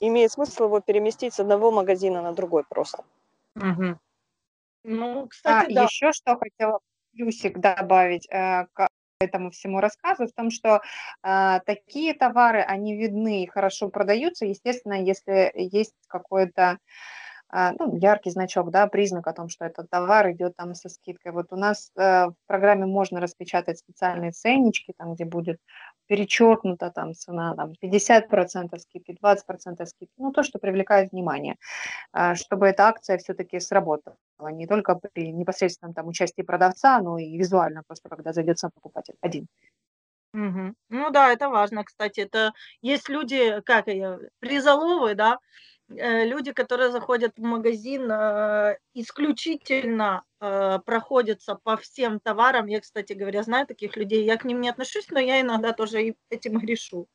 имеет 0.01 0.33
смысл 0.33 0.65
его 0.65 0.81
переместить 0.81 1.35
с 1.35 1.41
одного 1.41 1.71
магазина 1.71 2.23
на 2.23 2.33
другой 2.33 2.65
просто. 2.65 3.05
Угу. 3.57 3.99
Ну, 4.85 5.25
А 5.25 5.29
кстати, 5.29 5.75
да. 5.75 5.85
еще 5.85 6.13
что 6.13 6.37
хотела 6.37 6.81
плюсик 7.13 7.59
добавить 7.59 8.27
э, 8.31 8.67
к 8.73 8.89
этому 9.21 9.51
всему 9.51 9.81
рассказу, 9.81 10.27
в 10.27 10.33
том, 10.33 10.51
что 10.51 10.81
э, 11.23 11.61
такие 11.67 12.15
товары, 12.15 12.61
они 12.61 12.97
видны 12.97 13.45
и 13.45 13.47
хорошо 13.47 13.89
продаются, 13.89 14.47
естественно, 14.47 14.95
если 14.95 15.53
есть 15.55 15.95
какой-то 16.09 16.79
а, 17.53 17.73
ну, 17.79 17.97
яркий 17.97 18.31
значок, 18.31 18.71
да, 18.71 18.87
признак 18.87 19.27
о 19.27 19.33
том, 19.33 19.49
что 19.49 19.65
этот 19.65 19.91
товар 19.91 20.31
идет 20.31 20.55
там 20.57 20.75
со 20.75 20.89
скидкой. 20.89 21.33
Вот 21.33 21.47
у 21.51 21.57
нас 21.57 21.91
э, 21.97 22.27
в 22.27 22.35
программе 22.47 22.87
можно 22.87 23.21
распечатать 23.21 23.79
специальные 23.79 24.31
ценнички, 24.31 24.95
там, 24.97 25.15
где 25.15 25.25
будет 25.25 25.59
перечеркнута 26.11 26.91
там 26.91 27.15
цена, 27.15 27.55
там, 27.55 27.73
50% 27.81 28.79
скидки, 28.81 29.13
20% 29.13 29.87
скидки, 29.87 30.15
ну, 30.19 30.33
то, 30.33 30.43
что 30.43 30.59
привлекает 30.59 31.13
внимание, 31.13 31.55
э, 32.13 32.35
чтобы 32.35 32.67
эта 32.67 32.89
акция 32.89 33.17
все-таки 33.19 33.61
сработала, 33.61 34.17
не 34.53 34.67
только 34.67 34.97
при 34.97 35.33
непосредственном 35.33 35.95
там 35.95 36.09
участии 36.09 36.43
продавца, 36.43 37.01
но 37.01 37.19
и 37.19 37.39
визуально, 37.39 37.83
просто 37.87 38.09
когда 38.09 38.33
зайдет 38.33 38.59
сам 38.59 38.71
покупатель 38.75 39.15
один. 39.23 39.47
Мгм. 40.33 40.77
Ну 40.91 41.11
да, 41.11 41.33
это 41.33 41.49
важно, 41.49 41.85
кстати. 41.85 42.21
Это 42.21 42.53
есть 42.83 43.09
люди, 43.09 43.61
как 43.63 43.89
ее, 43.89 44.31
призоловые, 44.41 45.15
да, 45.15 45.39
Э, 45.99 46.25
люди, 46.25 46.53
которые 46.53 46.93
заходят 46.93 47.35
в 47.37 47.43
магазин, 47.43 48.11
э, 48.11 48.79
исключительно 48.95 50.23
э, 50.41 50.79
проходятся 50.87 51.57
по 51.57 51.77
всем 51.77 52.21
товарам. 52.21 52.67
Я, 52.69 52.81
кстати 52.81 53.13
говоря, 53.15 53.43
знаю 53.43 53.67
таких 53.67 53.97
людей. 53.97 54.25
Я 54.25 54.37
к 54.39 54.45
ним 54.45 54.61
не 54.61 54.71
отношусь, 54.71 55.09
но 55.11 55.21
я 55.21 55.41
иногда 55.41 55.73
тоже 55.73 56.15
этим 56.31 56.59
грешу, 56.61 57.09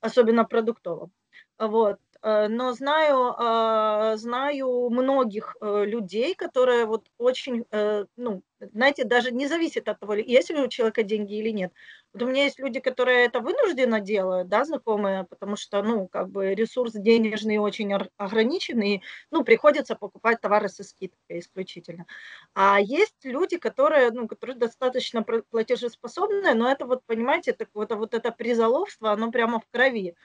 особенно 0.00 0.44
продуктовым. 0.44 1.12
Вот. 1.58 1.98
Э, 2.22 2.48
но 2.48 2.72
знаю, 2.72 3.34
а, 3.38 4.16
знаю 4.16 4.90
многих 4.90 5.56
э, 5.60 5.84
людей, 5.86 6.34
которые 6.34 6.84
вот 6.86 7.06
очень, 7.18 7.64
э, 7.70 8.04
ну, 8.16 8.42
знаете, 8.60 9.04
даже 9.04 9.30
не 9.32 9.46
зависит 9.48 9.88
от 9.88 10.00
того, 10.00 10.14
есть 10.14 10.50
ли 10.50 10.60
у 10.60 10.68
человека 10.68 11.02
деньги 11.02 11.34
или 11.38 11.50
нет. 11.50 11.72
Вот 12.12 12.22
у 12.22 12.26
меня 12.26 12.44
есть 12.44 12.58
люди, 12.58 12.80
которые 12.80 13.24
это 13.26 13.38
вынужденно 13.40 14.00
делают, 14.00 14.48
да, 14.48 14.64
знакомые, 14.64 15.24
потому 15.24 15.54
что, 15.56 15.80
ну, 15.82 16.08
как 16.08 16.28
бы 16.30 16.54
ресурс 16.56 16.92
денежный 16.92 17.58
очень 17.58 17.92
ограниченный, 18.16 19.02
ну, 19.30 19.44
приходится 19.44 19.94
покупать 19.94 20.40
товары 20.40 20.68
со 20.68 20.82
скидкой 20.82 21.38
исключительно. 21.38 22.06
А 22.54 22.80
есть 22.80 23.14
люди, 23.24 23.58
которые, 23.58 24.10
ну, 24.10 24.26
которые 24.26 24.56
достаточно 24.56 25.22
платежеспособные, 25.50 26.54
но 26.54 26.68
это 26.70 26.84
вот, 26.86 27.02
понимаете, 27.06 27.52
так 27.52 27.68
вот, 27.74 27.92
вот 27.92 28.12
это 28.14 28.32
призоловство, 28.32 29.12
оно 29.12 29.30
прямо 29.30 29.60
в 29.60 29.66
крови. 29.70 30.16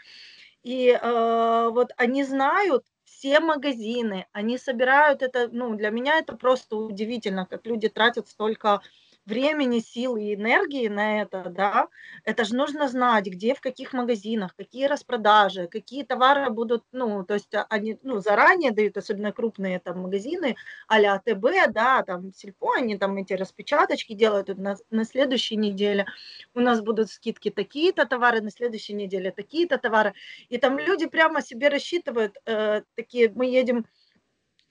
И 0.63 0.89
э, 0.89 1.69
вот 1.71 1.91
они 1.97 2.23
знают 2.23 2.85
все 3.03 3.39
магазины, 3.39 4.25
они 4.31 4.57
собирают 4.57 5.21
это, 5.21 5.47
ну, 5.51 5.75
для 5.75 5.89
меня 5.91 6.17
это 6.19 6.35
просто 6.35 6.75
удивительно, 6.75 7.45
как 7.45 7.65
люди 7.67 7.87
тратят 7.89 8.27
столько 8.27 8.81
времени, 9.25 9.79
сил 9.79 10.15
и 10.17 10.35
энергии 10.35 10.87
на 10.87 11.21
это, 11.21 11.49
да, 11.49 11.87
это 12.23 12.45
же 12.45 12.55
нужно 12.55 12.87
знать, 12.87 13.25
где, 13.25 13.55
в 13.55 13.61
каких 13.61 13.93
магазинах, 13.93 14.55
какие 14.55 14.85
распродажи, 14.85 15.67
какие 15.67 16.03
товары 16.03 16.49
будут, 16.49 16.83
ну, 16.91 17.23
то 17.25 17.35
есть 17.35 17.53
а, 17.55 17.65
они, 17.69 17.97
ну, 18.03 18.19
заранее 18.19 18.71
дают, 18.71 18.97
особенно 18.97 19.31
крупные 19.31 19.79
там 19.79 20.01
магазины, 20.01 20.55
а-ля 20.87 21.15
АТБ, 21.15 21.71
да, 21.73 22.03
там 22.03 22.33
Сельпо, 22.33 22.75
они 22.75 22.97
там 22.97 23.17
эти 23.17 23.33
распечаточки 23.33 24.13
делают 24.13 24.49
на, 24.57 24.75
на 24.89 25.05
следующей 25.05 25.55
неделе, 25.55 26.05
у 26.53 26.59
нас 26.59 26.81
будут 26.81 27.09
скидки 27.09 27.49
такие-то 27.49 28.05
товары, 28.05 28.41
на 28.41 28.51
следующей 28.51 28.93
неделе 28.93 29.31
такие-то 29.31 29.77
товары, 29.77 30.13
и 30.49 30.57
там 30.57 30.77
люди 30.77 31.07
прямо 31.07 31.41
себе 31.41 31.69
рассчитывают, 31.69 32.37
э, 32.45 32.81
такие, 32.95 33.31
мы 33.33 33.45
едем, 33.47 33.85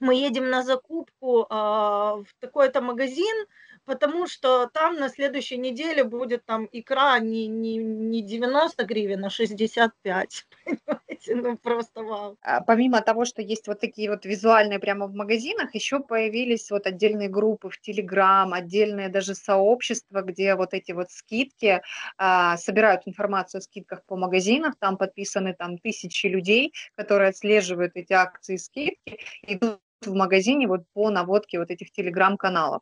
мы 0.05 0.15
едем 0.15 0.49
на 0.49 0.63
закупку 0.63 1.47
э, 1.49 1.53
в 1.53 2.27
такой-то 2.39 2.81
магазин, 2.81 3.47
потому 3.85 4.27
что 4.27 4.67
там 4.67 4.95
на 4.95 5.09
следующей 5.09 5.57
неделе 5.57 6.03
будет 6.03 6.45
там 6.45 6.67
икра 6.71 7.19
не, 7.19 7.47
не, 7.47 7.77
не 7.77 8.21
90 8.21 8.85
гривен, 8.85 9.25
а 9.25 9.29
65. 9.29 10.47
Понимаете? 10.65 11.35
Ну 11.35 11.57
просто 11.57 12.03
вау. 12.03 12.37
А 12.41 12.61
помимо 12.61 13.01
того, 13.01 13.25
что 13.25 13.41
есть 13.41 13.67
вот 13.67 13.79
такие 13.79 14.09
вот 14.09 14.25
визуальные 14.25 14.79
прямо 14.79 15.07
в 15.07 15.13
магазинах, 15.13 15.73
еще 15.75 15.99
появились 15.99 16.71
вот 16.71 16.87
отдельные 16.87 17.29
группы 17.29 17.69
в 17.69 17.79
Телеграм, 17.79 18.53
отдельные 18.53 19.09
даже 19.09 19.35
сообщества, 19.35 20.21
где 20.21 20.55
вот 20.55 20.73
эти 20.73 20.91
вот 20.91 21.11
скидки, 21.11 21.81
а, 22.17 22.57
собирают 22.57 23.03
информацию 23.05 23.59
о 23.59 23.61
скидках 23.61 24.03
по 24.05 24.15
магазинам, 24.15 24.73
там 24.79 24.97
подписаны 24.97 25.53
там 25.53 25.77
тысячи 25.77 26.27
людей, 26.27 26.73
которые 26.95 27.29
отслеживают 27.29 27.91
эти 27.95 28.13
акции 28.13 28.57
скидки, 28.57 29.19
идут 29.43 29.79
в 30.01 30.13
магазине 30.13 30.67
вот 30.67 30.81
по 30.93 31.09
наводке 31.09 31.59
вот 31.59 31.71
этих 31.71 31.91
телеграм-каналов. 31.91 32.81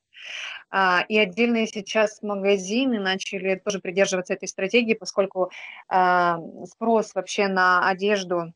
А, 0.69 1.05
и 1.07 1.17
отдельные 1.17 1.67
сейчас 1.67 2.21
магазины 2.21 2.99
начали 2.99 3.55
тоже 3.55 3.79
придерживаться 3.79 4.33
этой 4.33 4.47
стратегии, 4.47 4.93
поскольку 4.93 5.51
а, 5.87 6.39
спрос 6.65 7.13
вообще 7.15 7.47
на 7.47 7.87
одежду 7.87 8.53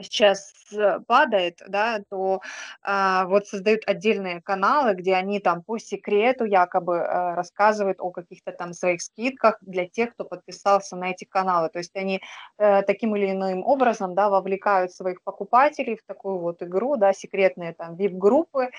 сейчас 0.00 0.52
э, 0.72 1.00
падает, 1.06 1.62
да, 1.66 2.02
то 2.10 2.40
а, 2.82 3.26
вот 3.26 3.46
создают 3.46 3.82
отдельные 3.86 4.40
каналы, 4.42 4.94
где 4.94 5.14
они 5.14 5.40
там 5.40 5.62
по 5.62 5.78
секрету 5.78 6.44
якобы 6.44 7.00
а, 7.00 7.34
рассказывают 7.34 7.98
о 8.00 8.10
каких-то 8.10 8.52
там 8.52 8.72
своих 8.72 9.02
скидках 9.02 9.58
для 9.60 9.86
тех, 9.86 10.12
кто 10.12 10.24
подписался 10.24 10.96
на 10.96 11.10
эти 11.10 11.24
каналы. 11.24 11.68
То 11.70 11.78
есть 11.78 11.96
они 11.96 12.20
а, 12.58 12.82
таким 12.82 13.16
или 13.16 13.30
иным 13.30 13.64
образом, 13.64 14.14
да, 14.14 14.28
вовлекают 14.28 14.92
своих 14.92 15.22
покупателей 15.22 15.96
в 15.96 16.04
такую 16.04 16.38
вот 16.38 16.62
игру, 16.62 16.96
да, 16.96 17.12
секретные 17.12 17.72
там 17.72 17.96
VIP-группы, 17.96 18.70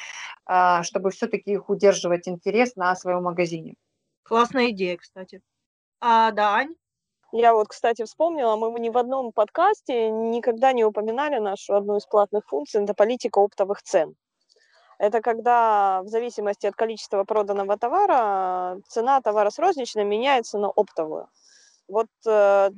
а, 0.45 0.83
чтобы 0.83 1.11
все-таки 1.11 1.53
их 1.53 1.69
удерживать 1.69 2.27
интерес 2.27 2.75
на 2.75 2.95
своем 2.95 3.23
магазине. 3.23 3.75
Классная 4.23 4.69
идея, 4.69 4.97
кстати. 4.97 5.41
А, 5.99 6.31
Дань? 6.31 6.75
Я 7.33 7.53
вот, 7.53 7.69
кстати, 7.69 8.03
вспомнила, 8.03 8.57
мы 8.57 8.77
ни 8.79 8.89
в 8.89 8.97
одном 8.97 9.31
подкасте 9.31 10.09
никогда 10.09 10.73
не 10.73 10.83
упоминали 10.83 11.39
нашу 11.39 11.75
одну 11.75 11.97
из 11.97 12.05
платных 12.05 12.45
функций, 12.47 12.83
это 12.83 12.93
политика 12.93 13.39
оптовых 13.39 13.81
цен. 13.81 14.15
Это 14.99 15.21
когда 15.21 16.01
в 16.03 16.07
зависимости 16.07 16.67
от 16.67 16.75
количества 16.75 17.23
проданного 17.23 17.77
товара 17.77 18.79
цена 18.87 19.21
товара 19.21 19.49
с 19.49 19.59
розничной 19.59 20.03
меняется 20.03 20.59
на 20.59 20.67
оптовую. 20.67 21.27
Вот 21.87 22.07
э, 22.27 22.69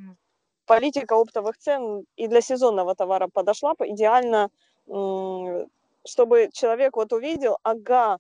политика 0.66 1.16
оптовых 1.16 1.58
цен 1.58 2.06
и 2.16 2.28
для 2.28 2.42
сезонного 2.42 2.96
товара 2.96 3.28
подошла 3.34 3.74
идеально, 3.80 4.50
э, 4.88 5.66
чтобы 6.08 6.50
человек 6.54 6.96
вот 6.96 7.12
увидел, 7.12 7.58
ага, 7.64 8.20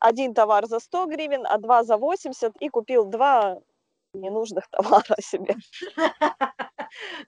один 0.00 0.34
товар 0.34 0.66
за 0.66 0.80
100 0.80 1.06
гривен, 1.06 1.46
а 1.46 1.58
два 1.58 1.84
за 1.84 1.96
80 1.98 2.56
и 2.58 2.68
купил 2.70 3.04
два 3.04 3.58
ненужных 4.14 4.68
товара 4.70 5.16
себе. 5.20 5.56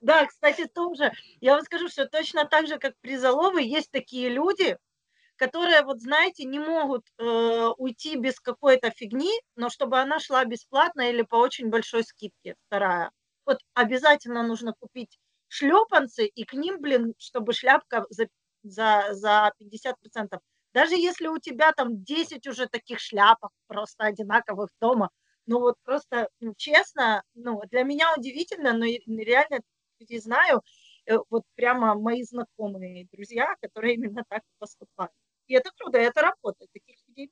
Да, 0.01 0.25
кстати, 0.25 0.65
тоже. 0.65 1.11
Я 1.41 1.55
вам 1.55 1.63
скажу, 1.65 1.89
что 1.89 2.07
точно 2.07 2.45
так 2.45 2.67
же, 2.67 2.77
как 2.77 2.93
при 3.01 3.17
залове, 3.17 3.67
есть 3.67 3.91
такие 3.91 4.29
люди, 4.29 4.77
которые, 5.37 5.83
вот 5.83 6.01
знаете, 6.01 6.45
не 6.45 6.59
могут 6.59 7.03
э, 7.19 7.69
уйти 7.77 8.15
без 8.15 8.39
какой-то 8.39 8.91
фигни, 8.91 9.31
но 9.55 9.69
чтобы 9.69 9.99
она 9.99 10.19
шла 10.19 10.45
бесплатно 10.45 11.09
или 11.09 11.21
по 11.21 11.35
очень 11.35 11.69
большой 11.69 12.03
скидке, 12.03 12.55
вторая. 12.67 13.11
Вот 13.45 13.59
обязательно 13.73 14.43
нужно 14.43 14.73
купить 14.79 15.19
шлепанцы, 15.47 16.25
и 16.25 16.43
к 16.43 16.53
ним, 16.53 16.79
блин, 16.81 17.13
чтобы 17.17 17.53
шляпка 17.53 18.05
за, 18.09 18.27
за, 18.63 19.07
за 19.11 19.51
50%. 19.59 20.39
Даже 20.73 20.95
если 20.95 21.27
у 21.27 21.37
тебя 21.39 21.71
там 21.71 22.03
10 22.03 22.45
уже 22.47 22.67
таких 22.67 22.99
шляпок 22.99 23.51
просто 23.67 24.05
одинаковых 24.05 24.69
дома, 24.81 25.09
ну 25.47 25.59
вот 25.59 25.75
просто, 25.83 26.29
ну, 26.39 26.53
честно, 26.55 27.23
ну, 27.33 27.61
для 27.71 27.83
меня 27.83 28.13
удивительно, 28.15 28.73
но 28.73 28.85
реально 28.85 29.61
не 30.09 30.19
знаю, 30.19 30.61
э, 31.05 31.17
вот 31.29 31.43
прямо 31.55 31.95
мои 31.95 32.23
знакомые 32.23 33.07
друзья, 33.11 33.55
которые 33.61 33.95
именно 33.95 34.23
так 34.29 34.41
поступают. 34.59 35.11
И 35.47 35.55
это 35.55 35.71
круто, 35.77 35.97
это 35.97 36.21
работает, 36.21 36.71
таких 36.71 36.95
людей. 37.07 37.31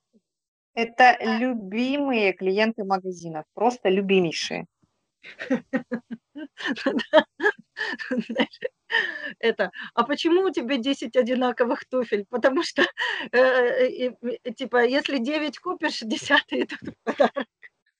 Это 0.73 1.17
любимые 1.21 2.34
клиенты 2.34 2.84
магазинов, 2.84 3.45
просто 3.54 3.89
любимейшие. 3.89 4.65
Это, 9.39 9.71
а 9.93 10.04
почему 10.04 10.43
у 10.43 10.51
тебя 10.51 10.78
10 10.78 11.15
одинаковых 11.15 11.86
туфель? 11.86 12.25
Потому 12.30 12.63
что, 12.63 12.84
э, 13.32 13.39
э, 13.39 14.12
типа, 14.56 14.86
если 14.86 15.17
9 15.17 15.60
купишь, 15.60 15.99
10 16.01 16.43
идут 16.51 16.80
в 16.82 16.93
подарок. 17.04 17.47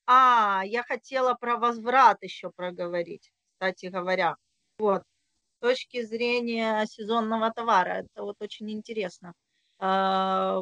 А, 0.06 0.62
я 0.64 0.82
хотела 0.82 1.34
про 1.34 1.56
возврат 1.56 2.22
еще 2.22 2.50
проговорить, 2.50 3.32
кстати 3.52 3.86
говоря. 3.86 4.36
Вот. 4.78 5.02
С 5.56 5.60
точки 5.60 6.02
зрения 6.02 6.86
сезонного 6.86 7.50
товара, 7.50 8.04
это 8.04 8.22
вот 8.22 8.36
очень 8.40 8.70
интересно. 8.70 9.32
А, 9.78 10.60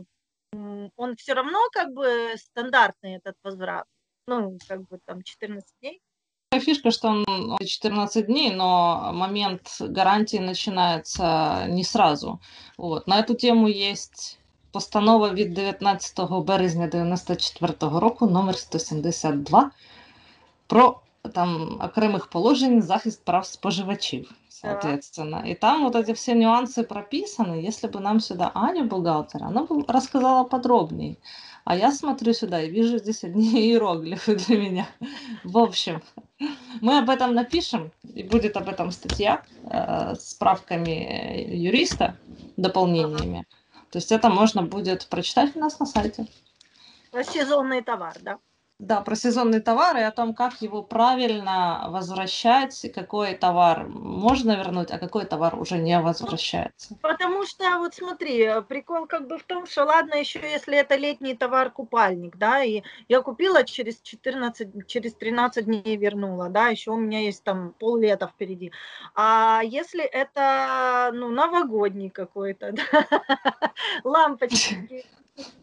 он 0.53 1.17
все 1.17 1.35
равно 1.35 1.59
как 1.73 1.93
бы 1.93 2.35
стандартный, 2.37 3.17
этот 3.17 3.37
возврат. 3.43 3.87
Ну, 4.27 4.59
как 4.67 4.89
бы 4.89 4.99
там 5.05 5.23
14 5.23 5.69
дней. 5.81 6.01
Фишка, 6.53 6.91
что 6.91 7.09
он 7.09 7.59
14 7.59 8.27
дней, 8.27 8.55
но 8.55 9.11
момент 9.13 9.77
гарантии 9.81 10.37
начинается 10.37 11.67
не 11.69 11.85
сразу. 11.85 12.41
Вот. 12.79 13.07
На 13.07 13.19
эту 13.19 13.35
тему 13.35 13.69
есть 13.69 14.39
Постанова 14.75 15.31
від 15.31 15.55
19 15.55 16.21
березня 16.47 16.87
94 16.87 17.75
року 17.81 18.27
номер 18.27 18.57
172 18.57 19.71
про 20.67 21.01
там 21.35 21.79
окремих 21.81 22.27
положень 22.27 22.83
захист 22.83 23.25
прав 23.25 23.47
споживачів, 23.47 24.33
соответственно. 24.49 25.45
И 25.47 25.55
там 25.55 25.85
вот 25.85 25.95
эти 25.95 26.13
все 26.13 26.35
нюансы 26.35 26.83
прописаны. 26.83 27.69
Если 27.69 27.89
бы 27.89 28.01
нам 28.01 28.21
сюда 28.21 28.51
Аня, 28.55 28.85
бухгалтер, 28.85 29.45
она 29.45 29.63
бы 29.63 29.85
рассказала 29.89 30.45
подробнее. 30.45 31.17
А 31.65 31.77
я 31.77 31.93
смотрю 31.93 32.35
сюда 32.35 32.63
и 32.63 32.71
вижу 32.71 32.99
здесь 32.99 33.25
одни 33.25 33.49
иероглифы 33.51 34.35
для 34.47 34.57
меня. 34.57 34.87
В 35.45 35.59
общем, 35.59 36.03
мы 36.81 36.99
об 36.99 37.11
этом 37.11 37.35
напишем, 37.35 37.91
и 38.17 38.23
будет 38.23 38.57
об 38.57 38.69
этом 38.69 38.91
статья 38.91 39.43
э, 39.71 40.15
с 40.15 40.31
справками 40.31 40.91
юриста, 41.67 42.17
дополнениями. 42.57 43.39
Ага. 43.39 43.64
То 43.95 43.99
есть 43.99 44.11
это 44.11 44.29
можно 44.29 44.65
будет 44.65 45.07
прочитать 45.07 45.55
у 45.55 45.61
нас 45.61 45.79
на 45.79 45.87
сайте. 45.87 46.27
Сезонный 47.13 47.81
товар, 47.81 48.17
да? 48.23 48.41
Да, 48.85 49.01
про 49.01 49.17
сезонный 49.17 49.61
товар 49.61 49.97
и 49.97 50.03
о 50.03 50.11
том, 50.11 50.35
как 50.35 50.61
его 50.61 50.83
правильно 50.83 51.87
возвращать, 51.89 52.93
какой 52.95 53.35
товар 53.35 53.89
можно 53.89 54.57
вернуть, 54.57 54.91
а 54.91 54.99
какой 54.99 55.25
товар 55.25 55.59
уже 55.59 55.79
не 55.79 55.99
возвращается. 55.99 56.95
Потому 57.01 57.47
что, 57.47 57.79
вот 57.79 57.95
смотри, 57.95 58.47
прикол 58.69 59.07
как 59.07 59.27
бы 59.27 59.39
в 59.39 59.45
том, 59.45 59.65
что 59.65 59.85
ладно, 59.85 60.17
еще 60.17 60.39
если 60.39 60.77
это 60.77 60.97
летний 60.97 61.35
товар 61.35 61.71
купальник, 61.71 62.37
да, 62.37 62.63
и 62.63 62.83
я 63.09 63.23
купила 63.23 63.65
через 63.65 64.03
14, 64.03 64.87
через 64.87 65.15
13 65.15 65.65
дней 65.65 65.97
вернула, 65.97 66.51
да, 66.51 66.69
еще 66.69 66.91
у 66.91 66.99
меня 66.99 67.21
есть 67.21 67.43
там 67.43 67.73
пол 67.79 67.97
лета 67.97 68.27
впереди. 68.27 68.71
А 69.15 69.63
если 69.65 70.05
это, 70.05 71.11
ну, 71.15 71.31
новогодний 71.31 72.11
какой-то, 72.11 72.73
да, 72.93 73.09
лампочки, 74.05 75.07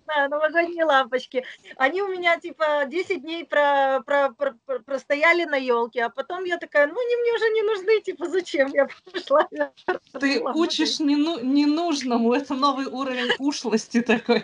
да, 0.08 0.28
новогодние 0.28 0.86
лампочки. 0.86 1.44
Они 1.78 2.02
у 2.02 2.08
меня 2.08 2.40
типа 2.40 2.86
10 2.88 3.22
дней 3.22 3.46
про, 3.46 4.02
про, 4.06 4.30
про, 4.30 4.54
про, 4.66 4.80
простояли 4.80 5.46
на 5.46 5.56
елке, 5.56 6.04
а 6.04 6.10
потом 6.10 6.44
я 6.44 6.58
такая, 6.58 6.88
ну 6.88 6.94
они 6.94 7.16
мне 7.16 7.34
уже 7.34 7.50
не 7.50 7.62
нужны, 7.62 8.02
типа 8.02 8.28
зачем 8.28 8.72
я 8.74 8.88
пошла. 9.12 9.48
Ты 10.20 10.42
учишь 10.42 11.00
не, 11.00 11.16
ну, 11.16 11.40
ненужному, 11.40 12.34
это 12.34 12.54
новый 12.54 12.88
уровень 12.88 13.32
ушлости 13.40 14.02
такой. 14.02 14.44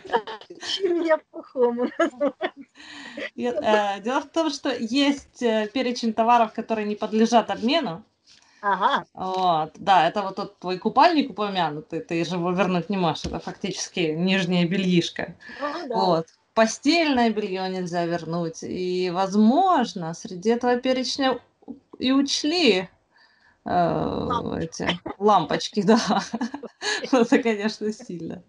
Я 0.79 1.17
плохому 1.31 1.89
э, 3.35 4.01
Дело 4.01 4.21
в 4.21 4.29
том, 4.29 4.49
что 4.49 4.69
есть 4.69 5.41
э, 5.41 5.69
перечень 5.73 6.13
товаров, 6.13 6.53
которые 6.53 6.87
не 6.87 6.95
подлежат 6.95 7.49
обмену, 7.49 8.03
Ага. 8.61 9.05
Вот, 9.13 9.71
да, 9.75 10.07
это 10.07 10.21
вот 10.21 10.35
тот 10.35 10.59
твой 10.59 10.77
купальник 10.77 11.29
упомянутый, 11.29 12.01
ты 12.01 12.23
же 12.25 12.35
его 12.35 12.51
вернуть 12.51 12.89
не 12.89 12.97
можешь, 12.97 13.25
это 13.25 13.39
фактически 13.39 14.13
нижнее 14.17 14.65
бельишко. 14.65 15.35
Ну, 15.59 15.87
да. 15.87 15.95
Вот. 15.95 16.27
Постельное 16.53 17.29
белье 17.29 17.69
нельзя 17.69 18.05
вернуть. 18.05 18.63
И, 18.63 19.11
возможно, 19.13 20.13
среди 20.15 20.49
этого 20.49 20.77
перечня 20.77 21.39
и 21.99 22.11
учли 22.11 22.89
э, 23.65 24.29
эти 24.59 24.99
лампочки, 25.19 25.81
да. 25.85 25.99
Это, 27.11 27.43
конечно, 27.43 27.91
сильно. 27.93 28.43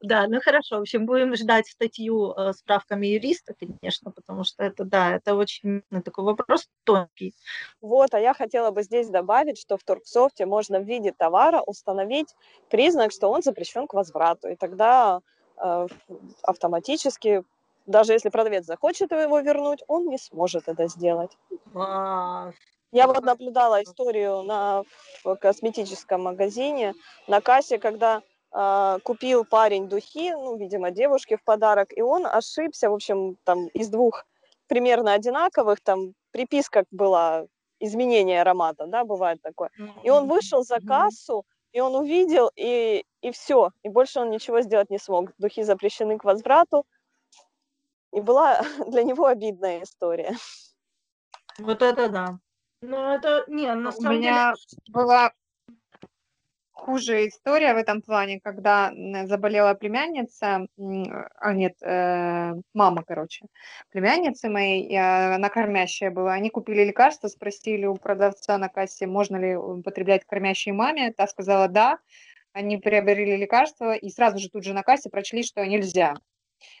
Да, 0.00 0.26
ну 0.28 0.40
хорошо. 0.40 0.78
В 0.78 0.82
общем, 0.82 1.06
будем 1.06 1.34
ждать 1.34 1.66
статью 1.66 2.32
э, 2.32 2.52
с 2.52 2.62
правками 2.62 3.06
юриста, 3.06 3.54
конечно, 3.54 4.10
потому 4.10 4.44
что 4.44 4.64
это, 4.64 4.84
да, 4.84 5.16
это 5.16 5.34
очень 5.34 5.82
ну, 5.90 6.02
такой 6.02 6.24
вопрос 6.24 6.68
тонкий. 6.84 7.34
Вот, 7.80 8.14
а 8.14 8.20
я 8.20 8.34
хотела 8.34 8.70
бы 8.70 8.82
здесь 8.82 9.08
добавить, 9.08 9.58
что 9.58 9.76
в 9.76 9.82
Торгсофте 9.82 10.46
можно 10.46 10.80
в 10.80 10.84
виде 10.84 11.12
товара 11.12 11.60
установить 11.60 12.34
признак, 12.70 13.12
что 13.12 13.28
он 13.30 13.42
запрещен 13.42 13.86
к 13.86 13.94
возврату, 13.94 14.48
и 14.48 14.56
тогда 14.56 15.20
э, 15.56 15.86
автоматически, 16.42 17.44
даже 17.86 18.12
если 18.12 18.30
продавец 18.30 18.64
захочет 18.64 19.12
его 19.12 19.40
вернуть, 19.40 19.82
он 19.86 20.06
не 20.06 20.18
сможет 20.18 20.68
это 20.68 20.88
сделать. 20.88 21.36
Я 22.92 23.06
вот 23.06 23.22
наблюдала 23.22 23.82
историю 23.82 24.42
на, 24.42 24.82
в 25.22 25.36
косметическом 25.36 26.22
магазине 26.22 26.94
на 27.28 27.40
кассе, 27.40 27.78
когда 27.78 28.22
купил 28.52 29.44
парень 29.44 29.88
духи, 29.88 30.32
ну, 30.32 30.56
видимо, 30.56 30.90
девушке 30.90 31.36
в 31.36 31.44
подарок, 31.44 31.96
и 31.96 32.02
он 32.02 32.26
ошибся, 32.26 32.90
в 32.90 32.94
общем, 32.94 33.36
там 33.44 33.68
из 33.68 33.88
двух 33.88 34.24
примерно 34.66 35.12
одинаковых, 35.12 35.80
там 35.80 36.14
приписка 36.32 36.84
была 36.90 37.46
изменение 37.80 38.40
аромата, 38.40 38.86
да, 38.86 39.04
бывает 39.04 39.40
такое. 39.42 39.70
И 40.02 40.10
он 40.10 40.28
вышел 40.28 40.62
за 40.62 40.80
кассу, 40.80 41.44
и 41.72 41.80
он 41.80 41.94
увидел, 41.94 42.50
и, 42.56 43.04
и 43.20 43.30
все, 43.30 43.70
и 43.82 43.88
больше 43.88 44.20
он 44.20 44.30
ничего 44.30 44.60
сделать 44.62 44.90
не 44.90 44.98
смог. 44.98 45.30
Духи 45.38 45.62
запрещены 45.62 46.18
к 46.18 46.24
возврату, 46.24 46.84
и 48.12 48.20
была 48.20 48.60
для 48.88 49.02
него 49.02 49.26
обидная 49.26 49.82
история. 49.82 50.36
Вот 51.58 51.82
это 51.82 52.08
да. 52.08 52.38
Ну, 52.82 52.96
это, 52.96 53.44
не, 53.46 53.72
на 53.74 53.90
У 53.90 53.92
самом 53.92 54.14
деле, 54.14 54.30
меня 54.30 54.54
была 54.88 55.32
хуже 56.80 57.28
история 57.28 57.74
в 57.74 57.76
этом 57.76 58.02
плане, 58.02 58.40
когда 58.40 58.92
заболела 59.26 59.74
племянница, 59.74 60.66
а 60.76 61.52
нет, 61.52 61.74
э, 61.82 62.54
мама, 62.74 63.02
короче, 63.06 63.46
племянницы 63.90 64.48
моей, 64.48 64.82
и 64.84 64.96
она 64.96 65.48
кормящая 65.48 66.10
была. 66.10 66.32
Они 66.32 66.50
купили 66.50 66.84
лекарство, 66.84 67.28
спросили 67.28 67.86
у 67.86 67.94
продавца 67.96 68.58
на 68.58 68.68
кассе, 68.68 69.06
можно 69.06 69.36
ли 69.36 69.56
употреблять 69.56 70.24
кормящей 70.24 70.72
маме. 70.72 71.12
Та 71.12 71.26
сказала 71.26 71.68
да. 71.68 71.98
Они 72.52 72.78
приобрели 72.78 73.36
лекарство 73.36 73.94
и 73.94 74.10
сразу 74.10 74.38
же 74.38 74.48
тут 74.48 74.64
же 74.64 74.72
на 74.72 74.82
кассе 74.82 75.08
прочли, 75.08 75.42
что 75.44 75.64
нельзя 75.64 76.14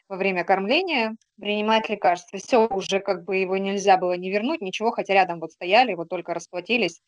во 0.08 0.16
время 0.16 0.44
кормления 0.44 1.16
принимать 1.38 1.88
лекарства. 1.88 2.38
Все, 2.38 2.66
уже 2.66 3.00
как 3.00 3.24
бы 3.24 3.36
его 3.36 3.56
нельзя 3.56 3.96
было 3.96 4.14
не 4.16 4.30
вернуть, 4.30 4.60
ничего, 4.60 4.90
хотя 4.90 5.14
рядом 5.14 5.40
вот 5.40 5.52
стояли, 5.52 5.94
вот 5.94 6.08
только 6.08 6.34
расплатились. 6.34 7.00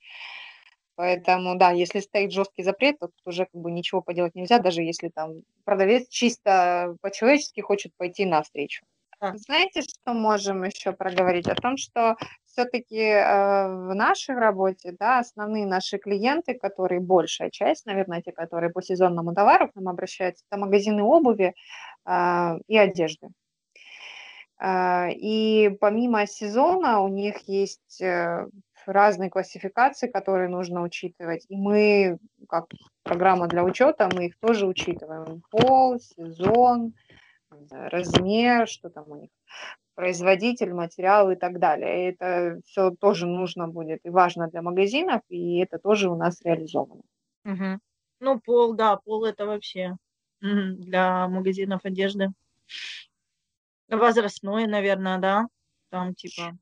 Поэтому, 1.02 1.56
да, 1.56 1.72
если 1.72 1.98
стоит 1.98 2.30
жесткий 2.30 2.62
запрет, 2.62 3.00
то 3.00 3.08
тут 3.08 3.20
уже 3.24 3.46
как 3.46 3.60
бы 3.60 3.72
ничего 3.72 4.02
поделать 4.02 4.36
нельзя, 4.36 4.60
даже 4.60 4.82
если 4.82 5.08
там 5.08 5.42
продавец 5.64 6.06
чисто 6.08 6.94
по-человечески 7.00 7.60
хочет 7.60 7.92
пойти 7.96 8.24
навстречу. 8.24 8.84
А. 9.18 9.36
Знаете, 9.36 9.82
что 9.82 10.14
можем 10.14 10.62
еще 10.62 10.92
проговорить? 10.92 11.48
О 11.48 11.56
том, 11.56 11.76
что 11.76 12.14
все-таки 12.44 13.00
э, 13.00 13.66
в 13.66 13.92
нашей 13.96 14.36
работе, 14.36 14.94
да, 14.96 15.18
основные 15.18 15.66
наши 15.66 15.98
клиенты, 15.98 16.54
которые 16.54 17.00
большая 17.00 17.50
часть, 17.50 17.84
наверное, 17.84 18.22
те, 18.22 18.30
которые 18.30 18.70
по 18.70 18.80
сезонному 18.80 19.34
товару 19.34 19.70
к 19.70 19.74
нам 19.74 19.88
обращаются, 19.88 20.44
это 20.48 20.60
магазины 20.60 21.02
обуви 21.02 21.52
э, 22.06 22.58
и 22.68 22.78
одежды. 22.78 23.26
Э, 24.60 25.10
и 25.10 25.76
помимо 25.80 26.28
сезона 26.28 27.00
у 27.00 27.08
них 27.08 27.48
есть 27.48 28.00
э, 28.00 28.46
разные 28.86 29.30
классификации, 29.30 30.08
которые 30.08 30.48
нужно 30.48 30.82
учитывать. 30.82 31.46
И 31.48 31.56
мы, 31.56 32.18
как 32.48 32.66
программа 33.02 33.48
для 33.48 33.64
учета, 33.64 34.08
мы 34.14 34.26
их 34.26 34.38
тоже 34.38 34.66
учитываем. 34.66 35.42
Пол, 35.50 35.98
сезон, 35.98 36.94
размер, 37.70 38.68
что 38.68 38.90
там 38.90 39.04
у 39.08 39.16
них, 39.16 39.30
производитель, 39.94 40.72
материал 40.72 41.30
и 41.30 41.36
так 41.36 41.58
далее. 41.58 42.04
И 42.08 42.12
это 42.12 42.60
все 42.64 42.90
тоже 42.90 43.26
нужно 43.26 43.68
будет 43.68 44.00
и 44.04 44.10
важно 44.10 44.48
для 44.48 44.62
магазинов, 44.62 45.22
и 45.28 45.58
это 45.58 45.78
тоже 45.78 46.10
у 46.10 46.16
нас 46.16 46.40
реализовано. 46.42 47.02
Мгм. 47.44 47.80
Ну, 48.20 48.40
пол, 48.40 48.74
да, 48.74 48.96
пол 48.96 49.24
это 49.24 49.46
вообще 49.46 49.96
для 50.40 51.28
магазинов 51.28 51.84
одежды. 51.84 52.28
Возрастной, 53.88 54.66
наверное, 54.66 55.18
да? 55.18 55.46
Там 55.90 56.14
типа... 56.14 56.56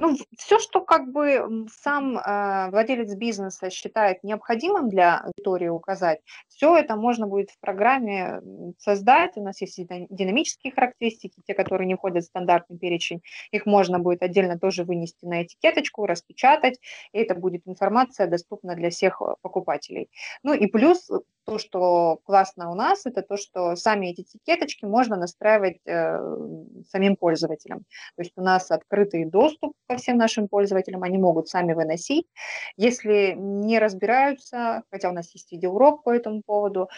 Ну, 0.00 0.16
все, 0.36 0.60
что 0.60 0.80
как 0.80 1.10
бы 1.10 1.66
сам 1.82 2.18
э, 2.18 2.70
владелец 2.70 3.12
бизнеса 3.16 3.68
считает 3.68 4.22
необходимым 4.22 4.88
для 4.88 5.18
аудитории 5.18 5.66
указать, 5.66 6.20
все 6.46 6.76
это 6.76 6.94
можно 6.94 7.26
будет 7.26 7.50
в 7.50 7.58
программе 7.58 8.40
создать. 8.78 9.36
У 9.36 9.42
нас 9.42 9.60
есть 9.60 9.76
динамические 10.08 10.72
характеристики, 10.72 11.42
те, 11.44 11.52
которые 11.52 11.88
не 11.88 11.96
входят 11.96 12.22
в 12.22 12.28
стандартный 12.28 12.78
перечень. 12.78 13.22
Их 13.50 13.66
можно 13.66 13.98
будет 13.98 14.22
отдельно 14.22 14.56
тоже 14.56 14.84
вынести 14.84 15.24
на 15.24 15.42
этикеточку, 15.42 16.06
распечатать, 16.06 16.78
и 17.12 17.18
это 17.18 17.34
будет 17.34 17.62
информация 17.66 18.28
доступна 18.28 18.76
для 18.76 18.90
всех 18.90 19.20
э, 19.20 19.34
покупателей. 19.42 20.10
Ну 20.44 20.54
и 20.54 20.68
плюс 20.68 21.10
э, 21.10 21.18
то, 21.44 21.58
что 21.58 22.20
классно 22.24 22.70
у 22.70 22.74
нас, 22.74 23.06
это 23.06 23.22
то, 23.22 23.36
что 23.36 23.74
сами 23.74 24.08
эти 24.08 24.20
этикеточки 24.20 24.84
можно 24.84 25.16
настраивать 25.16 25.80
э, 25.86 26.36
самим 26.88 27.16
пользователям. 27.16 27.80
То 28.16 28.22
есть 28.22 28.32
у 28.36 28.42
нас 28.42 28.70
открытый 28.70 29.24
доступ 29.24 29.72
ко 29.88 29.96
всем 29.96 30.18
нашим 30.18 30.48
пользователям, 30.48 31.02
они 31.02 31.18
могут 31.18 31.48
сами 31.48 31.72
выносить. 31.74 32.26
Если 32.76 33.34
не 33.36 33.78
разбираются, 33.78 34.82
хотя 34.90 35.10
у 35.10 35.12
нас 35.12 35.32
есть 35.34 35.50
видеоурок 35.52 36.02
по 36.04 36.12
этому 36.14 36.42
поводу, 36.44 36.88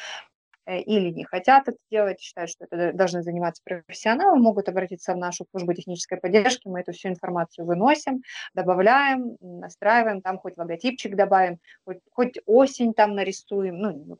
э, 0.66 0.80
или 0.80 1.10
не 1.10 1.24
хотят 1.24 1.68
это 1.68 1.78
делать, 1.90 2.20
считают, 2.20 2.50
что 2.50 2.66
это 2.70 2.92
должны 2.92 3.22
заниматься 3.22 3.62
профессионалы, 3.64 4.38
могут 4.40 4.68
обратиться 4.68 5.14
в 5.14 5.18
нашу 5.18 5.46
службу 5.50 5.74
технической 5.74 6.18
поддержки, 6.18 6.68
мы 6.68 6.80
эту 6.80 6.92
всю 6.92 7.08
информацию 7.08 7.66
выносим, 7.66 8.22
добавляем, 8.54 9.36
настраиваем, 9.40 10.22
там 10.22 10.38
хоть 10.38 10.56
логотипчик 10.58 11.16
добавим, 11.16 11.58
хоть, 11.84 11.98
хоть 12.12 12.38
осень 12.46 12.94
там 12.94 13.14
нарисуем, 13.14 13.78
ну, 13.78 14.16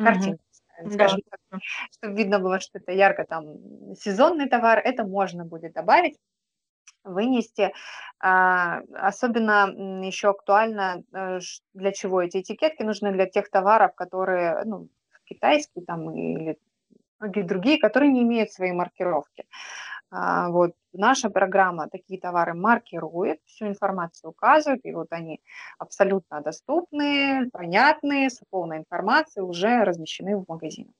картинку, 0.00 0.42
Да. 0.84 0.90
скажем 0.90 1.20
так, 1.30 1.60
чтобы 1.92 2.16
видно 2.16 2.38
было, 2.40 2.60
что 2.60 2.78
это 2.78 2.92
ярко 2.92 3.24
там 3.24 3.94
сезонный 3.96 4.48
товар, 4.48 4.78
это 4.78 5.04
можно 5.04 5.44
будет 5.44 5.74
добавить 5.74 6.16
вынести. 7.04 7.72
А, 8.20 8.80
Особенно 8.94 9.68
еще 10.04 10.30
актуально, 10.30 11.02
э, 11.12 11.38
для 11.74 11.92
чего 11.92 12.22
эти 12.22 12.38
этикетки 12.38 12.82
нужны 12.82 13.12
для 13.12 13.26
тех 13.26 13.50
товаров, 13.50 13.94
которые 13.94 14.64
ну, 14.64 14.88
китайские 15.24 15.84
там 15.84 16.10
или 16.10 16.58
многие 17.18 17.42
другие, 17.42 17.78
которые 17.78 18.12
не 18.12 18.22
имеют 18.22 18.52
своей 18.52 18.72
маркировки. 18.72 19.46
А, 20.10 20.50
Вот 20.50 20.72
наша 20.92 21.30
программа 21.30 21.88
такие 21.88 22.20
товары 22.20 22.54
маркирует, 22.54 23.40
всю 23.46 23.68
информацию 23.68 24.30
указывает, 24.30 24.84
и 24.84 24.92
вот 24.92 25.08
они 25.12 25.40
абсолютно 25.78 26.40
доступные, 26.40 27.48
понятные, 27.52 28.28
с 28.30 28.40
полной 28.50 28.78
информацией 28.78 29.44
уже 29.44 29.84
размещены 29.84 30.36
в 30.36 30.44
магазинах. 30.48 30.94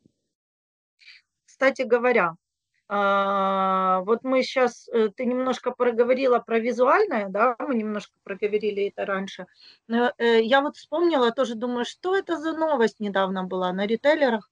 Кстати 1.45 1.83
говоря, 1.83 2.37
вот 2.90 4.24
мы 4.24 4.42
сейчас, 4.42 4.88
ты 5.16 5.24
немножко 5.24 5.70
проговорила 5.70 6.40
про 6.40 6.59
визуальное, 6.59 7.29
да, 7.29 7.55
мы 7.61 7.76
немножко 7.76 8.12
проговорили 8.24 8.88
это 8.88 9.07
раньше. 9.07 9.46
Но, 9.87 10.12
э, 10.18 10.42
я 10.42 10.61
вот 10.61 10.76
вспомнила, 10.76 11.31
тоже 11.31 11.55
думаю, 11.55 11.85
что 11.85 12.16
это 12.16 12.37
за 12.37 12.53
новость 12.53 12.98
недавно 12.98 13.44
была 13.44 13.72
на 13.72 13.87
ритейлерах. 13.87 14.50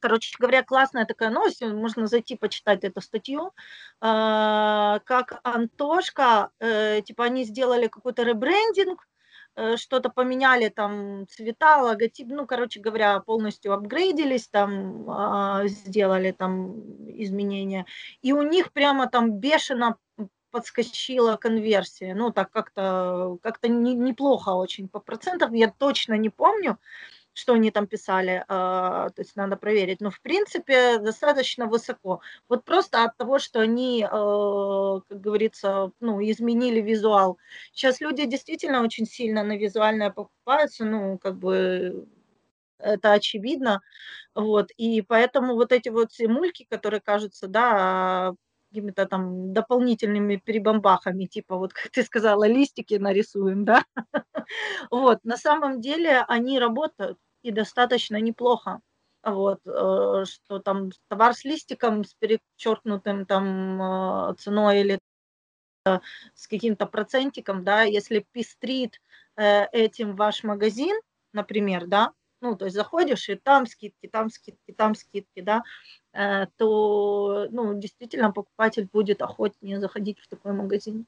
Короче 0.00 0.36
говоря, 0.38 0.62
классная 0.62 1.06
такая 1.06 1.30
новость, 1.30 1.62
э, 1.62 1.66
можно 1.72 2.06
зайти 2.06 2.36
почитать 2.36 2.84
эту 2.84 3.00
статью, 3.00 3.52
а, 4.00 5.00
как 5.04 5.40
Антошка, 5.42 6.50
э, 6.60 7.00
типа 7.02 7.24
они 7.24 7.44
сделали 7.44 7.88
какой-то 7.88 8.22
ребрендинг, 8.22 9.00
э, 9.00 9.15
что-то 9.76 10.10
поменяли, 10.10 10.68
там 10.68 11.26
цвета, 11.28 11.78
логотип, 11.82 12.28
ну, 12.28 12.46
короче 12.46 12.80
говоря, 12.80 13.20
полностью 13.20 13.72
апгрейдились, 13.72 14.48
там 14.48 15.08
а, 15.08 15.66
сделали 15.66 16.32
там 16.32 16.80
изменения, 17.20 17.86
и 18.22 18.32
у 18.32 18.42
них 18.42 18.72
прямо 18.72 19.08
там 19.08 19.32
бешено 19.32 19.96
подскочила 20.50 21.36
конверсия, 21.36 22.14
ну, 22.14 22.32
так 22.32 22.50
как-то 22.50 23.38
как 23.42 23.62
не, 23.62 23.94
неплохо 23.94 24.50
очень 24.50 24.88
по 24.88 25.00
процентам, 25.00 25.52
я 25.52 25.70
точно 25.70 26.14
не 26.14 26.30
помню, 26.30 26.78
что 27.36 27.52
они 27.52 27.70
там 27.70 27.86
писали, 27.86 28.44
а, 28.48 29.10
то 29.10 29.20
есть 29.22 29.36
надо 29.36 29.56
проверить. 29.56 30.00
Но 30.00 30.10
в 30.10 30.20
принципе 30.22 30.98
достаточно 30.98 31.66
высоко. 31.66 32.20
Вот 32.48 32.64
просто 32.64 33.04
от 33.04 33.16
того, 33.18 33.38
что 33.38 33.60
они, 33.60 34.06
а, 34.10 35.00
как 35.08 35.20
говорится, 35.20 35.92
ну, 36.00 36.20
изменили 36.22 36.80
визуал. 36.80 37.38
Сейчас 37.72 38.00
люди 38.00 38.24
действительно 38.24 38.82
очень 38.82 39.06
сильно 39.06 39.42
на 39.44 39.56
визуальное 39.56 40.10
покупаются, 40.10 40.86
ну, 40.86 41.18
как 41.18 41.36
бы 41.38 42.06
это 42.78 43.12
очевидно. 43.12 43.82
Вот. 44.34 44.70
И 44.78 45.02
поэтому 45.02 45.54
вот 45.56 45.72
эти 45.72 45.90
вот 45.90 46.12
все 46.12 46.28
мульки, 46.28 46.66
которые 46.70 47.00
кажутся, 47.00 47.48
да, 47.48 48.34
какими-то 48.70 49.06
там 49.06 49.52
дополнительными 49.52 50.36
перебамбахами, 50.36 51.26
типа 51.26 51.56
вот, 51.56 51.72
как 51.74 51.90
ты 51.90 52.02
сказала, 52.02 52.46
листики 52.46 52.94
нарисуем, 52.94 53.64
да. 53.64 53.84
Вот, 54.90 55.24
на 55.24 55.36
самом 55.36 55.80
деле 55.80 56.24
они 56.28 56.58
работают 56.60 57.18
и 57.46 57.52
достаточно 57.52 58.20
неплохо. 58.20 58.80
Вот, 59.22 59.60
э, 59.66 60.24
что 60.24 60.58
там 60.58 60.90
товар 61.08 61.34
с 61.34 61.44
листиком, 61.44 62.04
с 62.04 62.14
перечеркнутым 62.14 63.26
там 63.26 63.82
э, 63.82 64.34
ценой 64.38 64.80
или 64.80 64.98
э, 65.86 65.98
с 66.34 66.48
каким-то 66.48 66.86
процентиком, 66.86 67.64
да, 67.64 67.82
если 67.82 68.26
пестрит 68.32 69.00
этим 69.36 70.16
ваш 70.16 70.44
магазин, 70.44 70.98
например, 71.34 71.86
да, 71.86 72.12
ну, 72.40 72.56
то 72.56 72.64
есть 72.64 72.74
заходишь, 72.74 73.28
и 73.28 73.34
там 73.34 73.66
скидки, 73.66 74.06
там 74.08 74.30
скидки, 74.30 74.72
там 74.72 74.94
скидки, 74.94 75.40
да, 75.42 75.62
то, 76.56 77.46
ну, 77.50 77.78
действительно 77.78 78.32
покупатель 78.32 78.88
будет 78.90 79.20
охотнее 79.20 79.78
заходить 79.78 80.20
в 80.20 80.28
такой 80.28 80.54
магазин. 80.54 81.06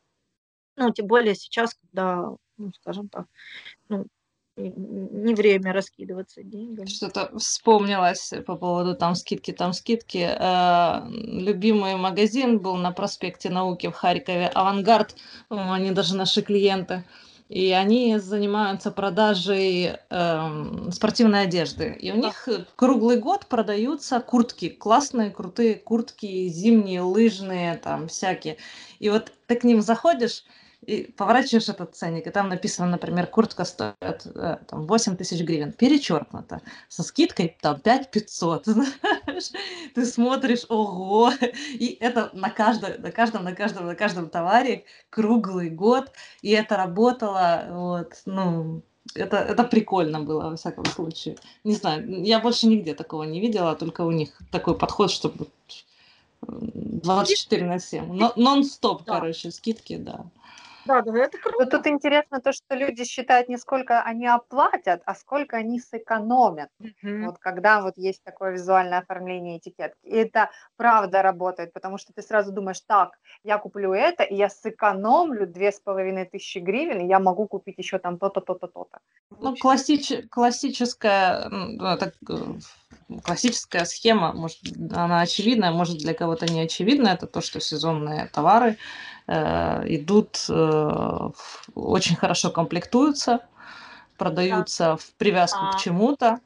Ну, 0.77 0.93
тем 0.93 1.07
более 1.07 1.35
сейчас, 1.35 1.75
когда, 1.75 2.37
ну, 2.59 2.73
скажем 2.75 3.09
так, 3.09 3.27
ну, 3.89 4.07
не 4.59 5.35
время 5.35 5.73
раскидываться 5.73 6.43
деньгами. 6.43 6.87
Что-то 6.87 7.31
вспомнилось 7.39 8.33
по 8.47 8.57
поводу 8.57 8.95
там 8.95 9.15
скидки, 9.15 9.53
там 9.53 9.73
скидки. 9.73 10.29
Э, 10.29 11.09
любимый 11.09 11.97
магазин 11.97 12.59
был 12.59 12.77
на 12.77 12.91
проспекте 12.93 13.51
Науки 13.51 13.89
в 13.89 13.93
Харькове, 13.93 14.49
Авангард, 14.49 15.17
они 15.49 15.93
даже 15.93 16.17
наши 16.17 16.43
клиенты. 16.43 17.05
И 17.49 17.73
они 17.73 18.19
занимаются 18.19 18.91
продажей 18.91 19.93
э, 20.11 20.91
спортивной 20.93 21.45
одежды. 21.45 21.97
И 21.99 22.13
у 22.13 22.17
них 22.17 22.47
круглый 22.77 23.17
год 23.17 23.47
продаются 23.47 24.21
куртки, 24.21 24.69
классные, 24.69 25.31
крутые 25.31 25.77
куртки, 25.77 26.49
зимние, 26.49 27.01
лыжные, 27.01 27.77
там 27.77 28.09
всякие. 28.09 28.59
И 28.99 29.09
вот 29.09 29.33
ты 29.47 29.57
к 29.57 29.65
ним 29.65 29.81
заходишь, 29.81 30.45
и 30.87 31.13
поворачиваешь 31.13 31.69
этот 31.69 31.95
ценник, 31.97 32.27
и 32.27 32.31
там 32.31 32.49
написано, 32.49 32.89
например, 32.89 33.27
куртка 33.27 33.65
стоит 33.65 34.27
э, 34.27 34.59
там, 34.67 34.87
8 34.87 35.17
тысяч 35.17 35.41
гривен, 35.43 35.73
перечеркнуто, 35.73 36.61
со 36.89 37.03
скидкой 37.03 37.57
там 37.61 37.81
5 37.81 38.11
500, 38.11 38.65
знаешь, 38.67 39.51
ты 39.95 40.07
смотришь, 40.07 40.65
ого, 40.69 41.33
и 41.73 41.97
это 42.01 42.31
на 42.33 42.51
каждом, 42.51 43.03
на 43.03 43.11
каждом, 43.11 43.45
на 43.45 43.55
каждом, 43.55 43.87
на 43.87 43.95
каждом 43.95 44.31
товаре 44.31 44.85
круглый 45.11 45.69
год, 45.69 46.13
и 46.43 46.51
это 46.51 46.77
работало, 46.77 47.67
вот, 47.71 48.23
ну, 48.25 48.83
это, 49.15 49.39
это 49.39 49.65
прикольно 49.65 50.21
было, 50.21 50.51
во 50.51 50.57
всяком 50.57 50.85
случае. 50.85 51.37
Не 51.65 51.75
знаю, 51.75 52.23
я 52.23 52.41
больше 52.41 52.67
нигде 52.67 52.95
такого 52.95 53.25
не 53.25 53.41
видела, 53.41 53.75
только 53.75 54.03
у 54.03 54.11
них 54.11 54.41
такой 54.51 54.77
подход, 54.77 55.11
чтобы 55.11 55.49
24 56.43 57.67
на 57.67 57.79
7. 57.79 58.13
Но, 58.13 58.33
нон-стоп, 58.37 59.05
да. 59.05 59.15
короче, 59.15 59.51
скидки, 59.51 59.97
да. 59.97 60.27
Да, 60.89 61.03
да, 61.03 61.19
это 61.19 61.39
круто. 61.39 61.65
Но 61.65 61.71
тут 61.71 61.87
интересно 61.87 62.41
то, 62.41 62.53
что 62.53 62.75
люди 62.75 63.05
считают 63.05 63.49
не 63.49 63.59
сколько 63.59 64.03
они 64.03 64.27
оплатят, 64.27 65.03
а 65.05 65.15
сколько 65.15 65.59
они 65.59 65.81
сэкономят. 65.81 66.71
Угу. 66.81 67.27
Вот 67.27 67.39
когда 67.39 67.83
вот 67.83 67.99
есть 67.99 68.23
такое 68.25 68.53
визуальное 68.53 68.99
оформление 68.99 69.59
этикетки. 69.59 69.99
И 70.03 70.17
это 70.17 70.51
правда 70.77 71.23
работает, 71.23 71.73
потому 71.73 71.99
что 71.99 72.13
ты 72.13 72.23
сразу 72.23 72.53
думаешь, 72.53 72.81
так, 72.81 73.19
я 73.45 73.59
куплю 73.59 73.93
это, 73.93 74.23
и 74.23 74.35
я 74.35 74.49
сэкономлю 74.49 75.47
две 75.47 75.73
с 75.73 75.81
половиной 75.81 76.25
тысячи 76.25 76.59
гривен, 76.59 77.01
и 77.01 77.07
я 77.07 77.19
могу 77.19 77.47
купить 77.47 77.79
еще 77.79 77.99
там 77.99 78.19
то-то, 78.19 78.41
то-то, 78.41 78.67
то-то. 78.67 78.99
Ну, 79.41 79.55
классич, 79.57 80.29
классическая, 80.31 81.51
так, 81.99 82.15
э, 82.31 82.35
классическая 83.25 83.85
схема, 83.85 84.33
может, 84.33 84.59
она 84.93 85.21
очевидная, 85.21 85.73
может, 85.73 85.99
для 85.99 86.15
кого-то 86.15 86.47
не 86.47 86.61
очевидная, 86.61 87.15
это 87.15 87.27
то, 87.27 87.41
что 87.41 87.61
сезонные 87.61 88.27
товары 88.33 88.77
Э, 89.29 89.85
идут, 89.87 90.47
э, 90.49 91.31
очень 91.75 92.17
хорошо 92.17 92.51
комплектуются, 92.51 93.41
продаются 94.17 94.85
да. 94.85 94.97
в 94.97 95.05
привязку 95.19 95.59
а. 95.61 95.73
к 95.73 95.81
чему-то 95.81 96.41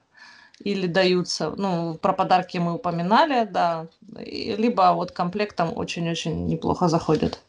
или 0.58 0.88
даются, 0.88 1.50
ну, 1.56 1.94
про 1.94 2.12
подарки 2.12 2.58
мы 2.58 2.74
упоминали, 2.74 3.44
да, 3.44 3.86
либо 4.16 4.92
вот 4.94 5.12
комплектом 5.12 5.72
очень-очень 5.76 6.46
неплохо 6.46 6.88
заходят. 6.88 7.40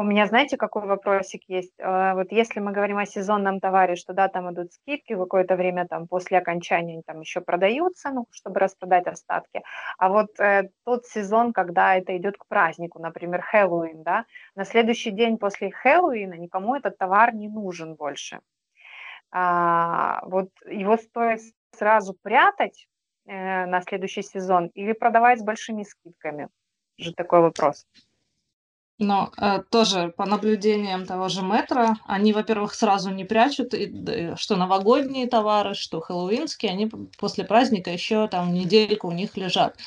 У 0.00 0.02
меня, 0.02 0.26
знаете, 0.26 0.56
какой 0.56 0.86
вопросик 0.86 1.42
есть? 1.46 1.78
А, 1.78 2.14
вот 2.14 2.32
если 2.32 2.58
мы 2.58 2.72
говорим 2.72 2.96
о 2.96 3.04
сезонном 3.04 3.60
товаре, 3.60 3.96
что 3.96 4.14
да, 4.14 4.28
там 4.28 4.50
идут 4.50 4.72
скидки, 4.72 5.14
какое-то 5.14 5.56
время 5.56 5.86
там 5.86 6.08
после 6.08 6.38
окончания 6.38 6.94
они 6.94 7.02
там 7.02 7.20
еще 7.20 7.42
продаются, 7.42 8.10
ну, 8.10 8.26
чтобы 8.30 8.60
распродать 8.60 9.06
остатки. 9.06 9.62
А 9.98 10.08
вот 10.08 10.40
э, 10.40 10.70
тот 10.86 11.04
сезон, 11.04 11.52
когда 11.52 11.96
это 11.96 12.16
идет 12.16 12.38
к 12.38 12.46
празднику, 12.46 12.98
например, 12.98 13.42
Хэллоуин, 13.42 14.02
да, 14.02 14.24
на 14.54 14.64
следующий 14.64 15.10
день 15.10 15.36
после 15.36 15.70
Хэллоуина 15.70 16.32
никому 16.32 16.76
этот 16.76 16.96
товар 16.96 17.34
не 17.34 17.50
нужен 17.50 17.94
больше. 17.94 18.40
А, 19.30 20.22
вот 20.24 20.48
его 20.64 20.96
стоит 20.96 21.42
сразу 21.72 22.16
прятать 22.22 22.88
э, 23.26 23.66
на 23.66 23.82
следующий 23.82 24.22
сезон 24.22 24.68
или 24.68 24.94
продавать 24.94 25.40
с 25.40 25.44
большими 25.44 25.82
скидками? 25.82 26.48
Же 26.96 27.12
такой 27.12 27.40
вопрос. 27.40 27.84
Но 29.00 29.32
э, 29.38 29.62
тоже 29.70 30.12
по 30.14 30.26
наблюдениям 30.26 31.06
того 31.06 31.28
же 31.28 31.40
метро, 31.42 31.94
они, 32.06 32.34
во-первых, 32.34 32.74
сразу 32.74 33.08
не 33.10 33.24
прячут, 33.24 33.72
и, 33.72 33.84
и, 33.86 34.36
что 34.36 34.56
новогодние 34.56 35.26
товары, 35.26 35.74
что 35.74 36.02
хэллоуинские, 36.02 36.70
они 36.70 36.90
после 37.18 37.44
праздника 37.44 37.90
еще 37.90 38.28
там 38.28 38.52
недельку 38.52 39.08
у 39.08 39.12
них 39.12 39.38
лежат. 39.38 39.78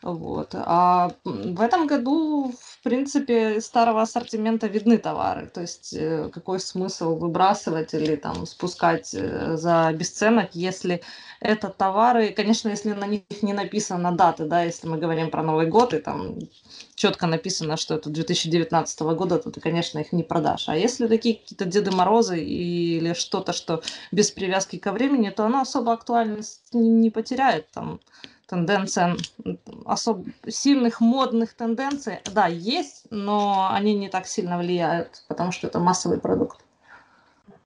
Вот. 0.00 0.54
А 0.54 1.10
в 1.24 1.60
этом 1.60 1.88
году, 1.88 2.54
в 2.82 2.84
принципе, 2.84 3.60
старого 3.60 4.02
ассортимента 4.02 4.66
видны 4.66 4.98
товары. 4.98 5.46
То 5.46 5.60
есть 5.60 5.94
э, 5.94 6.28
какой 6.32 6.58
смысл 6.58 7.14
выбрасывать 7.14 7.94
или 7.94 8.16
там 8.16 8.44
спускать 8.44 9.14
э, 9.14 9.56
за 9.56 9.92
бесценок, 9.92 10.56
если 10.56 11.00
это 11.38 11.68
товары, 11.68 12.30
конечно, 12.30 12.70
если 12.70 12.92
на 12.92 13.06
них 13.06 13.22
не 13.42 13.52
написано 13.52 14.10
даты, 14.10 14.46
да, 14.46 14.64
если 14.64 14.88
мы 14.88 14.98
говорим 14.98 15.30
про 15.30 15.44
Новый 15.44 15.66
год 15.66 15.94
и 15.94 15.98
там 15.98 16.40
четко 16.96 17.28
написано, 17.28 17.76
что 17.76 17.94
это 17.94 18.10
2019 18.10 19.00
года, 19.00 19.38
то 19.38 19.52
ты, 19.52 19.60
конечно, 19.60 20.00
их 20.00 20.12
не 20.12 20.24
продашь. 20.24 20.68
А 20.68 20.76
если 20.76 21.06
такие 21.06 21.36
какие-то 21.36 21.66
Деды 21.66 21.92
Морозы 21.92 22.42
или 22.42 23.12
что-то, 23.12 23.52
что 23.52 23.80
без 24.10 24.32
привязки 24.32 24.76
ко 24.76 24.90
времени, 24.90 25.30
то 25.30 25.44
оно 25.44 25.60
особо 25.60 25.92
актуальность 25.92 26.62
не 26.72 27.10
потеряет. 27.10 27.70
Там 27.70 28.00
тенденция 28.52 29.16
особо 29.86 30.24
сильных 30.46 31.00
модных 31.00 31.54
тенденций, 31.54 32.18
да, 32.34 32.48
есть, 32.48 33.06
но 33.10 33.68
они 33.72 33.94
не 33.94 34.10
так 34.10 34.26
сильно 34.26 34.58
влияют, 34.58 35.24
потому 35.26 35.52
что 35.52 35.68
это 35.68 35.78
массовый 35.78 36.20
продукт. 36.20 36.58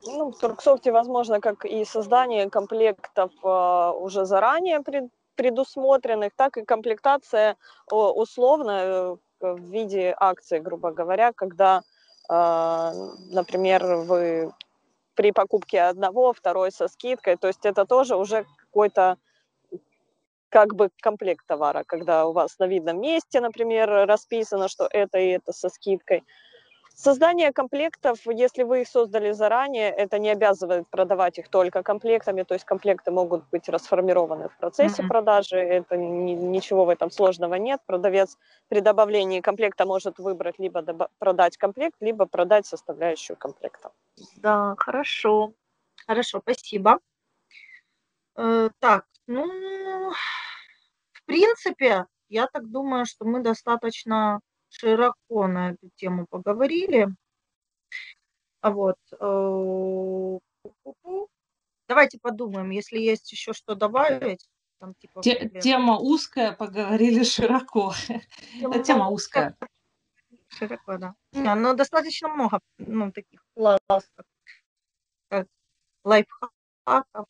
Ну, 0.07 0.31
в 0.31 0.39
Турксофте 0.39 0.93
возможно 0.93 1.41
как 1.41 1.65
и 1.65 1.85
создание 1.85 2.49
комплектов 2.49 3.33
э, 3.43 3.93
уже 3.99 4.27
заранее 4.27 4.81
пред, 4.81 5.11
предусмотренных, 5.35 6.31
так 6.37 6.57
и 6.57 6.65
комплектация 6.65 7.57
э, 7.91 7.95
условно 7.97 8.71
э, 8.71 9.17
в 9.41 9.59
виде 9.59 10.15
акции, 10.17 10.61
грубо 10.61 10.93
говоря, 10.93 11.33
когда, 11.33 11.83
э, 12.31 12.93
например, 13.33 13.85
вы 14.07 14.53
при 15.17 15.33
покупке 15.33 15.83
одного, 15.83 16.33
второй 16.33 16.71
со 16.71 16.87
скидкой, 16.87 17.37
то 17.37 17.49
есть 17.49 17.67
это 17.67 17.87
тоже 17.87 18.15
уже 18.15 18.47
какой-то 18.61 19.17
как 20.49 20.75
бы 20.75 20.91
комплект 21.01 21.45
товара, 21.47 21.85
когда 21.87 22.27
у 22.27 22.33
вас 22.33 22.59
на 22.59 22.67
видном 22.67 23.01
месте, 23.01 23.41
например, 23.41 24.07
расписано, 24.07 24.69
что 24.69 24.89
это 24.91 25.19
и 25.19 25.29
это 25.29 25.53
со 25.53 25.69
скидкой. 25.69 26.25
Создание 26.99 27.53
комплектов, 27.53 28.21
если 28.25 28.63
вы 28.63 28.81
их 28.81 28.89
создали 28.89 29.33
заранее, 29.33 29.91
это 29.91 30.19
не 30.19 30.31
обязывает 30.31 30.89
продавать 30.89 31.37
их 31.37 31.49
только 31.49 31.83
комплектами, 31.83 32.43
то 32.43 32.55
есть 32.55 32.65
комплекты 32.65 33.11
могут 33.11 33.45
быть 33.51 33.69
расформированы 33.69 34.49
в 34.49 34.57
процессе 34.57 35.03
mm-hmm. 35.03 35.09
продажи, 35.09 35.59
это 35.59 35.99
ни, 35.99 36.33
ничего 36.33 36.87
в 36.87 36.89
этом 36.89 37.11
сложного 37.11 37.57
нет. 37.57 37.83
Продавец 37.85 38.39
при 38.69 38.81
добавлении 38.81 39.43
комплекта 39.43 39.85
может 39.85 40.19
выбрать 40.19 40.59
либо 40.59 40.81
доба- 40.81 41.11
продать 41.19 41.59
комплект, 41.59 41.97
либо 42.01 42.25
продать 42.25 42.65
составляющую 42.65 43.37
комплекта. 43.37 43.93
Да, 44.37 44.75
хорошо. 44.79 45.53
Хорошо, 46.07 46.41
спасибо. 46.41 47.01
Э, 48.37 48.71
так, 48.79 49.05
ну, 49.27 50.13
в 51.13 51.25
принципе, 51.25 52.07
я 52.29 52.47
так 52.47 52.71
думаю, 52.71 53.07
что 53.07 53.25
мы 53.25 53.43
достаточно 53.43 54.41
широко 54.69 55.47
на 55.47 55.71
эту 55.71 55.91
тему 55.97 56.27
поговорили. 56.29 57.09
А 58.61 58.71
вот. 58.71 58.97
Э, 59.21 60.39
давайте 61.89 62.19
подумаем, 62.21 62.71
если 62.71 62.99
есть 62.99 63.31
еще 63.33 63.53
что 63.53 63.75
добавить. 63.75 64.49
Там, 64.79 64.95
типа, 64.95 65.23
Те, 65.23 65.49
тема 65.61 65.99
узкая, 65.99 66.53
поговорили 66.53 67.23
широко. 67.25 67.95
Тема, 68.59 68.79
тема 68.83 69.09
узкая. 69.09 69.57
Широко, 70.49 70.99
да. 70.99 71.15
Не, 71.33 71.55
но 71.55 71.71
ну, 71.71 71.75
достаточно 71.75 72.29
много 72.29 72.61
ну, 72.79 73.11
таких 73.11 73.45
классов, 73.55 74.05
как 75.29 75.47
лайфхаков, 76.05 77.27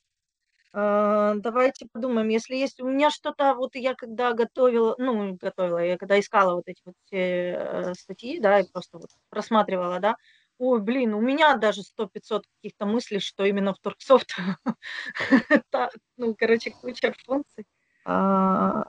давайте 0.72 1.86
подумаем, 1.92 2.28
если 2.28 2.54
есть 2.54 2.80
у 2.80 2.86
меня 2.88 3.10
что-то, 3.10 3.54
вот 3.54 3.74
я 3.74 3.94
когда 3.94 4.32
готовила, 4.32 4.94
ну, 4.98 5.34
готовила, 5.34 5.78
я 5.78 5.96
когда 5.96 6.18
искала 6.20 6.54
вот 6.54 6.64
эти 6.66 6.82
вот 6.84 6.94
все 7.04 7.52
э, 7.58 7.94
статьи, 7.94 8.40
да, 8.40 8.60
и 8.60 8.70
просто 8.70 8.98
вот 8.98 9.08
просматривала, 9.30 10.00
да, 10.00 10.16
ой, 10.58 10.80
блин, 10.80 11.14
у 11.14 11.20
меня 11.20 11.56
даже 11.56 11.82
100-500 11.82 12.42
каких-то 12.56 12.86
мыслей, 12.86 13.20
что 13.20 13.44
именно 13.44 13.74
в 13.74 13.78
Торксофт, 13.78 14.36
ну, 16.16 16.34
короче, 16.34 16.70
куча 16.70 17.14
функций 17.24 17.64
а, 18.04 18.84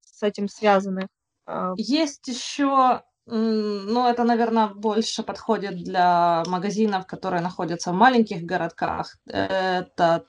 с 0.00 0.22
этим 0.22 0.48
связанных. 0.48 1.08
А. 1.46 1.72
Есть 1.76 2.26
еще 2.28 3.02
ну, 3.26 4.06
это, 4.06 4.22
наверное, 4.24 4.68
больше 4.68 5.22
подходит 5.22 5.82
для 5.82 6.42
магазинов, 6.46 7.06
которые 7.06 7.40
находятся 7.40 7.90
в 7.90 7.94
маленьких 7.94 8.42
городках. 8.42 9.16
Это 9.24 10.24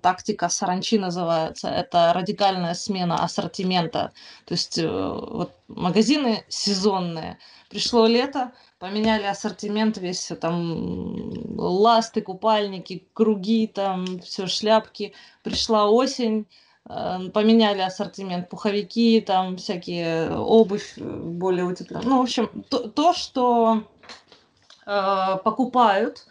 тактика 0.00 0.48
саранчи 0.48 0.98
называется. 0.98 1.68
Это 1.68 2.12
радикальная 2.14 2.72
смена 2.72 3.22
ассортимента. 3.22 4.12
То 4.46 4.54
есть 4.54 4.78
э, 4.78 4.88
вот 4.88 5.52
магазины 5.68 6.44
сезонные. 6.48 7.38
Пришло 7.68 8.06
лето, 8.06 8.52
поменяли 8.78 9.24
ассортимент 9.24 9.98
весь, 9.98 10.32
там 10.40 11.58
ласты, 11.58 12.22
купальники, 12.22 13.06
круги, 13.12 13.66
там 13.66 14.20
все 14.20 14.46
шляпки. 14.46 15.12
Пришла 15.42 15.90
осень, 15.90 16.46
поменяли 16.88 17.82
ассортимент, 17.82 18.48
пуховики, 18.48 19.20
там 19.20 19.58
всякие 19.58 20.30
обувь 20.34 20.94
э, 20.96 21.02
более 21.02 21.64
утепленная. 21.64 22.06
Ну, 22.06 22.18
в 22.18 22.22
общем, 22.22 22.64
то, 22.70 22.88
то 22.88 23.12
что 23.12 23.84
э, 24.86 25.36
покупают 25.44 26.26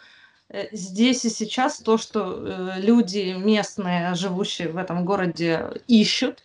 э, 0.50 0.68
здесь 0.72 1.26
и 1.26 1.30
сейчас, 1.30 1.78
то, 1.78 1.98
что 1.98 2.44
э, 2.44 2.82
люди 2.82 3.36
местные, 3.38 4.16
живущие 4.16 4.70
в 4.70 4.78
этом 4.78 5.06
городе, 5.06 5.70
ищут, 5.88 6.44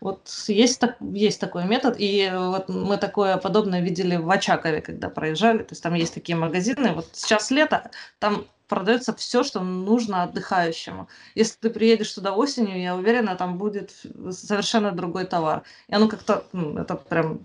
Вот 0.00 0.30
есть, 0.48 0.80
так, 0.80 0.96
есть 1.00 1.40
такой 1.40 1.64
метод, 1.66 1.96
и 1.98 2.32
вот 2.34 2.70
мы 2.70 2.96
такое 2.96 3.36
подобное 3.36 3.82
видели 3.82 4.16
в 4.16 4.30
Очакове, 4.30 4.80
когда 4.80 5.10
проезжали, 5.10 5.58
то 5.58 5.72
есть 5.72 5.82
там 5.82 5.92
есть 5.94 6.14
такие 6.14 6.36
магазины, 6.36 6.94
вот 6.94 7.08
сейчас 7.12 7.50
лето, 7.50 7.90
там 8.18 8.46
продается 8.70 9.12
все, 9.12 9.42
что 9.42 9.60
нужно 9.60 10.22
отдыхающему. 10.22 11.08
Если 11.34 11.58
ты 11.58 11.70
приедешь 11.70 12.14
туда 12.14 12.32
осенью, 12.32 12.80
я 12.80 12.94
уверена, 12.96 13.34
там 13.36 13.58
будет 13.58 13.90
совершенно 14.30 14.92
другой 14.92 15.26
товар. 15.26 15.62
И 15.88 15.94
оно 15.94 16.08
как-то, 16.08 16.44
ну, 16.52 16.78
это 16.78 16.94
прям 16.94 17.40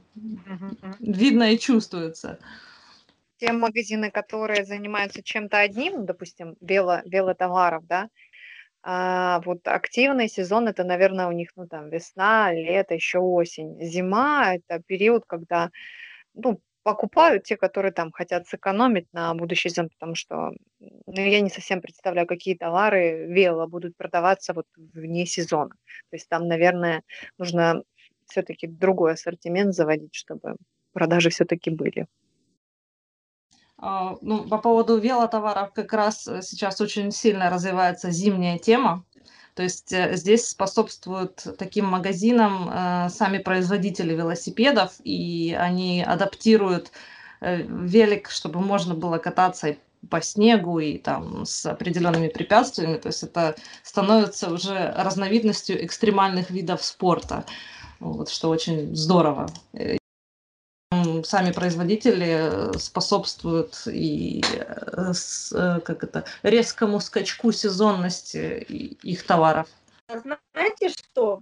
видно 1.00 1.52
и 1.52 1.60
чувствуется. 1.60 2.38
Те 3.38 3.52
магазины, 3.52 4.12
которые 4.12 4.66
занимаются 4.66 5.22
чем-то 5.24 5.58
одним, 5.58 6.06
допустим, 6.06 6.56
вело, 6.62 7.02
велотоваров, 7.06 7.86
да, 7.88 8.10
а, 8.88 9.42
вот 9.46 9.68
активный 9.68 10.30
сезон 10.30 10.68
это, 10.68 10.84
наверное, 10.84 11.28
у 11.28 11.32
них, 11.32 11.50
ну, 11.56 11.68
там, 11.68 11.90
весна, 11.90 12.54
лето, 12.54 12.94
еще 12.94 13.18
осень. 13.18 13.82
Зима– 13.82 14.54
это 14.56 14.80
период, 14.86 15.24
когда, 15.26 15.72
ну, 16.36 16.62
покупают 16.86 17.46
те, 17.46 17.58
которые 17.58 17.92
там 17.92 18.12
хотят 18.12 18.48
сэкономить 18.48 19.12
на 19.12 19.34
будущий 19.34 19.70
сезон, 19.70 19.90
потому 19.90 20.14
что 20.14 20.52
ну, 20.80 21.20
я 21.20 21.42
не 21.42 21.50
совсем 21.50 21.82
представляю, 21.82 22.28
какие 22.28 22.56
товары 22.56 23.26
вело 23.28 23.66
будут 23.68 23.98
продаваться 23.98 24.54
вот 24.54 24.68
вне 24.94 25.26
сезона. 25.26 25.72
То 26.12 26.16
есть 26.16 26.30
там, 26.30 26.48
наверное, 26.48 27.02
нужно 27.40 27.82
все-таки 28.28 28.68
другой 28.68 29.14
ассортимент 29.14 29.74
заводить, 29.74 30.14
чтобы 30.14 30.58
продажи 30.94 31.32
все-таки 31.32 31.72
были. 31.72 32.06
А, 33.78 34.16
ну, 34.22 34.48
по 34.48 34.60
поводу 34.60 35.00
велотоваров 35.00 35.74
как 35.74 35.92
раз 35.92 36.28
э, 36.28 36.44
сейчас 36.44 36.80
очень 36.82 37.12
сильно 37.12 37.50
развивается 37.50 38.12
зимняя 38.12 38.60
тема. 38.60 39.04
То 39.56 39.64
есть 39.64 39.92
э, 39.94 40.16
здесь 40.16 40.48
способствуют 40.48 41.46
таким 41.58 41.86
магазинам 41.86 42.70
э, 42.70 43.10
сами 43.10 43.40
производители 43.40 44.14
велосипедов, 44.14 44.94
и 45.04 45.56
они 45.58 46.04
адаптируют 46.04 46.92
велик, 47.42 48.30
чтобы 48.30 48.62
можно 48.62 48.96
было 48.96 49.18
кататься 49.18 49.76
по 50.10 50.22
снегу 50.22 50.80
и 50.80 50.98
там 50.98 51.46
с 51.46 51.66
определенными 51.66 52.30
препятствиями. 52.30 52.98
То 52.98 53.10
есть 53.10 53.24
это 53.24 53.56
становится 53.84 54.52
уже 54.52 54.94
разновидностью 54.96 55.84
экстремальных 55.84 56.50
видов 56.50 56.84
спорта, 56.84 57.46
вот, 58.00 58.30
что 58.30 58.50
очень 58.50 58.96
здорово 58.96 59.50
сами 61.26 61.52
производители 61.52 62.72
э, 62.74 62.74
способствуют 62.78 63.84
и 63.88 64.44
э, 64.44 65.12
э, 65.54 65.80
как 65.82 66.04
это, 66.04 66.26
резкому 66.44 67.00
скачку 67.00 67.52
сезонности 67.52 68.66
их 69.04 69.26
товаров. 69.26 69.68
Знаете 70.08 70.90
что? 70.90 71.42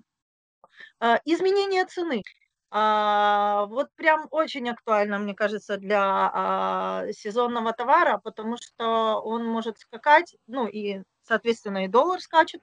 А, 0.99 1.19
изменение 1.25 1.85
цены. 1.85 2.23
А, 2.71 3.65
вот 3.67 3.89
прям 3.95 4.27
очень 4.31 4.69
актуально, 4.69 5.19
мне 5.19 5.35
кажется, 5.35 5.77
для 5.77 6.01
а, 6.33 7.05
сезонного 7.11 7.73
товара, 7.73 8.19
потому 8.23 8.57
что 8.57 9.19
он 9.21 9.45
может 9.45 9.79
скакать, 9.79 10.35
ну 10.47 10.65
и, 10.67 11.03
соответственно, 11.23 11.85
и 11.85 11.87
доллар 11.87 12.19
скачет, 12.21 12.61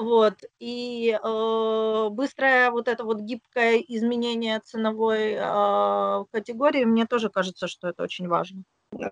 вот, 0.00 0.34
и 0.58 1.10
э, 1.22 2.08
быстрое 2.10 2.70
вот 2.70 2.88
это 2.88 3.04
вот 3.04 3.20
гибкое 3.20 3.76
изменение 3.86 4.60
ценовой 4.60 5.34
э, 5.34 6.24
категории, 6.32 6.84
мне 6.84 7.06
тоже 7.06 7.28
кажется, 7.28 7.68
что 7.68 7.88
это 7.88 8.02
очень 8.02 8.26
важно. 8.26 8.62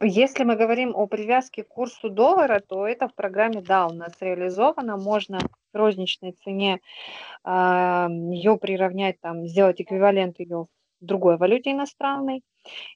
Если 0.00 0.44
мы 0.44 0.56
говорим 0.56 0.96
о 0.96 1.06
привязке 1.06 1.62
к 1.62 1.68
курсу 1.68 2.08
доллара, 2.08 2.60
то 2.66 2.86
это 2.86 3.06
в 3.06 3.14
программе, 3.14 3.60
да, 3.60 3.86
у 3.86 3.92
нас 3.92 4.12
реализовано. 4.20 4.96
Можно 4.96 5.38
в 5.72 5.76
розничной 5.76 6.32
цене 6.32 6.80
э, 7.44 7.50
ее 7.50 8.56
приравнять, 8.56 9.20
там, 9.20 9.46
сделать 9.46 9.82
эквивалент 9.82 10.40
ее 10.40 10.68
в 11.00 11.04
другой 11.04 11.36
валюте 11.36 11.72
иностранной. 11.72 12.42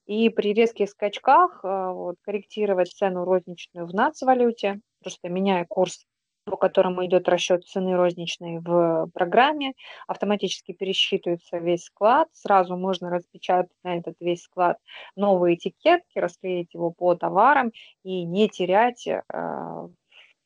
И 0.06 0.30
при 0.30 0.54
резких 0.54 0.88
скачках 0.88 1.60
э, 1.62 1.92
вот, 1.92 2.16
корректировать 2.22 2.90
цену 2.90 3.24
розничную 3.24 3.86
в 3.86 3.94
нацвалюте, 3.94 4.80
просто 5.02 5.28
меняя 5.28 5.66
курс 5.66 6.06
по 6.44 6.56
которому 6.56 7.04
идет 7.06 7.28
расчет 7.28 7.64
цены 7.64 7.96
розничной 7.96 8.58
в 8.58 9.08
программе, 9.14 9.74
автоматически 10.06 10.72
пересчитывается 10.72 11.58
весь 11.58 11.84
склад, 11.84 12.28
сразу 12.32 12.76
можно 12.76 13.10
распечатать 13.10 13.72
на 13.84 13.98
этот 13.98 14.16
весь 14.20 14.42
склад 14.42 14.78
новые 15.14 15.56
этикетки, 15.56 16.18
расклеить 16.18 16.74
его 16.74 16.90
по 16.90 17.14
товарам 17.14 17.72
и 18.02 18.24
не 18.24 18.48
терять 18.48 19.06
э, 19.06 19.22
в 19.32 19.90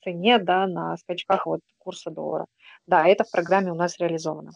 цене 0.04 0.38
да, 0.38 0.66
на 0.66 0.96
скачках 0.98 1.46
вот 1.46 1.60
курса 1.78 2.10
доллара. 2.10 2.46
Да, 2.86 3.06
это 3.06 3.24
в 3.24 3.30
программе 3.30 3.72
у 3.72 3.76
нас 3.76 3.98
реализовано. 3.98 4.52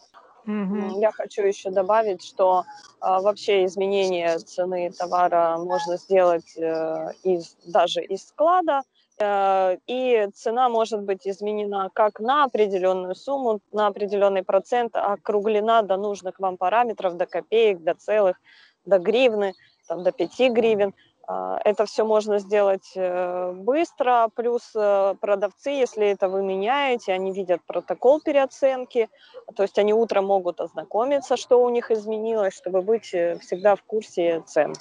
Я 0.47 1.11
хочу 1.11 1.43
еще 1.43 1.69
добавить, 1.69 2.23
что 2.25 2.63
а, 2.99 3.21
вообще 3.21 3.65
изменение 3.65 4.39
цены 4.39 4.91
товара 4.91 5.57
можно 5.59 5.97
сделать 5.97 6.57
э, 6.57 7.09
из, 7.23 7.55
даже 7.63 8.01
из 8.01 8.27
склада, 8.27 8.81
Э, 8.81 9.00
и 9.21 10.27
цена 10.33 10.69
может 10.69 11.03
быть 11.03 11.27
изменена 11.27 11.89
как 11.93 12.19
на 12.19 12.43
определенную 12.43 13.15
сумму, 13.15 13.59
на 13.71 13.87
определенный 13.87 14.43
процент, 14.43 14.95
округлена 14.95 15.81
до 15.83 15.97
нужных 15.97 16.39
вам 16.39 16.57
параметров, 16.57 17.17
до 17.17 17.25
копеек, 17.25 17.83
до 17.83 17.93
целых, 17.93 18.37
до 18.85 18.99
гривны, 18.99 19.53
там, 19.87 20.03
до 20.03 20.11
5 20.11 20.51
гривен. 20.51 20.93
А, 21.27 21.59
это 21.63 21.85
все 21.85 22.03
можно 22.03 22.39
сделать 22.39 22.91
э, 22.95 23.51
быстро, 23.51 24.29
плюс 24.35 24.71
э, 24.75 25.15
продавцы, 25.21 25.69
если 25.69 26.07
это 26.07 26.27
вы 26.29 26.41
меняете, 26.43 27.13
они 27.13 27.31
видят 27.31 27.61
протокол 27.65 28.21
переоценки, 28.21 29.09
то 29.55 29.63
есть 29.63 29.77
они 29.77 29.93
утром 29.93 30.25
могут 30.25 30.59
ознакомиться, 30.59 31.37
что 31.37 31.63
у 31.63 31.69
них 31.69 31.91
изменилось, 31.91 32.55
чтобы 32.55 32.81
быть 32.81 33.05
всегда 33.05 33.75
в 33.75 33.83
курсе 33.83 34.41
цен. 34.47 34.73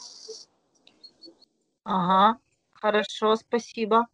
Ага, 1.84 2.38
хорошо, 2.72 3.36
спасибо. 3.36 4.07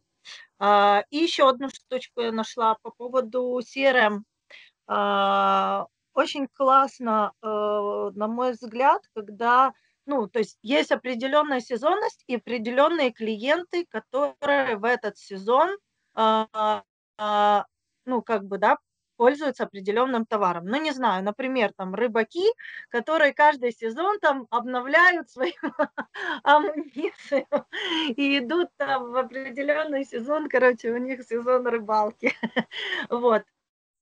А, 0.58 1.04
и 1.10 1.18
еще 1.18 1.48
одну 1.48 1.68
штучку 1.68 2.22
я 2.22 2.32
нашла 2.32 2.76
по 2.82 2.90
поводу 2.90 3.60
CRM. 3.62 4.22
А, 4.88 5.86
очень 6.14 6.48
классно, 6.48 7.32
э, 7.42 7.46
на 7.46 8.28
мой 8.28 8.52
взгляд, 8.52 9.02
когда, 9.14 9.72
ну, 10.06 10.28
то 10.28 10.40
есть 10.40 10.58
есть 10.62 10.92
определенная 10.92 11.60
сезонность 11.60 12.24
и 12.28 12.36
определенные 12.36 13.12
клиенты, 13.12 13.86
которые 13.90 14.76
в 14.78 14.84
этот 14.84 15.18
сезон, 15.18 15.76
а, 16.14 16.82
ну, 18.06 18.22
как 18.22 18.44
бы, 18.46 18.58
да, 18.58 18.78
пользуются 19.16 19.64
определенным 19.64 20.26
товаром. 20.26 20.66
Ну, 20.66 20.80
не 20.80 20.92
знаю, 20.92 21.24
например, 21.24 21.72
там 21.76 21.94
рыбаки, 21.94 22.46
которые 22.88 23.32
каждый 23.32 23.72
сезон 23.72 24.18
там 24.20 24.46
обновляют 24.50 25.30
свою 25.30 25.52
амуницию 26.42 27.46
и 28.16 28.38
идут 28.38 28.68
там 28.76 29.10
в 29.12 29.16
определенный 29.16 30.04
сезон, 30.04 30.48
короче, 30.48 30.92
у 30.92 30.98
них 30.98 31.22
сезон 31.22 31.66
рыбалки. 31.66 32.32
Вот. 33.10 33.42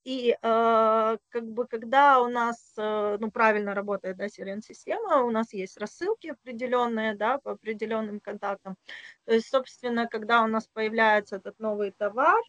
И 0.04 0.36
э, 0.42 1.16
как 1.30 1.44
бы 1.44 1.66
когда 1.66 2.20
у 2.20 2.28
нас 2.28 2.74
э, 2.76 3.16
ну, 3.18 3.30
правильно 3.30 3.74
работает 3.74 4.18
да, 4.18 4.26
CRM-система, 4.26 5.22
у 5.24 5.30
нас 5.30 5.54
есть 5.54 5.78
рассылки 5.78 6.28
определенные 6.28 7.14
да, 7.16 7.38
по 7.38 7.52
определенным 7.52 8.20
контактам. 8.20 8.76
То 9.24 9.32
есть, 9.32 9.48
собственно, 9.48 10.06
когда 10.06 10.42
у 10.42 10.46
нас 10.46 10.68
появляется 10.68 11.36
этот 11.36 11.58
новый 11.58 11.90
товар, 11.92 12.42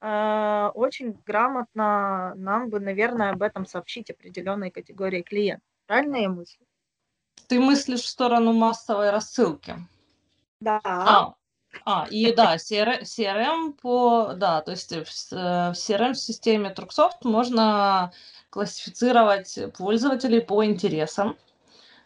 очень 0.00 1.20
грамотно 1.26 2.34
нам 2.36 2.70
бы, 2.70 2.80
наверное, 2.80 3.30
об 3.30 3.42
этом 3.42 3.66
сообщить 3.66 4.10
определенной 4.10 4.70
категории 4.70 5.22
клиентов. 5.22 5.66
Правильно 5.86 6.16
я 6.16 6.28
мыслю? 6.28 6.64
Ты 7.48 7.58
мыслишь 7.58 8.02
в 8.02 8.08
сторону 8.08 8.52
массовой 8.52 9.10
рассылки. 9.10 9.76
Да. 10.60 10.80
А, 10.84 11.34
а 11.84 12.06
и 12.10 12.32
да, 12.34 12.56
CRM 12.56 13.72
по, 13.80 14.34
да, 14.34 14.60
то 14.60 14.72
есть 14.72 14.92
в, 14.92 15.32
э, 15.32 15.72
в 15.72 15.74
CRM-системе 15.74 16.74
Truksoft 16.76 17.24
можно 17.24 18.12
классифицировать 18.50 19.58
пользователей 19.76 20.40
по 20.40 20.64
интересам. 20.64 21.36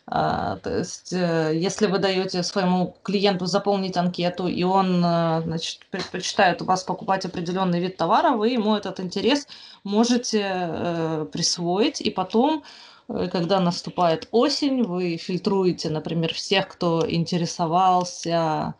А, 0.07 0.57
то 0.57 0.79
есть, 0.79 1.13
э, 1.13 1.53
если 1.55 1.87
вы 1.87 1.99
даете 1.99 2.43
своему 2.43 2.97
клиенту 3.03 3.47
заполнить 3.47 3.97
анкету, 3.97 4.49
и 4.49 4.63
он 4.65 5.03
э, 5.05 5.43
значит, 5.45 5.87
предпочитает 5.91 6.61
у 6.61 6.65
вас 6.65 6.83
покупать 6.83 7.25
определенный 7.25 7.81
вид 7.81 7.97
товара, 7.97 8.33
вы 8.37 8.51
ему 8.51 8.75
этот 8.75 8.99
интерес 8.99 9.47
можете 9.85 10.43
э, 10.45 11.27
присвоить, 11.33 12.01
и 12.01 12.11
потом, 12.11 12.65
когда 13.07 13.61
наступает 13.61 14.29
осень, 14.33 14.83
вы 14.83 15.17
фильтруете, 15.19 15.89
например, 15.91 16.35
всех, 16.35 16.69
кто 16.69 17.09
интересовался 17.09 18.75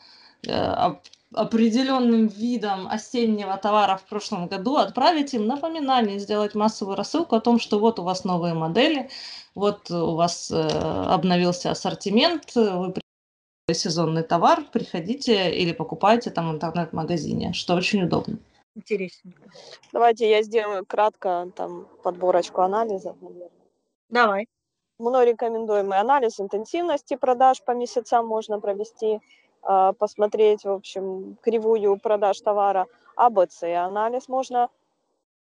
определенным 1.35 2.27
видом 2.27 2.89
осеннего 2.89 3.57
товара 3.57 3.97
в 3.97 4.05
прошлом 4.05 4.49
году, 4.49 4.77
отправить 4.77 5.35
им 5.35 5.47
напоминание, 5.47 6.19
сделать 6.19 6.55
массовую 6.55 6.97
рассылку 6.97 7.37
о 7.37 7.41
том, 7.41 7.59
что 7.59 7.79
вот 7.79 7.99
у 7.99 8.03
вас 8.03 8.25
новые 8.25 8.55
модели, 8.55 9.11
вот 9.55 9.91
у 9.91 10.15
вас 10.15 10.51
э, 10.51 10.57
обновился 10.57 11.71
ассортимент, 11.71 12.55
вы 12.55 12.95
сезонный 13.75 14.23
товар, 14.23 14.65
приходите 14.73 15.51
или 15.55 15.73
покупайте 15.73 16.31
там 16.31 16.51
в 16.51 16.55
интернет-магазине, 16.55 17.53
что 17.53 17.75
очень 17.75 18.03
удобно. 18.03 18.39
Интересненько. 18.75 19.43
Давайте 19.93 20.31
я 20.31 20.43
сделаю 20.43 20.85
кратко 20.87 21.51
там 21.55 21.87
подборочку 22.03 22.63
анализов, 22.63 23.17
наверное. 23.21 23.51
Давай. 24.09 24.49
Мной 24.99 25.27
рекомендуемый 25.27 25.99
анализ 25.99 26.41
интенсивности 26.41 27.17
продаж 27.17 27.63
по 27.63 27.73
месяцам 27.73 28.27
можно 28.27 28.61
провести, 28.61 29.21
посмотреть, 29.63 30.65
в 30.65 30.71
общем, 30.71 31.37
кривую 31.43 31.99
продаж 31.99 32.41
товара. 32.41 32.87
АБЦ-анализ 33.17 34.29
можно 34.29 34.69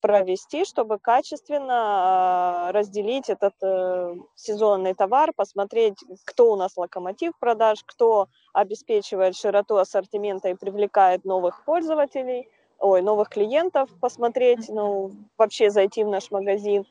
провести, 0.02 0.66
чтобы 0.66 0.98
качественно 1.00 1.78
а, 1.78 2.72
разделить 2.72 3.30
этот 3.30 3.54
э, 3.62 4.16
сезонный 4.36 4.96
товар, 4.96 5.32
посмотреть, 5.36 6.00
кто 6.26 6.52
у 6.52 6.56
нас 6.56 6.76
локомотив 6.76 7.34
продаж, 7.40 7.84
кто 7.86 8.28
обеспечивает 8.52 9.36
широту 9.36 9.78
ассортимента 9.78 10.50
и 10.50 10.56
привлекает 10.56 11.24
новых 11.24 11.64
пользователей, 11.66 12.50
ой, 12.80 13.04
новых 13.04 13.30
клиентов, 13.30 13.90
посмотреть, 14.02 14.70
ну, 14.70 15.12
вообще 15.38 15.70
зайти 15.70 16.04
в 16.04 16.08
наш 16.08 16.32
магазин, 16.32 16.86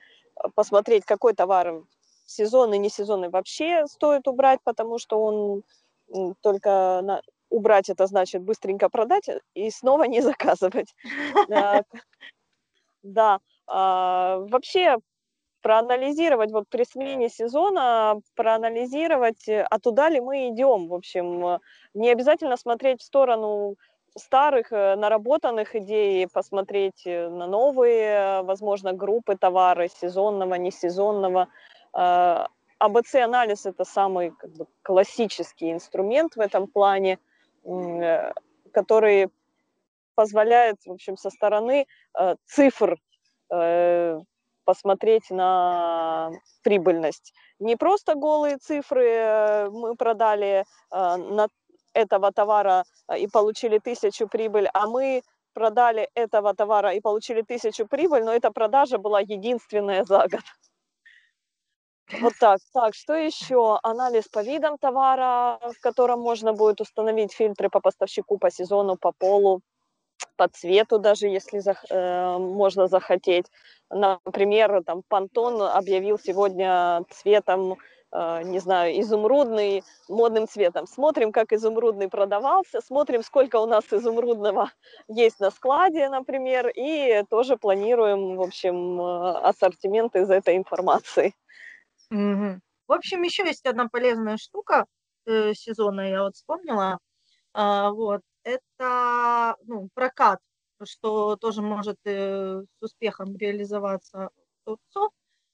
посмотреть, 0.55 1.05
какой 1.05 1.35
товар 1.35 1.83
сезонный, 2.27 2.79
не 2.79 2.89
сезонный 2.91 3.29
вообще 3.29 3.87
стоит 3.89 4.29
убрать, 4.29 4.61
потому 4.63 4.99
что 4.99 5.21
он 5.21 5.63
только 6.43 7.01
на... 7.03 7.23
убрать 7.51 7.89
это 7.89 8.07
значит 8.07 8.43
быстренько 8.43 8.89
продать 8.89 9.29
и 9.55 9.71
снова 9.71 10.05
не 10.05 10.21
заказывать. 10.23 10.95
Да, 13.03 13.41
а, 13.67 14.39
вообще 14.51 14.99
проанализировать 15.63 16.53
вот 16.53 16.65
при 16.69 16.85
смене 16.85 17.29
сезона, 17.29 18.21
проанализировать, 18.35 19.49
э, 19.49 19.63
а 19.71 19.79
туда 19.79 20.09
ли 20.09 20.21
мы 20.21 20.49
идем, 20.49 20.89
в 20.89 20.95
общем, 20.95 21.61
не 21.95 22.11
обязательно 22.11 22.57
смотреть 22.57 23.01
в 23.01 23.05
сторону 23.05 23.77
старых 24.17 24.73
э, 24.73 24.97
наработанных 24.97 25.77
идей, 25.77 26.27
посмотреть 26.29 27.07
э, 27.07 27.29
на 27.29 27.47
новые, 27.47 28.43
возможно, 28.43 28.93
группы 28.93 29.37
товара 29.37 29.89
сезонного, 29.89 30.55
несезонного. 30.55 31.49
АБЦ-анализ– 32.81 33.67
это 33.67 33.85
самый 33.85 34.31
как 34.31 34.51
бы, 34.51 34.67
классический 34.83 35.71
инструмент 35.73 36.37
в 36.37 36.41
этом 36.41 36.67
плане, 36.67 37.19
который 38.73 39.29
позволяет, 40.15 40.77
в 40.87 40.93
общем, 40.93 41.17
со 41.17 41.31
стороны 41.31 41.87
э, 42.19 42.35
цифр 42.47 42.99
э, 43.51 44.21
посмотреть 44.65 45.31
на 45.31 46.31
прибыльность. 46.63 47.33
Не 47.59 47.77
просто 47.77 48.15
голые 48.15 48.57
цифры 48.59 49.07
э, 49.07 49.71
мы 49.71 49.97
продали 49.97 50.65
э, 50.91 51.17
на 51.17 51.49
этого 51.95 52.33
товара 52.33 52.85
э, 53.09 53.19
и 53.19 53.29
получили 53.29 53.79
тысячу 53.79 54.29
прибыль, 54.29 54.69
а 54.75 54.87
мы 54.87 55.23
продали 55.55 56.09
этого 56.15 56.55
товара 56.55 56.93
и 56.93 57.01
получили 57.01 57.43
тысячу 57.43 57.87
прибыль, 57.87 58.25
но 58.25 58.33
эта 58.33 58.51
продажа 58.51 58.99
была 58.99 59.21
единственная 59.21 60.05
за 60.05 60.29
год. 60.29 60.45
Вот 62.21 62.33
так. 62.41 62.59
Так, 62.73 62.95
что 62.95 63.15
еще? 63.15 63.79
Анализ 63.83 64.29
по 64.29 64.43
видам 64.43 64.79
товара, 64.79 65.59
в 65.63 65.81
котором 65.81 66.21
можно 66.21 66.53
будет 66.53 66.81
установить 66.81 67.33
фильтры 67.33 67.69
по 67.71 67.81
поставщику, 67.81 68.39
по 68.39 68.51
сезону, 68.51 68.97
по 68.97 69.13
полу 69.13 69.61
по 70.37 70.49
цвету 70.49 70.99
даже, 70.99 71.29
если 71.29 71.59
зах, 71.61 71.85
э, 71.91 72.39
можно 72.39 72.87
захотеть. 72.89 73.47
Например, 73.91 74.83
там 74.85 75.03
Пантон 75.09 75.63
объявил 75.63 76.19
сегодня 76.19 77.05
цветом, 77.11 77.77
э, 78.13 78.43
не 78.45 78.59
знаю, 78.59 79.01
изумрудный, 79.01 79.83
модным 80.09 80.49
цветом. 80.49 80.87
Смотрим, 80.87 81.33
как 81.33 81.53
изумрудный 81.53 82.09
продавался, 82.09 82.81
смотрим, 82.81 83.23
сколько 83.23 83.57
у 83.57 83.67
нас 83.67 83.85
изумрудного 83.93 84.71
есть 85.09 85.41
на 85.41 85.51
складе, 85.51 86.09
например, 86.09 86.69
и 86.75 87.23
тоже 87.31 87.57
планируем, 87.57 88.37
в 88.37 88.43
общем, 88.43 89.01
э, 89.01 89.33
ассортимент 89.43 90.17
из 90.17 90.31
этой 90.31 90.57
информации. 90.57 91.35
Угу. 92.11 92.61
В 92.89 92.93
общем, 92.93 93.23
еще 93.23 93.45
есть 93.47 93.67
одна 93.67 93.89
полезная 93.89 94.37
штука 94.37 94.87
э, 95.27 95.55
сезона, 95.55 96.09
я 96.09 96.23
вот 96.25 96.35
вспомнила. 96.35 96.99
А, 97.53 97.91
вот 97.91 98.23
это 98.45 99.57
ну, 99.65 99.89
прокат, 99.95 100.41
что 100.85 101.37
тоже 101.37 101.63
может 101.63 101.99
э, 102.05 102.63
с 102.63 102.83
успехом 102.83 103.37
реализоваться 103.37 104.31
в 104.37 104.65
Турцу, 104.65 105.13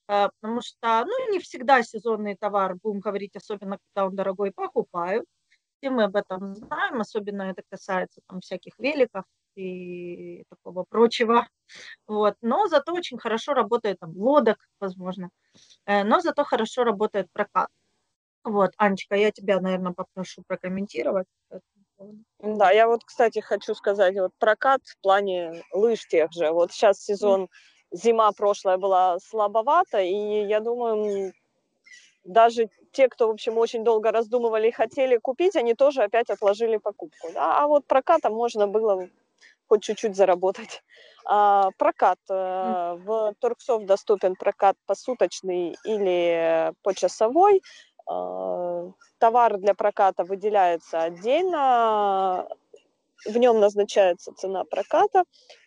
э, 0.09 0.29
потому 0.41 0.63
что 0.63 1.05
ну, 1.05 1.33
не 1.33 1.41
всегда 1.41 1.83
сезонный 1.83 2.37
товар, 2.37 2.77
будем 2.83 3.01
говорить, 3.01 3.37
особенно 3.37 3.79
когда 3.93 4.07
он 4.07 4.17
дорогой, 4.17 4.53
покупают. 4.53 5.27
Все 5.79 5.91
мы 5.91 6.05
об 6.05 6.17
этом 6.17 6.55
знаем, 6.55 7.01
особенно 7.01 7.43
это 7.43 7.63
касается 7.69 8.21
там, 8.29 8.41
всяких 8.41 8.79
великов 8.79 9.25
и 9.57 10.45
такого 10.49 10.85
прочего. 10.85 11.47
Вот. 12.07 12.37
Но 12.43 12.69
зато 12.69 12.93
очень 12.93 13.19
хорошо 13.19 13.55
работает 13.55 13.99
там 14.01 14.17
лодок, 14.17 14.59
возможно. 14.81 15.31
Э, 15.87 16.05
но 16.05 16.21
зато 16.21 16.45
хорошо 16.45 16.85
работает 16.85 17.31
прокат. 17.33 17.69
Вот, 18.45 18.73
Анечка, 18.77 19.17
я 19.17 19.33
тебя, 19.33 19.61
наверное, 19.61 19.93
попрошу 19.93 20.43
прокомментировать. 20.47 21.27
Да, 22.39 22.71
я 22.71 22.87
вот, 22.87 23.03
кстати, 23.05 23.41
хочу 23.41 23.75
сказать, 23.75 24.15
вот 24.15 24.33
прокат 24.39 24.83
в 24.85 24.99
плане 25.01 25.65
лыж 25.73 26.07
тех 26.07 26.31
же. 26.33 26.53
Вот 26.53 26.71
сейчас 26.71 27.03
сезон, 27.03 27.49
зима 27.91 28.31
прошлая 28.33 28.77
была 28.77 29.19
слабовата, 29.19 30.01
и 30.01 30.47
я 30.47 30.61
думаю, 30.61 31.33
даже 32.25 32.69
те, 32.93 33.09
кто, 33.09 33.29
в 33.29 33.31
общем, 33.31 33.59
очень 33.59 33.85
долго 33.85 34.13
раздумывали 34.13 34.69
и 34.69 34.73
хотели 34.73 35.17
купить, 35.17 35.57
они 35.57 35.75
тоже 35.75 36.03
опять 36.03 36.31
отложили 36.31 36.77
покупку. 36.77 37.29
Да? 37.33 37.63
А 37.63 37.67
вот 37.67 37.87
прокатом 37.87 38.35
можно 38.35 38.67
было 38.67 39.09
хоть 39.69 39.83
чуть-чуть 39.83 40.17
заработать. 40.17 40.83
А, 41.25 41.71
прокат. 41.79 42.19
Э, 42.31 42.97
в 42.99 43.35
Торксов 43.41 43.85
доступен 43.85 44.35
прокат 44.37 44.77
посуточный 44.87 45.77
или 45.85 46.73
почасовой. 46.83 47.63
А, 48.09 48.91
товар 49.19 49.59
для 49.59 49.75
проката 49.75 50.25
выделяется 50.25 51.03
отдельно, 51.03 52.47
в 53.25 53.37
нем 53.37 53.61
назначается 53.61 54.33
цена 54.37 54.65
проката 54.65 55.25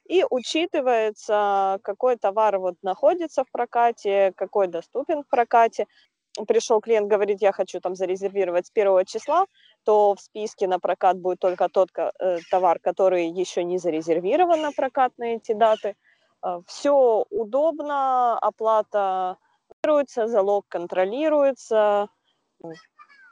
и 0.07 0.25
учитывается, 0.29 1.79
какой 1.83 2.15
товар 2.15 2.57
вот 2.59 2.75
находится 2.83 3.43
в 3.43 3.51
прокате, 3.51 4.33
какой 4.35 4.67
доступен 4.67 5.23
в 5.23 5.27
прокате. 5.27 5.85
Пришел 6.47 6.79
клиент, 6.79 7.07
говорит, 7.07 7.41
я 7.41 7.51
хочу 7.51 7.79
там 7.81 7.95
зарезервировать 7.95 8.67
с 8.67 8.71
первого 8.71 9.03
числа, 9.03 9.45
то 9.83 10.15
в 10.15 10.19
списке 10.19 10.67
на 10.67 10.79
прокат 10.79 11.17
будет 11.17 11.39
только 11.39 11.69
тот 11.69 11.89
э, 11.97 12.39
товар, 12.51 12.79
который 12.79 13.27
еще 13.27 13.63
не 13.63 13.77
зарезервирован 13.77 14.61
на 14.61 14.71
прокат 14.71 15.13
на 15.17 15.35
эти 15.35 15.53
даты. 15.53 15.95
А, 16.41 16.61
Все 16.67 17.25
удобно, 17.29 18.37
оплата 18.37 19.37
контролируется, 19.67 20.27
залог 20.27 20.65
контролируется, 20.67 22.07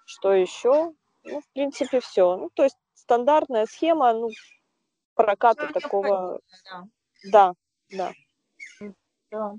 что 0.05 0.33
еще? 0.33 0.93
Ну, 1.23 1.41
в 1.41 1.53
принципе, 1.53 1.99
все. 1.99 2.37
Ну, 2.37 2.49
то 2.53 2.63
есть 2.63 2.77
стандартная 2.93 3.65
схема, 3.65 4.13
ну, 4.13 4.29
проката 5.13 5.71
такого. 5.73 6.39
Да, 7.31 7.53
да. 7.89 8.13
да. 9.31 9.55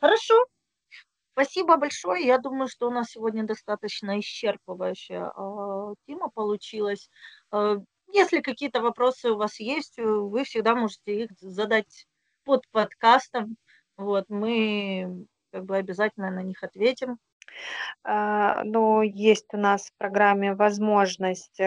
Хорошо. 0.00 0.46
Спасибо 1.32 1.76
большое. 1.78 2.26
Я 2.26 2.38
думаю, 2.38 2.68
что 2.68 2.88
у 2.88 2.90
нас 2.90 3.10
сегодня 3.10 3.44
достаточно 3.44 4.18
исчерпывающая 4.18 5.30
э, 5.30 5.94
тема 6.06 6.28
получилась. 6.28 7.08
Э, 7.50 7.76
если 8.12 8.40
какие-то 8.40 8.82
вопросы 8.82 9.30
у 9.30 9.36
вас 9.36 9.58
есть, 9.58 9.96
вы 9.96 10.44
всегда 10.44 10.74
можете 10.74 11.24
их 11.24 11.30
задать 11.40 12.06
под 12.44 12.68
подкастом. 12.70 13.56
Вот, 13.96 14.26
мы 14.28 15.26
как 15.52 15.64
бы 15.64 15.76
обязательно 15.76 16.30
на 16.30 16.42
них 16.42 16.62
ответим. 16.62 17.18
А, 18.04 18.62
но 18.64 19.02
есть 19.02 19.46
у 19.54 19.56
нас 19.56 19.86
в 19.86 19.96
программе 19.96 20.54
возможность 20.54 21.58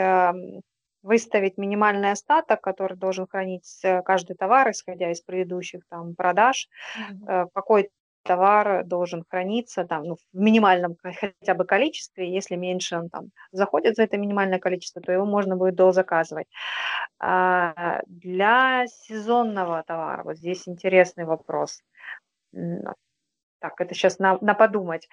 выставить 1.01 1.57
минимальный 1.57 2.11
остаток, 2.11 2.61
который 2.61 2.97
должен 2.97 3.27
хранить 3.27 3.81
каждый 4.05 4.35
товар, 4.35 4.71
исходя 4.71 5.11
из 5.11 5.21
предыдущих 5.21 5.81
там 5.87 6.15
продаж. 6.15 6.67
Мгм. 7.09 7.49
Какой 7.53 7.89
товар 8.25 8.83
должен 8.85 9.23
храниться 9.29 9.85
там, 9.85 10.03
ну, 10.03 10.15
в 10.15 10.37
минимальном 10.39 10.97
хотя 11.03 11.53
бы 11.55 11.65
количестве. 11.65 12.33
Если 12.33 12.55
меньше 12.55 12.97
он 12.97 13.09
там 13.09 13.25
заходит 13.51 13.95
за 13.95 14.03
это 14.03 14.17
минимальное 14.17 14.59
количество, 14.59 15.01
то 15.01 15.11
его 15.11 15.25
можно 15.25 15.55
будет 15.57 15.75
дозаказывать. 15.75 16.47
А 17.19 18.01
для 18.07 18.87
сезонного 18.87 19.83
товара, 19.87 20.23
вот 20.23 20.37
здесь 20.37 20.67
интересный 20.67 21.25
вопрос. 21.25 21.81
Так, 23.59 23.79
это 23.79 23.95
сейчас 23.95 24.19
на, 24.19 24.37
на 24.41 24.53
подумать. 24.53 25.07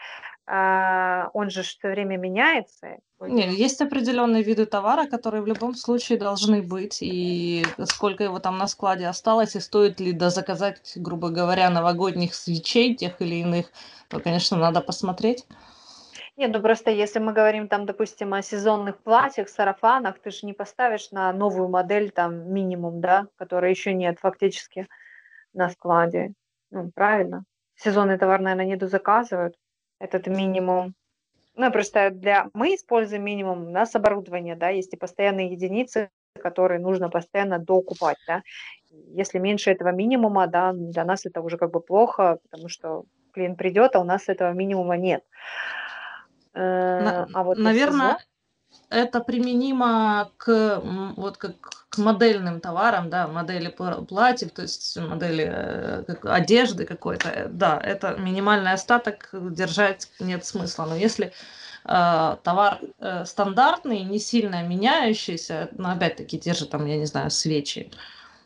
А, 0.46 1.30
он 1.32 1.50
же 1.50 1.62
все 1.62 1.88
время 1.88 2.16
меняется. 2.16 2.98
Не, 3.20 3.48
есть 3.54 3.80
определенные 3.80 4.42
виды 4.42 4.66
товара, 4.66 5.06
которые 5.06 5.42
в 5.42 5.46
любом 5.46 5.74
случае 5.74 6.18
должны 6.18 6.60
быть, 6.60 6.98
и 7.00 7.64
сколько 7.84 8.24
его 8.24 8.40
там 8.40 8.58
на 8.58 8.66
складе 8.66 9.06
осталось, 9.06 9.54
и 9.54 9.60
стоит 9.60 10.00
ли 10.00 10.12
дозаказать, 10.12 10.92
грубо 10.96 11.30
говоря, 11.30 11.70
новогодних 11.70 12.34
свечей 12.34 12.96
тех 12.96 13.20
или 13.22 13.36
иных, 13.36 13.70
то, 14.08 14.18
конечно, 14.18 14.56
надо 14.56 14.80
посмотреть. 14.80 15.46
Нет, 16.36 16.50
ну 16.52 16.60
просто 16.60 16.90
если 16.90 17.18
мы 17.18 17.32
говорим 17.32 17.68
там, 17.68 17.86
допустим, 17.86 18.34
о 18.34 18.42
сезонных 18.42 18.98
платьях, 19.02 19.48
сарафанах, 19.48 20.18
ты 20.18 20.30
же 20.30 20.46
не 20.46 20.54
поставишь 20.54 21.10
на 21.12 21.32
новую 21.32 21.68
модель 21.68 22.10
там 22.10 22.52
минимум, 22.52 23.00
да, 23.00 23.26
которой 23.36 23.70
еще 23.70 23.92
нет 23.94 24.18
фактически 24.18 24.88
на 25.52 25.70
складе. 25.70 26.32
Ну, 26.70 26.90
правильно? 26.94 27.44
Сезонный 27.82 28.18
товар, 28.18 28.40
наверное, 28.40 28.66
не 28.66 28.76
дозаказывают. 28.76 29.56
этот 29.98 30.26
минимум. 30.26 30.94
Ну, 31.54 31.70
просто 31.70 32.10
для... 32.10 32.48
Мы 32.54 32.74
используем 32.74 33.24
минимум, 33.24 33.66
у 33.66 33.70
нас 33.70 33.94
оборудование, 33.94 34.56
да, 34.56 34.70
есть 34.70 34.94
и 34.94 34.96
постоянные 34.96 35.52
единицы, 35.52 36.08
которые 36.42 36.80
нужно 36.80 37.10
постоянно 37.10 37.58
докупать, 37.58 38.16
да. 38.26 38.42
Если 38.90 39.38
меньше 39.38 39.70
этого 39.70 39.90
минимума, 39.90 40.46
да, 40.46 40.72
для 40.72 41.04
нас 41.04 41.26
это 41.26 41.40
уже 41.40 41.58
как 41.58 41.70
бы 41.70 41.80
плохо, 41.80 42.38
потому 42.50 42.68
что 42.68 43.04
клиент 43.32 43.58
придет, 43.58 43.96
а 43.96 44.00
у 44.00 44.04
нас 44.04 44.28
этого 44.28 44.52
минимума 44.52 44.96
нет. 44.96 45.24
Э, 46.54 47.26
а 47.32 47.42
вот 47.42 47.58
Наверное, 47.58 48.18
это 48.92 49.20
применимо 49.20 50.30
к, 50.36 50.82
вот 51.16 51.36
как 51.38 51.54
к 51.92 51.98
модельным 51.98 52.60
товарам, 52.60 53.10
да, 53.10 53.28
модели 53.28 53.68
платьев, 53.68 54.52
то 54.52 54.62
есть 54.62 54.96
модели 54.96 55.46
э, 55.46 56.04
как, 56.06 56.24
одежды 56.24 56.86
какой-то. 56.86 57.28
Э, 57.28 57.48
да, 57.48 57.78
это 57.78 58.16
минимальный 58.16 58.72
остаток 58.72 59.28
держать 59.32 60.08
нет 60.18 60.46
смысла. 60.46 60.86
Но 60.86 60.96
если 60.96 61.34
э, 61.84 62.36
товар 62.42 62.80
э, 62.98 63.24
стандартный, 63.26 64.04
не 64.04 64.18
сильно 64.18 64.62
меняющийся, 64.62 65.68
ну, 65.72 65.90
опять-таки, 65.90 66.38
те 66.38 66.54
же 66.54 66.64
там, 66.64 66.86
я 66.86 66.96
не 66.96 67.04
знаю, 67.06 67.30
свечи, 67.30 67.90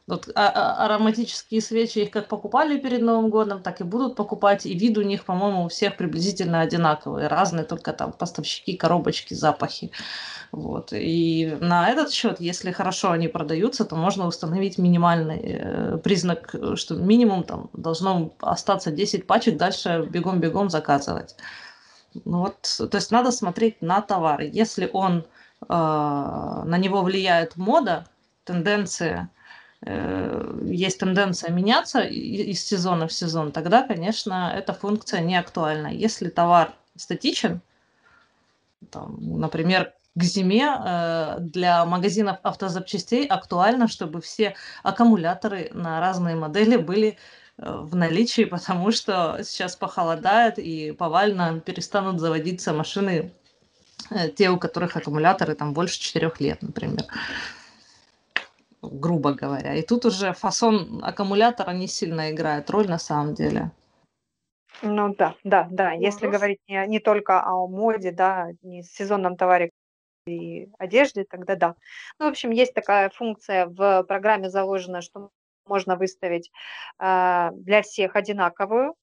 вот 0.06 0.28
а, 0.36 0.48
а, 0.48 0.84
ароматические 0.84 1.60
свечи 1.60 1.98
их 1.98 2.10
как 2.12 2.28
покупали 2.28 2.78
перед 2.78 3.02
Новым 3.02 3.28
годом, 3.28 3.60
так 3.60 3.80
и 3.80 3.84
будут 3.84 4.14
покупать. 4.14 4.64
И 4.64 4.74
вид 4.74 4.96
у 4.98 5.02
них, 5.02 5.24
по-моему, 5.24 5.64
у 5.64 5.68
всех 5.68 5.96
приблизительно 5.96 6.60
одинаковый. 6.60 7.26
Разные 7.26 7.64
только 7.64 7.92
там 7.92 8.12
поставщики, 8.12 8.76
коробочки, 8.76 9.34
запахи. 9.34 9.90
Вот. 10.52 10.92
И 10.92 11.56
на 11.60 11.90
этот 11.90 12.12
счет, 12.12 12.40
если 12.40 12.70
хорошо 12.70 13.10
они 13.10 13.26
продаются, 13.26 13.84
то 13.84 13.96
можно 13.96 14.28
установить 14.28 14.78
минимальный 14.78 15.40
э, 15.42 15.98
признак, 15.98 16.54
что 16.76 16.94
минимум 16.94 17.42
там 17.42 17.68
должно 17.72 18.32
остаться 18.40 18.92
10 18.92 19.26
пачек, 19.26 19.56
дальше 19.56 20.06
бегом-бегом 20.08 20.70
заказывать. 20.70 21.34
Ну 22.24 22.38
вот, 22.38 22.62
то 22.90 22.96
есть 22.96 23.10
надо 23.10 23.32
смотреть 23.32 23.82
на 23.82 24.00
товар. 24.00 24.40
Если 24.42 24.88
он, 24.92 25.24
э, 25.62 25.66
на 25.68 26.78
него 26.78 27.02
влияет 27.02 27.56
мода, 27.56 28.06
тенденция, 28.44 29.30
есть 29.86 30.98
тенденция 30.98 31.50
меняться 31.52 32.00
из 32.00 32.64
сезона 32.64 33.06
в 33.06 33.12
сезон, 33.12 33.52
тогда, 33.52 33.82
конечно, 33.82 34.52
эта 34.54 34.72
функция 34.72 35.20
не 35.20 35.36
актуальна. 35.36 35.88
Если 35.88 36.28
товар 36.28 36.72
статичен, 36.96 37.60
там, 38.90 39.16
например, 39.20 39.92
к 40.16 40.22
зиме 40.22 40.66
э, 40.66 41.36
для 41.40 41.84
магазинов 41.84 42.38
автозапчастей 42.42 43.26
актуально, 43.26 43.86
чтобы 43.86 44.20
все 44.20 44.56
аккумуляторы 44.82 45.70
на 45.72 46.00
разные 46.00 46.34
модели 46.34 46.76
были 46.76 47.18
э, 47.58 47.78
в 47.82 47.94
наличии, 47.94 48.44
потому 48.56 48.90
что 48.90 49.38
сейчас 49.44 49.76
похолодает 49.76 50.58
и 50.58 50.92
повально 50.92 51.60
перестанут 51.60 52.18
заводиться 52.18 52.72
машины, 52.72 53.32
те, 54.36 54.50
у 54.50 54.58
которых 54.58 54.96
аккумуляторы 54.96 55.54
там 55.54 55.72
больше 55.74 56.00
4 56.00 56.32
лет, 56.38 56.62
например 56.62 57.04
грубо 58.82 59.32
говоря. 59.32 59.74
И 59.74 59.82
тут 59.82 60.04
уже 60.04 60.32
фасон 60.32 61.00
аккумулятора 61.02 61.72
не 61.72 61.86
сильно 61.86 62.30
играет 62.30 62.70
роль 62.70 62.88
на 62.88 62.98
самом 62.98 63.34
деле. 63.34 63.70
Ну 64.82 65.14
да, 65.14 65.34
да, 65.44 65.68
да. 65.70 65.92
Если 65.92 66.26
говорить 66.26 66.58
не, 66.68 66.86
не 66.86 67.00
только 67.00 67.42
о 67.42 67.66
моде, 67.66 68.12
да, 68.12 68.48
не 68.62 68.82
сезонном 68.82 69.36
товаре 69.36 69.70
и 70.26 70.68
одежде, 70.78 71.24
тогда 71.24 71.56
да. 71.56 71.74
Ну, 72.18 72.26
в 72.26 72.28
общем, 72.28 72.50
есть 72.50 72.74
такая 72.74 73.10
функция 73.10 73.66
в 73.66 74.02
программе 74.04 74.50
заложена, 74.50 75.00
что 75.00 75.30
можно 75.66 75.96
выставить 75.96 76.50
э, 76.98 77.50
для 77.52 77.82
всех 77.82 78.16
одинаковую 78.16 78.94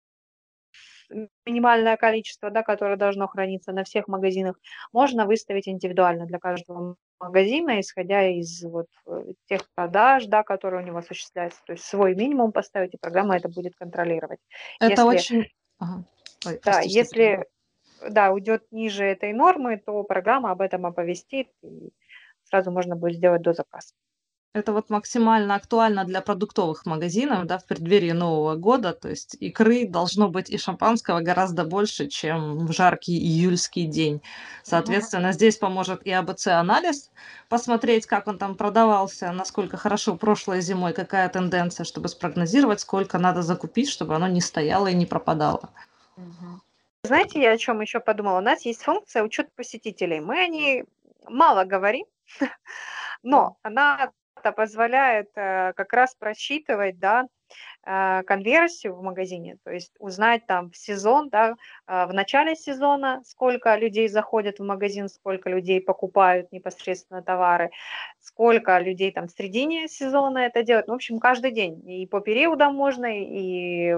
минимальное 1.45 1.97
количество, 1.97 2.49
да, 2.49 2.64
которое 2.64 2.97
должно 2.97 3.28
храниться 3.28 3.72
на 3.72 3.84
всех 3.84 4.07
магазинах, 4.07 4.59
можно 4.91 5.26
выставить 5.26 5.68
индивидуально 5.68 6.26
для 6.26 6.39
каждого 6.39 6.95
магазина, 7.20 7.80
исходя 7.80 8.28
из 8.28 8.64
вот 8.64 8.88
э, 9.07 9.34
тех 9.47 9.61
продаж, 9.76 10.26
да, 10.26 10.43
которые 10.43 10.84
у 10.84 10.86
него 10.86 10.97
осуществляются. 10.97 11.61
То 11.66 11.74
есть 11.74 11.86
свой 11.86 12.16
минимум 12.16 12.51
поставить, 12.51 12.93
и 12.93 12.97
программа 12.97 13.38
это 13.38 13.49
будет 13.49 13.76
контролировать. 13.76 14.39
Это 14.80 14.89
если, 14.89 15.03
очень... 15.03 15.47
Ага. 15.80 16.03
Ой, 16.45 16.59
да, 16.64 16.82
если 16.82 17.45
да, 18.09 18.32
уйдет 18.32 18.64
ниже 18.72 19.05
этой 19.05 19.34
нормы, 19.34 19.78
то 19.78 20.03
программа 20.03 20.51
об 20.51 20.61
этом 20.61 20.86
оповестит, 20.86 21.47
и 21.61 21.91
сразу 22.43 22.72
можно 22.72 22.95
будет 22.95 23.16
сделать 23.18 23.41
до 23.41 23.53
заказа. 23.53 23.93
Это 24.54 24.72
вот 24.72 24.91
максимально 24.91 25.56
актуально 25.56 26.06
для 26.06 26.22
продуктовых 26.22 26.86
магазинов, 26.86 27.47
да, 27.47 27.58
в 27.58 27.66
преддверии 27.66 28.12
Нового 28.12 28.56
года. 28.56 28.93
То 28.93 29.10
есть 29.10 29.36
икры 29.39 29.88
должно 29.88 30.30
быть 30.30 30.51
и 30.51 30.60
шампанского 30.60 31.22
гораздо 31.22 31.64
больше, 31.64 32.08
чем 32.08 32.68
в 32.68 32.72
жаркий 32.72 33.18
июльский 33.18 33.88
день. 33.88 34.22
Соответственно, 34.62 35.28
mm-hmm. 35.28 35.34
здесь 35.34 35.58
поможет 35.58 36.06
и 36.06 36.12
АБЦ-анализ, 36.12 37.12
посмотреть, 37.49 38.06
как 38.06 38.28
он 38.28 38.38
там 38.38 38.56
продавался, 38.56 39.32
насколько 39.32 39.76
хорошо 39.76 40.16
прошлой 40.18 40.62
зимой, 40.62 40.93
какая 40.93 41.28
тенденция, 41.30 41.84
чтобы 41.84 42.08
спрогнозировать, 42.08 42.80
сколько 42.80 43.18
надо 43.18 43.41
закупить, 43.41 43.89
чтобы 43.89 44.16
оно 44.16 44.28
не 44.28 44.41
стояло 44.41 44.86
и 44.86 44.93
не 44.93 45.08
пропадало. 45.08 45.72
Mm-hmm. 46.16 46.60
Знаете, 47.06 47.41
я 47.41 47.54
о 47.54 47.58
чем 47.58 47.82
еще 47.82 47.99
подумала? 47.99 48.38
У 48.38 48.41
нас 48.41 48.66
есть 48.66 48.84
функция 48.84 49.24
учет 49.24 49.51
посетителей. 49.56 50.20
Мы 50.20 50.43
о 50.43 50.47
ней 50.47 50.86
мало 51.28 51.64
говорим, 51.64 52.06
но 53.24 53.58
она 53.64 54.12
позволяет 54.52 55.30
э, 55.36 55.74
как 55.76 55.94
раз 55.94 56.16
просчитывать, 56.16 57.00
да, 57.00 57.28
конверсию 57.84 58.95
в 58.95 59.03
магазине, 59.03 59.57
то 59.63 59.71
есть 59.71 59.91
узнать 59.99 60.45
там 60.47 60.71
в 60.71 60.77
сезон, 60.77 61.29
да, 61.29 61.55
э, 61.88 62.05
в 62.05 62.13
начале 62.13 62.55
сезона, 62.55 63.21
сколько 63.25 63.75
людей 63.75 64.07
заходят 64.07 64.59
в 64.59 64.63
магазин, 64.63 65.09
сколько 65.09 65.49
людей 65.49 65.81
покупают 65.81 66.51
непосредственно 66.51 67.21
товары, 67.21 67.71
сколько 68.19 68.79
людей 68.79 69.11
там 69.11 69.27
в 69.27 69.31
середине 69.31 69.88
сезона 69.88 70.39
это 70.39 70.63
делают. 70.63 70.88
Ну, 70.88 70.93
в 70.93 70.95
общем, 70.95 71.19
каждый 71.19 71.51
день. 71.51 71.81
И 71.89 72.07
по 72.07 72.21
периодам 72.21 72.73
можно, 72.75 73.05
и 73.05 73.95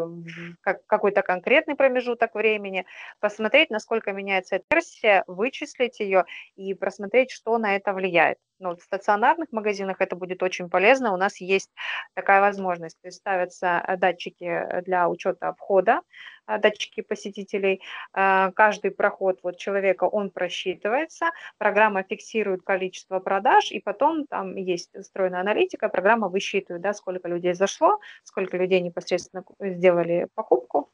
как, 0.62 0.86
какой-то 0.88 1.22
конкретный 1.22 1.76
промежуток 1.76 2.34
времени 2.34 2.86
посмотреть, 3.20 3.70
насколько 3.70 4.12
меняется 4.14 4.56
эта 4.56 4.66
версия, 4.72 5.24
вычислить 5.28 6.00
ее 6.00 6.26
и 6.56 6.74
просмотреть, 6.74 7.32
что 7.32 7.58
на 7.58 7.76
это 7.76 7.94
влияет. 7.94 8.40
Ну, 8.60 8.76
в 8.76 8.82
стационарных 8.82 9.52
магазинах 9.52 9.98
это 10.00 10.16
будет 10.16 10.42
очень 10.42 10.70
полезно. 10.70 11.14
У 11.14 11.18
нас 11.18 11.42
есть 11.42 11.72
такая 12.14 12.40
возможность. 12.40 12.98
То 13.02 13.10
есть 13.10 13.18
ставятся 13.18 13.75
э, 13.82 13.98
датчики 13.98 14.44
э, 14.44 14.82
для 14.82 15.10
учета 15.10 15.54
входа, 15.54 16.02
э, 16.48 16.58
датчики 16.60 17.02
посетителей. 17.02 17.82
Каждый 18.14 18.92
проход 18.92 19.40
вот 19.44 19.58
человека, 19.58 20.06
он 20.06 20.30
просчитывается. 20.30 21.32
Программа 21.58 22.04
фиксирует 22.04 22.62
количество 22.64 23.20
продаж, 23.20 23.72
и 23.72 23.80
потом 23.80 24.26
там 24.28 24.56
есть 24.56 24.92
встроенная 25.00 25.42
аналитика. 25.42 25.90
Программа 25.90 26.30
высчитывает, 26.30 26.82
да, 26.82 26.94
сколько 26.94 27.28
людей 27.28 27.54
зашло, 27.54 28.00
сколько 28.24 28.58
людей 28.58 28.82
непосредственно 28.82 29.44
сделали 29.60 30.28
покупку, 30.36 30.92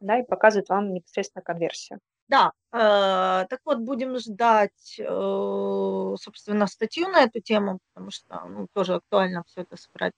да, 0.00 0.18
и 0.18 0.22
показывает 0.22 0.68
вам 0.68 0.92
непосредственно 0.92 1.42
конверсию. 1.42 2.00
Да, 2.28 2.52
э, 2.72 3.46
так 3.48 3.60
вот, 3.64 3.78
будем 3.78 4.18
ждать, 4.18 4.96
э, 4.98 5.04
собственно, 5.04 6.66
статью 6.66 7.08
на 7.08 7.22
эту 7.22 7.40
тему, 7.40 7.78
потому 7.94 8.10
что 8.10 8.44
ну, 8.46 8.66
тоже 8.74 8.96
актуально 8.96 9.44
все 9.46 9.62
это 9.62 9.76
собрать 9.78 10.12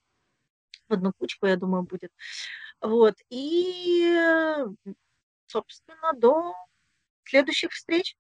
в 0.91 0.93
одну 0.93 1.13
кучку, 1.13 1.47
я 1.47 1.57
думаю, 1.57 1.85
будет. 1.85 2.13
Вот, 2.81 3.15
и, 3.31 4.13
собственно, 5.47 6.13
до 6.15 6.55
следующих 7.25 7.73
встреч. 7.73 8.17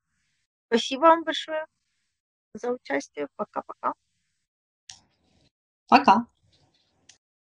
Спасибо 0.67 1.03
вам 1.03 1.25
большое 1.25 1.67
за 2.55 2.71
участие. 2.71 3.29
Пока-пока. 3.37 3.95
Пока. 5.89 6.03
-пока. 6.13 6.25
Пока. 6.25 6.40